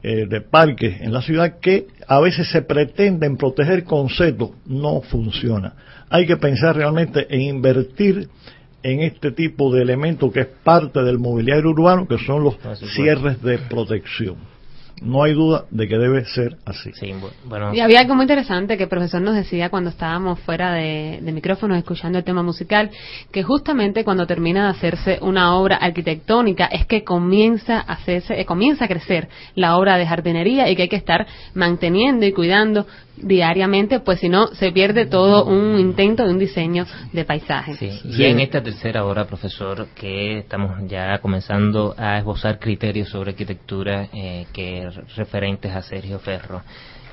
[0.03, 5.01] eh, de parques en la ciudad que a veces se pretenden proteger con setos, no
[5.01, 5.73] funciona.
[6.09, 8.29] Hay que pensar realmente en invertir
[8.83, 12.55] en este tipo de elementos que es parte del mobiliario urbano, que son los
[12.93, 14.35] cierres de protección.
[15.01, 16.91] No hay duda de que debe ser así.
[17.73, 21.31] Y había algo muy interesante que el profesor nos decía cuando estábamos fuera de, de
[21.31, 22.89] micrófonos escuchando el tema musical,
[23.31, 28.45] que justamente cuando termina de hacerse una obra arquitectónica es que comienza a hacerse, eh,
[28.45, 32.85] comienza a crecer la obra de jardinería y que hay que estar manteniendo y cuidando
[33.17, 37.75] diariamente, pues si no se pierde todo un intento de un diseño de paisaje.
[38.03, 44.07] Y en esta tercera hora, profesor, que estamos ya comenzando a esbozar criterios sobre arquitectura
[44.13, 46.61] eh, que referentes a Sergio Ferro,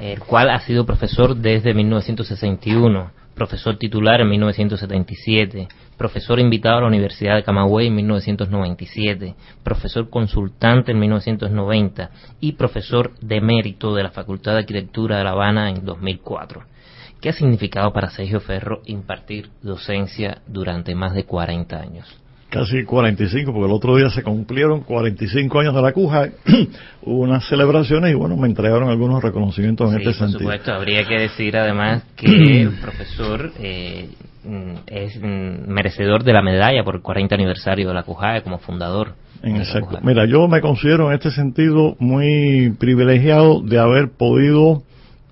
[0.01, 6.87] el cual ha sido profesor desde 1961 profesor titular en 1977, profesor invitado a la
[6.87, 12.11] Universidad de Camagüey en 1997, profesor consultante en 1990
[12.41, 16.65] y profesor de mérito de la Facultad de Arquitectura de La Habana en 2004.
[17.21, 22.22] ¿Qué ha significado para Sergio Ferro impartir docencia durante más de 40 años?
[22.53, 26.29] Casi 45, porque el otro día se cumplieron 45 años de la Cuja,
[27.03, 30.41] hubo unas celebraciones y bueno, me entregaron algunos reconocimientos en este sentido.
[30.41, 34.11] Por supuesto, habría que decir además que el profesor eh,
[34.87, 39.15] es merecedor de la medalla por el 40 aniversario de la CUJAE como fundador.
[39.43, 39.99] En exacto.
[40.03, 44.83] Mira, yo me considero en este sentido muy privilegiado de haber podido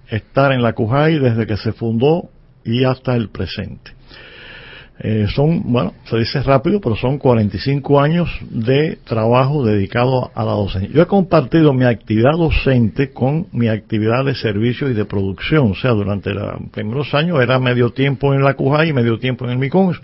[0.09, 2.31] estar en la CUJAI desde que se fundó
[2.65, 3.93] y hasta el presente.
[5.03, 10.53] Eh, son, bueno, se dice rápido, pero son 45 años de trabajo dedicado a la
[10.53, 10.91] docencia.
[10.93, 15.71] Yo he compartido mi actividad docente con mi actividad de servicio y de producción.
[15.71, 19.47] O sea, durante los primeros años era medio tiempo en la CUJA y medio tiempo
[19.47, 20.01] en el MICONS.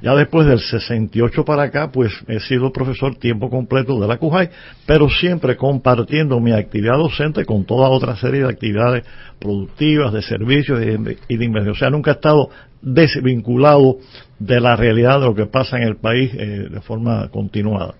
[0.00, 4.48] Ya después del 68 para acá, pues he sido profesor tiempo completo de la CUJAI,
[4.86, 9.04] pero siempre compartiendo mi actividad docente con toda otra serie de actividades
[9.40, 11.72] productivas, de servicios y de, inversión.
[11.72, 12.48] O sea, nunca he estado
[12.82, 13.98] desvinculado
[14.38, 17.94] de la realidad de lo que pasa en el país eh, de forma continuada.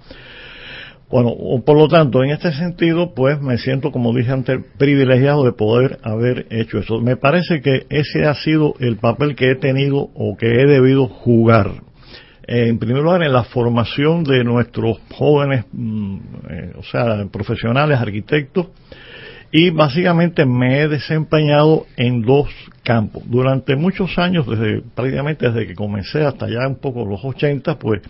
[1.11, 1.35] Bueno,
[1.65, 5.99] por lo tanto, en este sentido, pues me siento, como dije antes, privilegiado de poder
[6.03, 7.01] haber hecho eso.
[7.01, 11.07] Me parece que ese ha sido el papel que he tenido o que he debido
[11.07, 11.71] jugar.
[12.47, 16.17] En primer lugar, en la formación de nuestros jóvenes, mm,
[16.51, 18.69] eh, o sea, profesionales, arquitectos,
[19.51, 22.49] y básicamente me he desempeñado en dos
[22.83, 23.23] campos.
[23.27, 28.03] Durante muchos años, desde prácticamente desde que comencé hasta ya un poco los 80, pues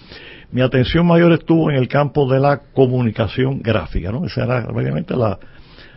[0.51, 4.25] mi atención mayor estuvo en el campo de la comunicación gráfica, ¿no?
[4.25, 5.39] Esa era prácticamente la,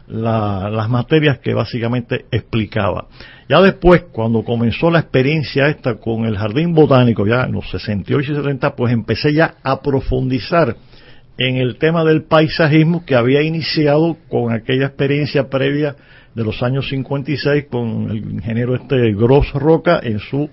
[0.07, 3.07] las materias que básicamente explicaba.
[3.49, 8.31] Ya después, cuando comenzó la experiencia esta con el jardín botánico, ya en los 68
[8.31, 10.75] y 70, pues empecé ya a profundizar
[11.47, 15.95] en el tema del paisajismo que había iniciado con aquella experiencia previa
[16.35, 20.47] de los años 56 con el ingeniero este Gross Roca en su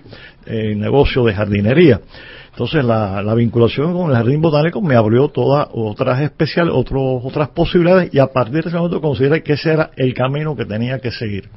[0.47, 2.01] eh, negocio de jardinería.
[2.51, 8.19] Entonces la, vinculación con el jardín botánico me abrió todas otras especiales, otras posibilidades y
[8.19, 11.51] a partir de ese momento consideré que ese era el camino que tenía que seguir.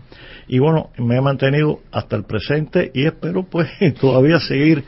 [0.47, 4.83] Y bueno, me he mantenido hasta el presente y espero pues todavía seguir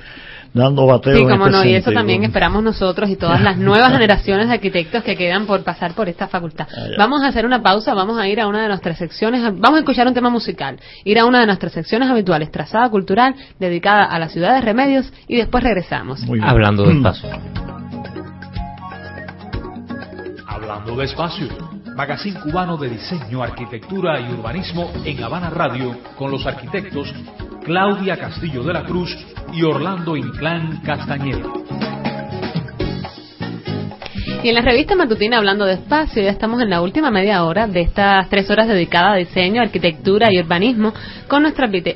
[0.53, 1.17] dando bateo.
[1.17, 4.53] Sí, como este no, y eso también esperamos nosotros y todas las nuevas generaciones de
[4.53, 6.67] arquitectos que quedan por pasar por esta facultad.
[6.71, 9.77] Ah, vamos a hacer una pausa, vamos a ir a una de nuestras secciones, vamos
[9.77, 14.05] a escuchar un tema musical, ir a una de nuestras secciones habituales, trazada cultural, dedicada
[14.05, 16.23] a la ciudad de Remedios, y después regresamos.
[16.41, 17.30] Hablando de espacio.
[20.47, 21.47] Hablando de espacio.
[21.95, 27.13] Magazine cubano de diseño, arquitectura y urbanismo en Habana Radio con los arquitectos
[27.64, 29.10] Claudia Castillo de la Cruz
[29.53, 31.48] y Orlando Inclán Castañeda.
[34.44, 37.65] Y en la revista matutina Hablando de Espacio, ya estamos en la última media hora
[37.68, 40.94] de estas tres horas dedicadas a diseño, arquitectura y urbanismo
[41.30, 41.45] con,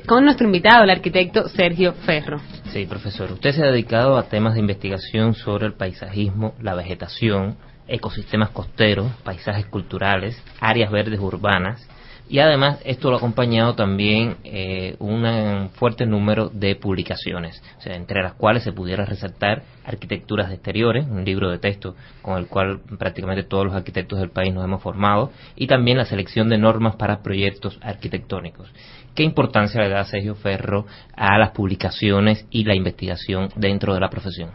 [0.05, 2.39] con nuestro invitado, el arquitecto Sergio Ferro.
[2.71, 3.33] Sí, profesor.
[3.33, 7.57] Usted se ha dedicado a temas de investigación sobre el paisajismo, la vegetación,
[7.89, 11.85] ecosistemas costeros, paisajes culturales, áreas verdes urbanas
[12.29, 17.95] y además esto lo ha acompañado también eh, un fuerte número de publicaciones, o sea,
[17.95, 22.47] entre las cuales se pudiera resaltar Arquitecturas de Exteriores, un libro de texto con el
[22.47, 26.57] cual prácticamente todos los arquitectos del país nos hemos formado, y también la selección de
[26.57, 28.69] normas para proyectos arquitectónicos.
[29.15, 30.85] ¿Qué importancia le da Sergio Ferro
[31.15, 34.51] a las publicaciones y la investigación dentro de la profesión?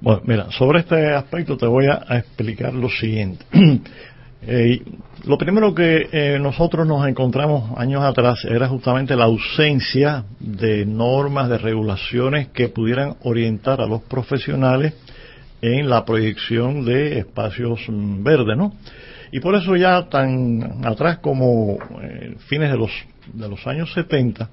[0.00, 3.44] Bueno, mira, sobre este aspecto te voy a explicar lo siguiente.
[4.42, 4.82] Eh,
[5.24, 11.48] lo primero que eh, nosotros nos encontramos años atrás era justamente la ausencia de normas,
[11.48, 14.94] de regulaciones que pudieran orientar a los profesionales
[15.62, 18.74] en la proyección de espacios mm, verdes, ¿no?
[19.32, 22.90] Y por eso ya tan atrás como eh, fines de los,
[23.32, 24.48] de los años 70,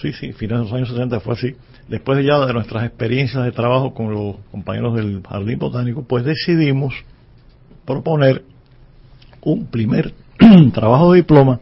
[0.00, 1.54] sí, sí, fines de los años 70 fue así,
[1.88, 6.94] después ya de nuestras experiencias de trabajo con los compañeros del Jardín Botánico, pues decidimos
[7.84, 8.42] proponer
[9.42, 10.12] un primer
[10.72, 11.60] trabajo de diploma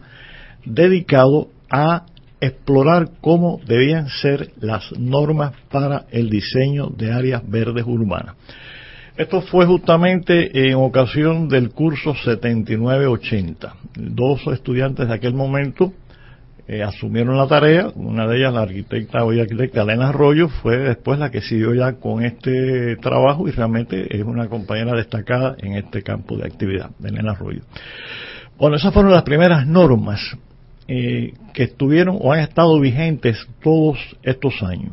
[0.64, 2.06] dedicado a
[2.40, 8.36] explorar cómo debían ser las normas para el diseño de áreas verdes urbanas.
[9.16, 13.74] Esto fue justamente en ocasión del curso 7980.
[13.94, 15.94] Dos estudiantes de aquel momento
[16.68, 21.18] eh, asumieron la tarea, una de ellas la arquitecta, hoy arquitecta Elena Arroyo, fue después
[21.18, 26.02] la que siguió ya con este trabajo y realmente es una compañera destacada en este
[26.02, 27.62] campo de actividad, Elena Arroyo.
[28.58, 30.36] Bueno, esas fueron las primeras normas
[30.88, 34.92] eh, que estuvieron o han estado vigentes todos estos años.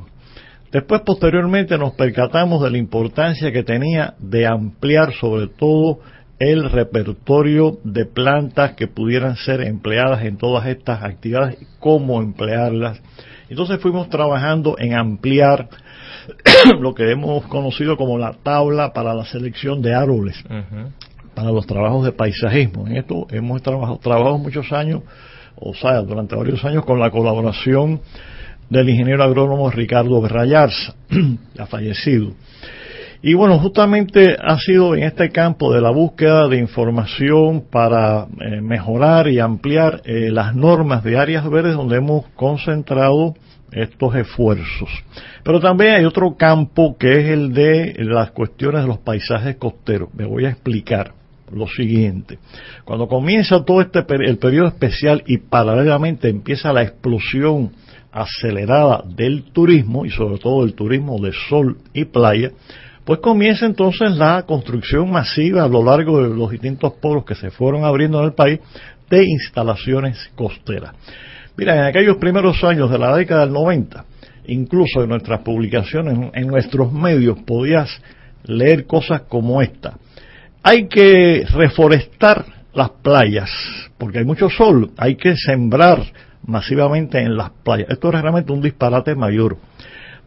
[0.72, 6.00] Después, posteriormente, nos percatamos de la importancia que tenía de ampliar sobre todo
[6.52, 13.02] el repertorio de plantas que pudieran ser empleadas en todas estas actividades, cómo emplearlas.
[13.50, 15.70] Entonces fuimos trabajando en ampliar
[16.80, 20.44] lo que hemos conocido como la tabla para la selección de árboles,
[21.34, 22.88] para los trabajos de paisajismo.
[22.88, 25.02] En esto hemos trabajado, trabajado muchos años
[25.56, 28.02] o sea, durante varios años con la colaboración
[28.70, 30.96] del ingeniero agrónomo Ricardo Berrayarza,
[31.54, 32.32] ya fallecido.
[33.26, 38.60] Y bueno, justamente ha sido en este campo de la búsqueda de información para eh,
[38.60, 43.34] mejorar y ampliar eh, las normas de áreas verdes donde hemos concentrado
[43.72, 44.90] estos esfuerzos.
[45.42, 50.14] Pero también hay otro campo que es el de las cuestiones de los paisajes costeros.
[50.14, 51.14] Me voy a explicar
[51.50, 52.40] lo siguiente.
[52.84, 57.72] Cuando comienza todo este el periodo especial y paralelamente empieza la explosión
[58.12, 62.52] acelerada del turismo y sobre todo el turismo de sol y playa,
[63.06, 67.52] pues comienza entonces la construcción masiva a lo largo de los distintos polos que se
[67.52, 68.60] fueron abriendo en el país
[69.10, 70.94] de instalaciones costeras.
[71.58, 74.06] Mira, en aquellos primeros años de la década del 90,
[74.48, 78.02] incluso en nuestras publicaciones, en nuestros medios, podías
[78.46, 79.98] leer cosas como esta.
[80.64, 83.50] Hay que reforestar las playas,
[83.98, 86.00] porque hay mucho sol, hay que sembrar
[86.46, 87.90] masivamente en las playas.
[87.90, 89.58] Esto es realmente un disparate mayor,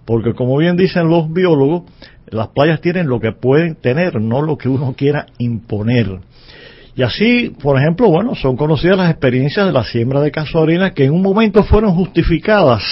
[0.05, 1.85] porque como bien dicen los biólogos,
[2.29, 6.21] las playas tienen lo que pueden tener, no lo que uno quiera imponer.
[6.95, 11.05] Y así, por ejemplo, bueno, son conocidas las experiencias de la siembra de casuarina que
[11.05, 12.83] en un momento fueron justificadas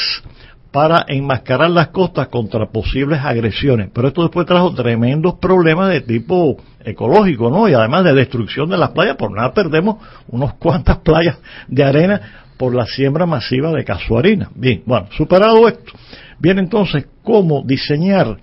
[0.71, 3.91] para enmascarar las costas contra posibles agresiones.
[3.95, 7.69] Pero esto después trajo tremendos problemas de tipo ecológico, ¿no?
[7.69, 9.97] Y además de destrucción de las playas, por nada perdemos
[10.29, 11.39] unas cuantas playas
[11.69, 12.21] de arena
[12.59, 14.51] por la siembra masiva de casuarina.
[14.55, 15.93] Bien, bueno, superado esto,
[16.39, 18.37] viene entonces cómo diseñar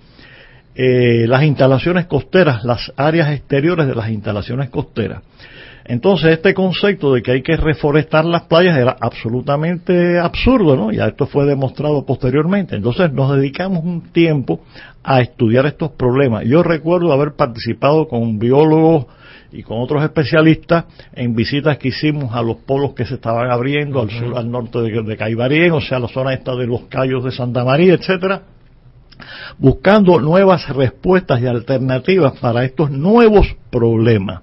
[0.74, 5.22] eh, las instalaciones costeras, las áreas exteriores de las instalaciones costeras.
[5.84, 10.92] Entonces, este concepto de que hay que reforestar las playas era absolutamente absurdo, ¿no?
[10.92, 12.76] Ya esto fue demostrado posteriormente.
[12.76, 14.60] Entonces, nos dedicamos un tiempo
[15.02, 16.44] a estudiar estos problemas.
[16.44, 19.06] Yo recuerdo haber participado con biólogos
[19.50, 20.84] y con otros especialistas
[21.14, 24.80] en visitas que hicimos a los polos que se estaban abriendo al sur, al norte
[24.80, 28.42] de, de Caibarien, o sea, la zona esta de los Cayos de Santa María, etcétera,
[29.58, 34.42] buscando nuevas respuestas y alternativas para estos nuevos problemas.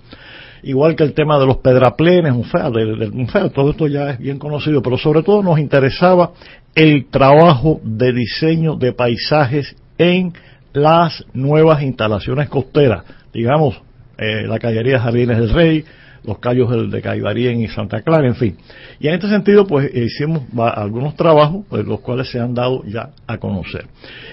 [0.64, 4.82] Igual que el tema de los pedraplenes, un feo, todo esto ya es bien conocido,
[4.82, 6.32] pero sobre todo nos interesaba
[6.76, 10.34] el trabajo de diseño de paisajes en
[10.74, 13.04] las nuevas instalaciones costeras,
[13.34, 13.82] digamos,
[14.18, 15.86] eh, la callería Jardines del Rey,
[16.24, 18.58] los callos de Caibarien y Santa Clara, en fin.
[19.00, 23.10] Y en este sentido, pues hicimos algunos trabajos, pues, los cuales se han dado ya
[23.28, 23.86] a conocer.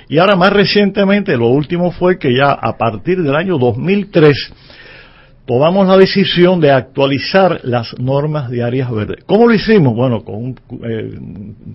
[0.08, 4.52] Y ahora más recientemente, lo último fue que ya a partir del año 2003,
[5.46, 9.24] tomamos la decisión de actualizar las normas de áreas verdes.
[9.26, 9.94] ¿Cómo lo hicimos?
[9.94, 11.18] Bueno, con un, eh,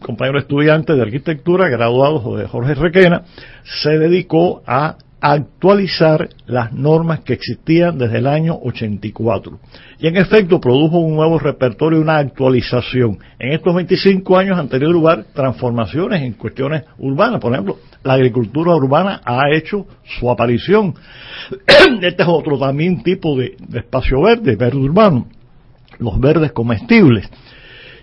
[0.02, 3.24] compañero estudiante de arquitectura, graduado de Jorge Requena,
[3.64, 9.60] se dedicó a actualizar las normas que existían desde el año 84.
[10.00, 13.20] Y en efecto produjo un nuevo repertorio, una actualización.
[13.38, 17.40] En estos 25 años han tenido lugar transformaciones en cuestiones urbanas.
[17.40, 20.96] Por ejemplo, la agricultura urbana ha hecho su aparición.
[22.02, 25.28] este es otro también tipo de, espacio verde, verde urbano.
[26.00, 27.30] Los verdes comestibles.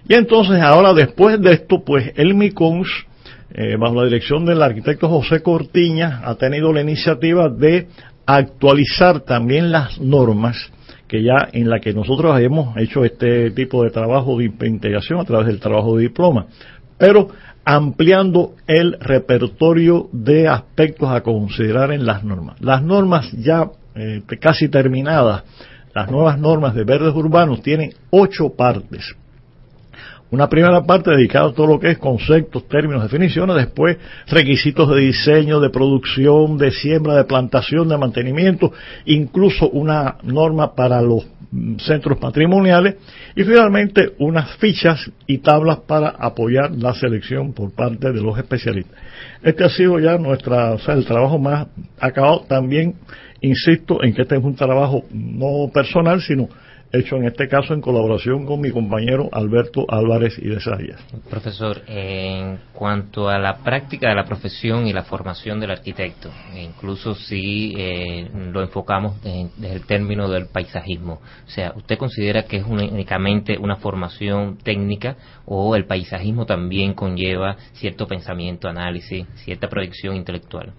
[0.06, 3.07] Y entonces ahora después de esto, pues el MICONS
[3.50, 7.88] eh, bajo la dirección del arquitecto José Cortiña, ha tenido la iniciativa de
[8.26, 10.70] actualizar también las normas
[11.06, 15.24] que ya en la que nosotros hemos hecho este tipo de trabajo de integración a
[15.24, 16.46] través del trabajo de diploma,
[16.98, 17.28] pero
[17.64, 22.60] ampliando el repertorio de aspectos a considerar en las normas.
[22.60, 25.44] Las normas ya eh, casi terminadas,
[25.94, 29.14] las nuevas normas de verdes urbanos tienen ocho partes
[30.30, 33.96] Una primera parte dedicada a todo lo que es conceptos, términos, definiciones, después
[34.26, 38.72] requisitos de diseño, de producción, de siembra, de plantación, de mantenimiento,
[39.06, 41.26] incluso una norma para los
[41.78, 42.96] centros patrimoniales
[43.34, 49.00] y finalmente unas fichas y tablas para apoyar la selección por parte de los especialistas.
[49.42, 51.68] Este ha sido ya nuestra, o sea, el trabajo más
[51.98, 52.44] acabado.
[52.46, 52.96] También
[53.40, 56.48] insisto en que este es un trabajo no personal, sino
[56.92, 61.00] hecho en este caso en colaboración con mi compañero Alberto Álvarez y de Sayas.
[61.28, 66.62] Profesor, en cuanto a la práctica de la profesión y la formación del arquitecto, e
[66.62, 72.58] incluso si eh, lo enfocamos desde, el término del paisajismo, o sea, ¿usted considera que
[72.58, 80.16] es únicamente una formación técnica o el paisajismo también conlleva cierto pensamiento, análisis, cierta proyección
[80.16, 80.72] intelectual?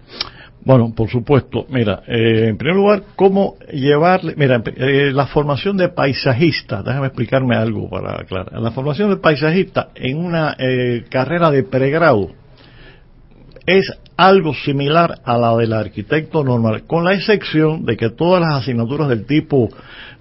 [0.62, 1.66] Bueno, por supuesto.
[1.70, 4.34] Mira, eh, en primer lugar, cómo llevarle.
[4.36, 8.60] Mira, eh, la formación de paisajista, déjame explicarme algo para aclarar.
[8.60, 12.30] La formación de paisajista en una eh, carrera de pregrado
[13.66, 18.62] es algo similar a la del arquitecto normal, con la excepción de que todas las
[18.62, 19.70] asignaturas del tipo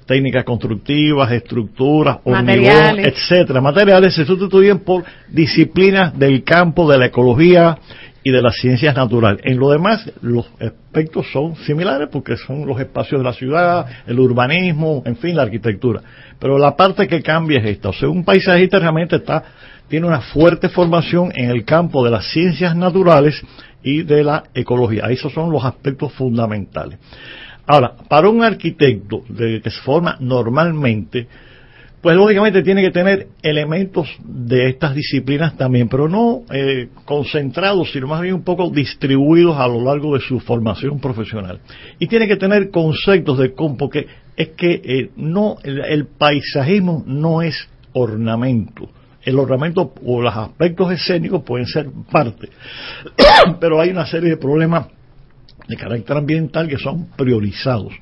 [0.06, 7.78] técnicas constructivas, estructuras, hormigón, etcétera, materiales se sustituyen por disciplinas del campo de la ecología,
[8.24, 9.42] y de las ciencias naturales.
[9.44, 14.20] En lo demás, los aspectos son similares porque son los espacios de la ciudad, el
[14.20, 16.02] urbanismo, en fin, la arquitectura.
[16.40, 17.90] Pero la parte que cambia es esta.
[17.90, 19.44] O sea, un paisajista realmente está,
[19.88, 23.42] tiene una fuerte formación en el campo de las ciencias naturales
[23.84, 25.10] y de la ecología.
[25.10, 27.00] Esos son los aspectos fundamentales.
[27.66, 31.28] Ahora, para un arquitecto de, que se forma normalmente,
[32.02, 38.08] pues lógicamente tiene que tener elementos de estas disciplinas también, pero no eh, concentrados, sino
[38.08, 41.60] más bien un poco distribuidos a lo largo de su formación profesional.
[42.00, 44.08] Y tiene que tener conceptos de cómo, porque
[44.38, 48.90] es que eh, no el, paisajismo no es ornamento.
[49.22, 52.48] El ornamento o los aspectos escénicos pueden ser parte,
[53.60, 54.88] pero hay una serie de problemas
[55.70, 57.94] de carácter ambiental que son priorizados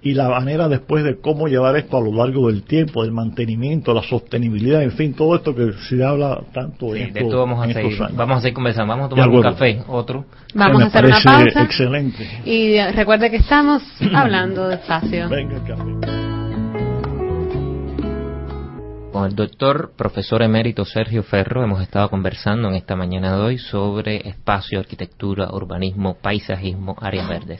[0.00, 3.92] y la manera después de cómo llevar esto a lo largo del tiempo, del mantenimiento,
[3.92, 7.72] la sostenibilidad, en fin, todo esto que se habla tanto en, de esto vamos a
[7.72, 10.24] seguir, Vamos a seguir conversando, vamos a tomar un café, otro.
[10.54, 11.62] Vamos a hacer una pausa.
[11.64, 12.26] Excelente.
[12.44, 13.82] Y recuerde que estamos
[14.14, 15.28] hablando despacio.
[15.28, 16.27] Venga el café
[19.18, 23.58] con el doctor profesor emérito Sergio Ferro hemos estado conversando en esta mañana de hoy
[23.58, 27.58] sobre espacio, arquitectura, urbanismo, paisajismo, áreas verdes.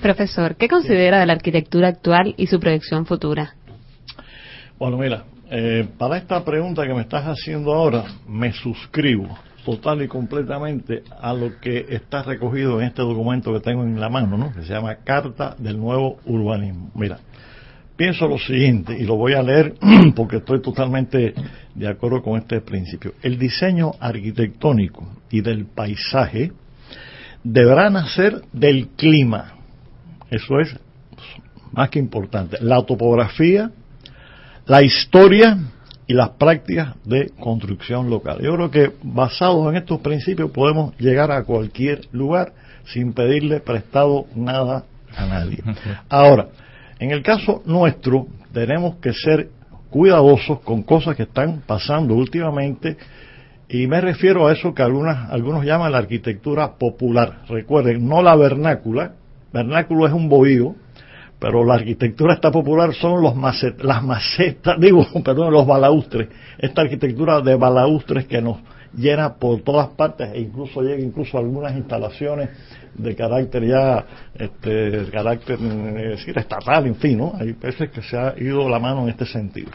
[0.00, 3.56] Profesor, ¿qué considera de la arquitectura actual y su proyección futura?
[4.78, 10.06] Bueno, mira, eh, para esta pregunta que me estás haciendo ahora, me suscribo total y
[10.06, 14.52] completamente a lo que está recogido en este documento que tengo en la mano, ¿no?
[14.52, 16.92] que se llama Carta del Nuevo Urbanismo.
[16.94, 17.18] Mira,
[17.96, 19.74] pienso lo siguiente, y lo voy a leer
[20.16, 21.34] porque estoy totalmente
[21.74, 23.14] de acuerdo con este principio.
[23.22, 26.52] El diseño arquitectónico y del paisaje
[27.44, 29.54] deberá nacer del clima.
[30.30, 30.76] Eso es
[31.72, 32.58] más que importante.
[32.60, 33.70] La topografía,
[34.66, 35.58] la historia
[36.06, 38.38] y las prácticas de construcción local.
[38.42, 42.52] Yo creo que basados en estos principios podemos llegar a cualquier lugar
[42.84, 44.84] sin pedirle prestado nada
[45.16, 45.58] a nadie.
[46.08, 46.48] Ahora,
[47.02, 49.48] en el caso nuestro, tenemos que ser
[49.90, 52.96] cuidadosos con cosas que están pasando últimamente
[53.68, 57.40] y me refiero a eso que algunas, algunos llaman la arquitectura popular.
[57.48, 59.14] Recuerden, no la vernácula,
[59.52, 60.76] vernáculo es un bohío,
[61.40, 63.34] pero la arquitectura está popular son los
[63.82, 68.58] las macetas, digo, perdón, los balaustres, esta arquitectura de balaustres que nos
[68.94, 72.50] llena por todas partes e incluso llega incluso a algunas instalaciones
[72.94, 74.04] de carácter ya,
[74.34, 77.32] este, carácter decir, estatal, en fin, ¿no?
[77.38, 79.70] Hay veces que se ha ido la mano en este sentido.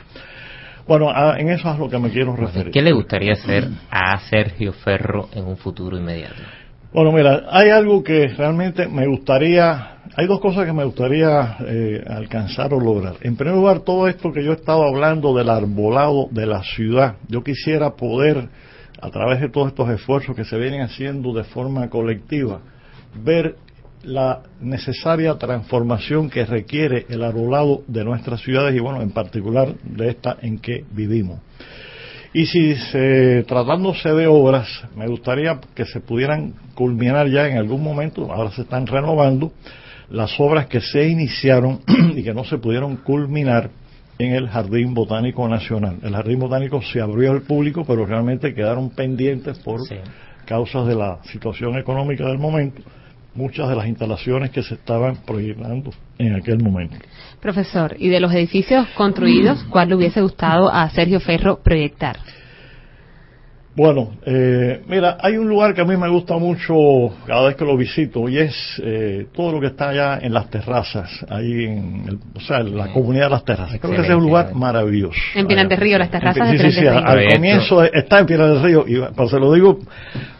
[0.88, 2.72] Bueno, en eso es lo que me quiero referir.
[2.72, 6.41] ¿Qué le gustaría hacer a Sergio Ferro en un futuro inmediato?
[6.94, 12.02] Bueno, mira, hay algo que realmente me gustaría, hay dos cosas que me gustaría eh,
[12.07, 13.15] alcanzar o lograr.
[13.22, 17.18] En primer lugar, todo esto que yo he estado hablando del arbolado de la ciudad,
[17.27, 18.48] yo quisiera poder,
[19.02, 22.60] a través de todos estos esfuerzos que se vienen haciendo de forma colectiva,
[23.24, 23.56] ver
[24.03, 30.10] la necesaria transformación que requiere el arbolado de nuestras ciudades y bueno, en particular de
[30.10, 31.40] esta en que vivimos.
[32.34, 37.82] Y si se, tratándose de obras, me gustaría que se pudieran culminar ya en algún
[37.82, 39.52] momento, ahora se están renovando,
[40.10, 41.82] las obras que se iniciaron
[42.15, 43.69] y que no se pudieron culminar
[44.19, 45.99] en el Jardín Botánico Nacional.
[46.03, 49.81] El Jardín Botánico se abrió al público, pero realmente quedaron pendientes por
[50.45, 52.81] causas de la situación económica del momento
[53.38, 56.98] muchas de las instalaciones que se estaban proyectando en aquel momento.
[57.39, 62.18] Profesor, ¿y de los edificios construidos, cuál le hubiese gustado a Sergio Ferro proyectar?
[63.78, 66.74] Bueno, eh, mira, hay un lugar que a mí me gusta mucho
[67.28, 70.49] cada vez que lo visito y es eh, todo lo que está allá en las
[70.49, 73.80] terrazas, ahí en, el, o sea, en la comunidad de las terrazas.
[73.80, 75.20] Creo que ese es un lugar maravilloso.
[75.36, 78.49] En Pinar del Río, las terrazas Sí, de sí, sí, al comienzo está en Pinar
[78.49, 79.78] del Río, y, pero se lo digo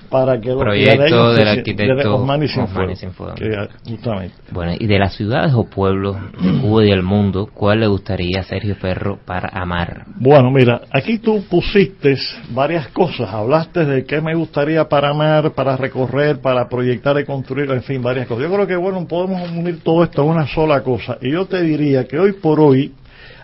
[0.10, 3.36] para que Proyecto del de- arquitecto Sin Fuego, Sinfuego.
[3.36, 4.36] que, justamente.
[4.52, 8.40] Bueno, y de las ciudades o pueblos de Cuba y del mundo, ¿cuál le gustaría
[8.40, 10.06] a Sergio Ferro para amar?
[10.16, 12.18] Bueno, mira, aquí tú pusiste
[12.52, 13.30] varias cosas.
[13.34, 18.02] Hablaste de qué me gustaría para amar, para recorrer, para proyectar y construir, en fin,
[18.02, 18.44] varias cosas.
[18.44, 21.18] Yo creo que, bueno, podemos unir todo esto a una sola cosa.
[21.22, 22.94] Y yo te diría que hoy por hoy,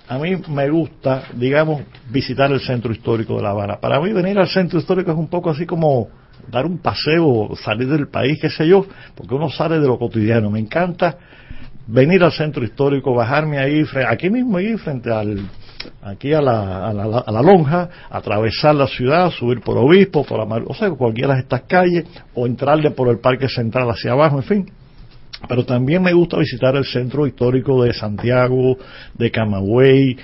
[0.08, 3.78] a mí me gusta, digamos, visitar el centro histórico de La Habana.
[3.80, 6.10] Para mí venir al centro histórico es un poco así como
[6.50, 10.50] dar un paseo, salir del país, qué sé yo, porque uno sale de lo cotidiano.
[10.50, 11.18] Me encanta
[11.88, 15.40] venir al centro histórico, bajarme ahí, aquí mismo ahí frente al
[16.02, 20.40] aquí a la, a la, a la lonja, atravesar la ciudad, subir por Obispo, por
[20.40, 24.38] la o sea, cualquiera de estas calles, o entrarle por el Parque Central hacia abajo,
[24.38, 24.72] en fin.
[25.48, 28.78] Pero también me gusta visitar el centro histórico de Santiago,
[29.14, 30.18] de Camagüey.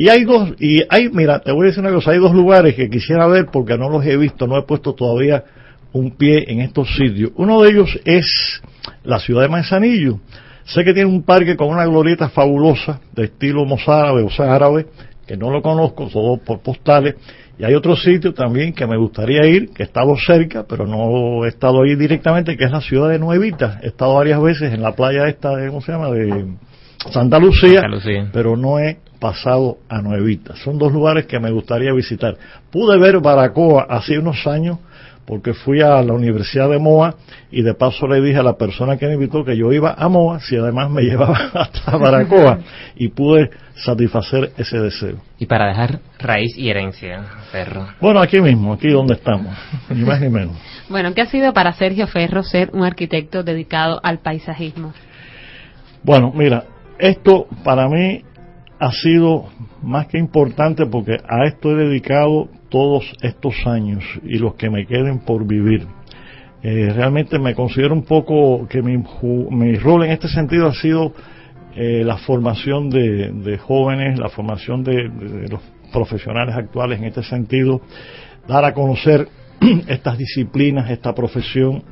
[0.00, 2.74] Y hay dos, y hay, mira, te voy a decir una cosa, hay dos lugares
[2.74, 5.44] que quisiera ver porque no los he visto, no he puesto todavía
[5.92, 7.32] un pie en estos sitios.
[7.34, 8.62] Uno de ellos es
[9.04, 10.18] la ciudad de Manzanillo.
[10.64, 14.86] Sé que tiene un parque con una glorieta fabulosa de estilo mozárabe, o sea, árabe,
[15.26, 17.16] que no lo conozco, todo por postales.
[17.58, 21.44] Y hay otro sitio también que me gustaría ir, que he estado cerca, pero no
[21.44, 23.80] he estado ahí directamente, que es la ciudad de Nuevita.
[23.82, 26.10] He estado varias veces en la playa esta, de, ¿cómo se llama?
[26.10, 26.54] De
[27.10, 28.30] Santa Lucía, Santa Lucía.
[28.32, 30.56] pero no he pasado a Nuevita.
[30.56, 32.36] Son dos lugares que me gustaría visitar.
[32.72, 34.78] Pude ver Baracoa hace unos años
[35.30, 37.14] porque fui a la Universidad de Moa
[37.52, 40.08] y de paso le dije a la persona que me invitó que yo iba a
[40.08, 42.58] Moa si además me llevaba hasta Baracoa
[42.96, 45.18] y pude satisfacer ese deseo.
[45.38, 47.22] Y para dejar raíz y herencia,
[47.52, 47.86] Ferro.
[48.00, 49.56] Bueno, aquí mismo, aquí donde estamos,
[49.88, 50.56] ni más ni menos.
[50.88, 54.92] Bueno, ¿qué ha sido para Sergio Ferro ser un arquitecto dedicado al paisajismo?
[56.02, 56.64] Bueno, mira,
[56.98, 58.22] esto para mí
[58.80, 59.44] ha sido
[59.82, 64.86] más que importante porque a esto he dedicado todos estos años y los que me
[64.86, 65.86] queden por vivir.
[66.62, 71.12] Eh, realmente me considero un poco que mi, mi rol en este sentido ha sido
[71.76, 75.60] eh, la formación de, jóvenes, la formación de los
[75.92, 77.82] profesionales actuales en este sentido,
[78.48, 79.28] dar a conocer
[79.88, 81.82] estas disciplinas, esta profesión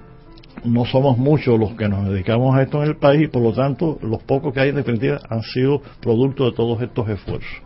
[0.65, 3.53] no somos muchos los que nos dedicamos a esto en el país y por lo
[3.53, 7.63] tanto los pocos que hay en definitiva han sido producto de todos estos esfuerzos.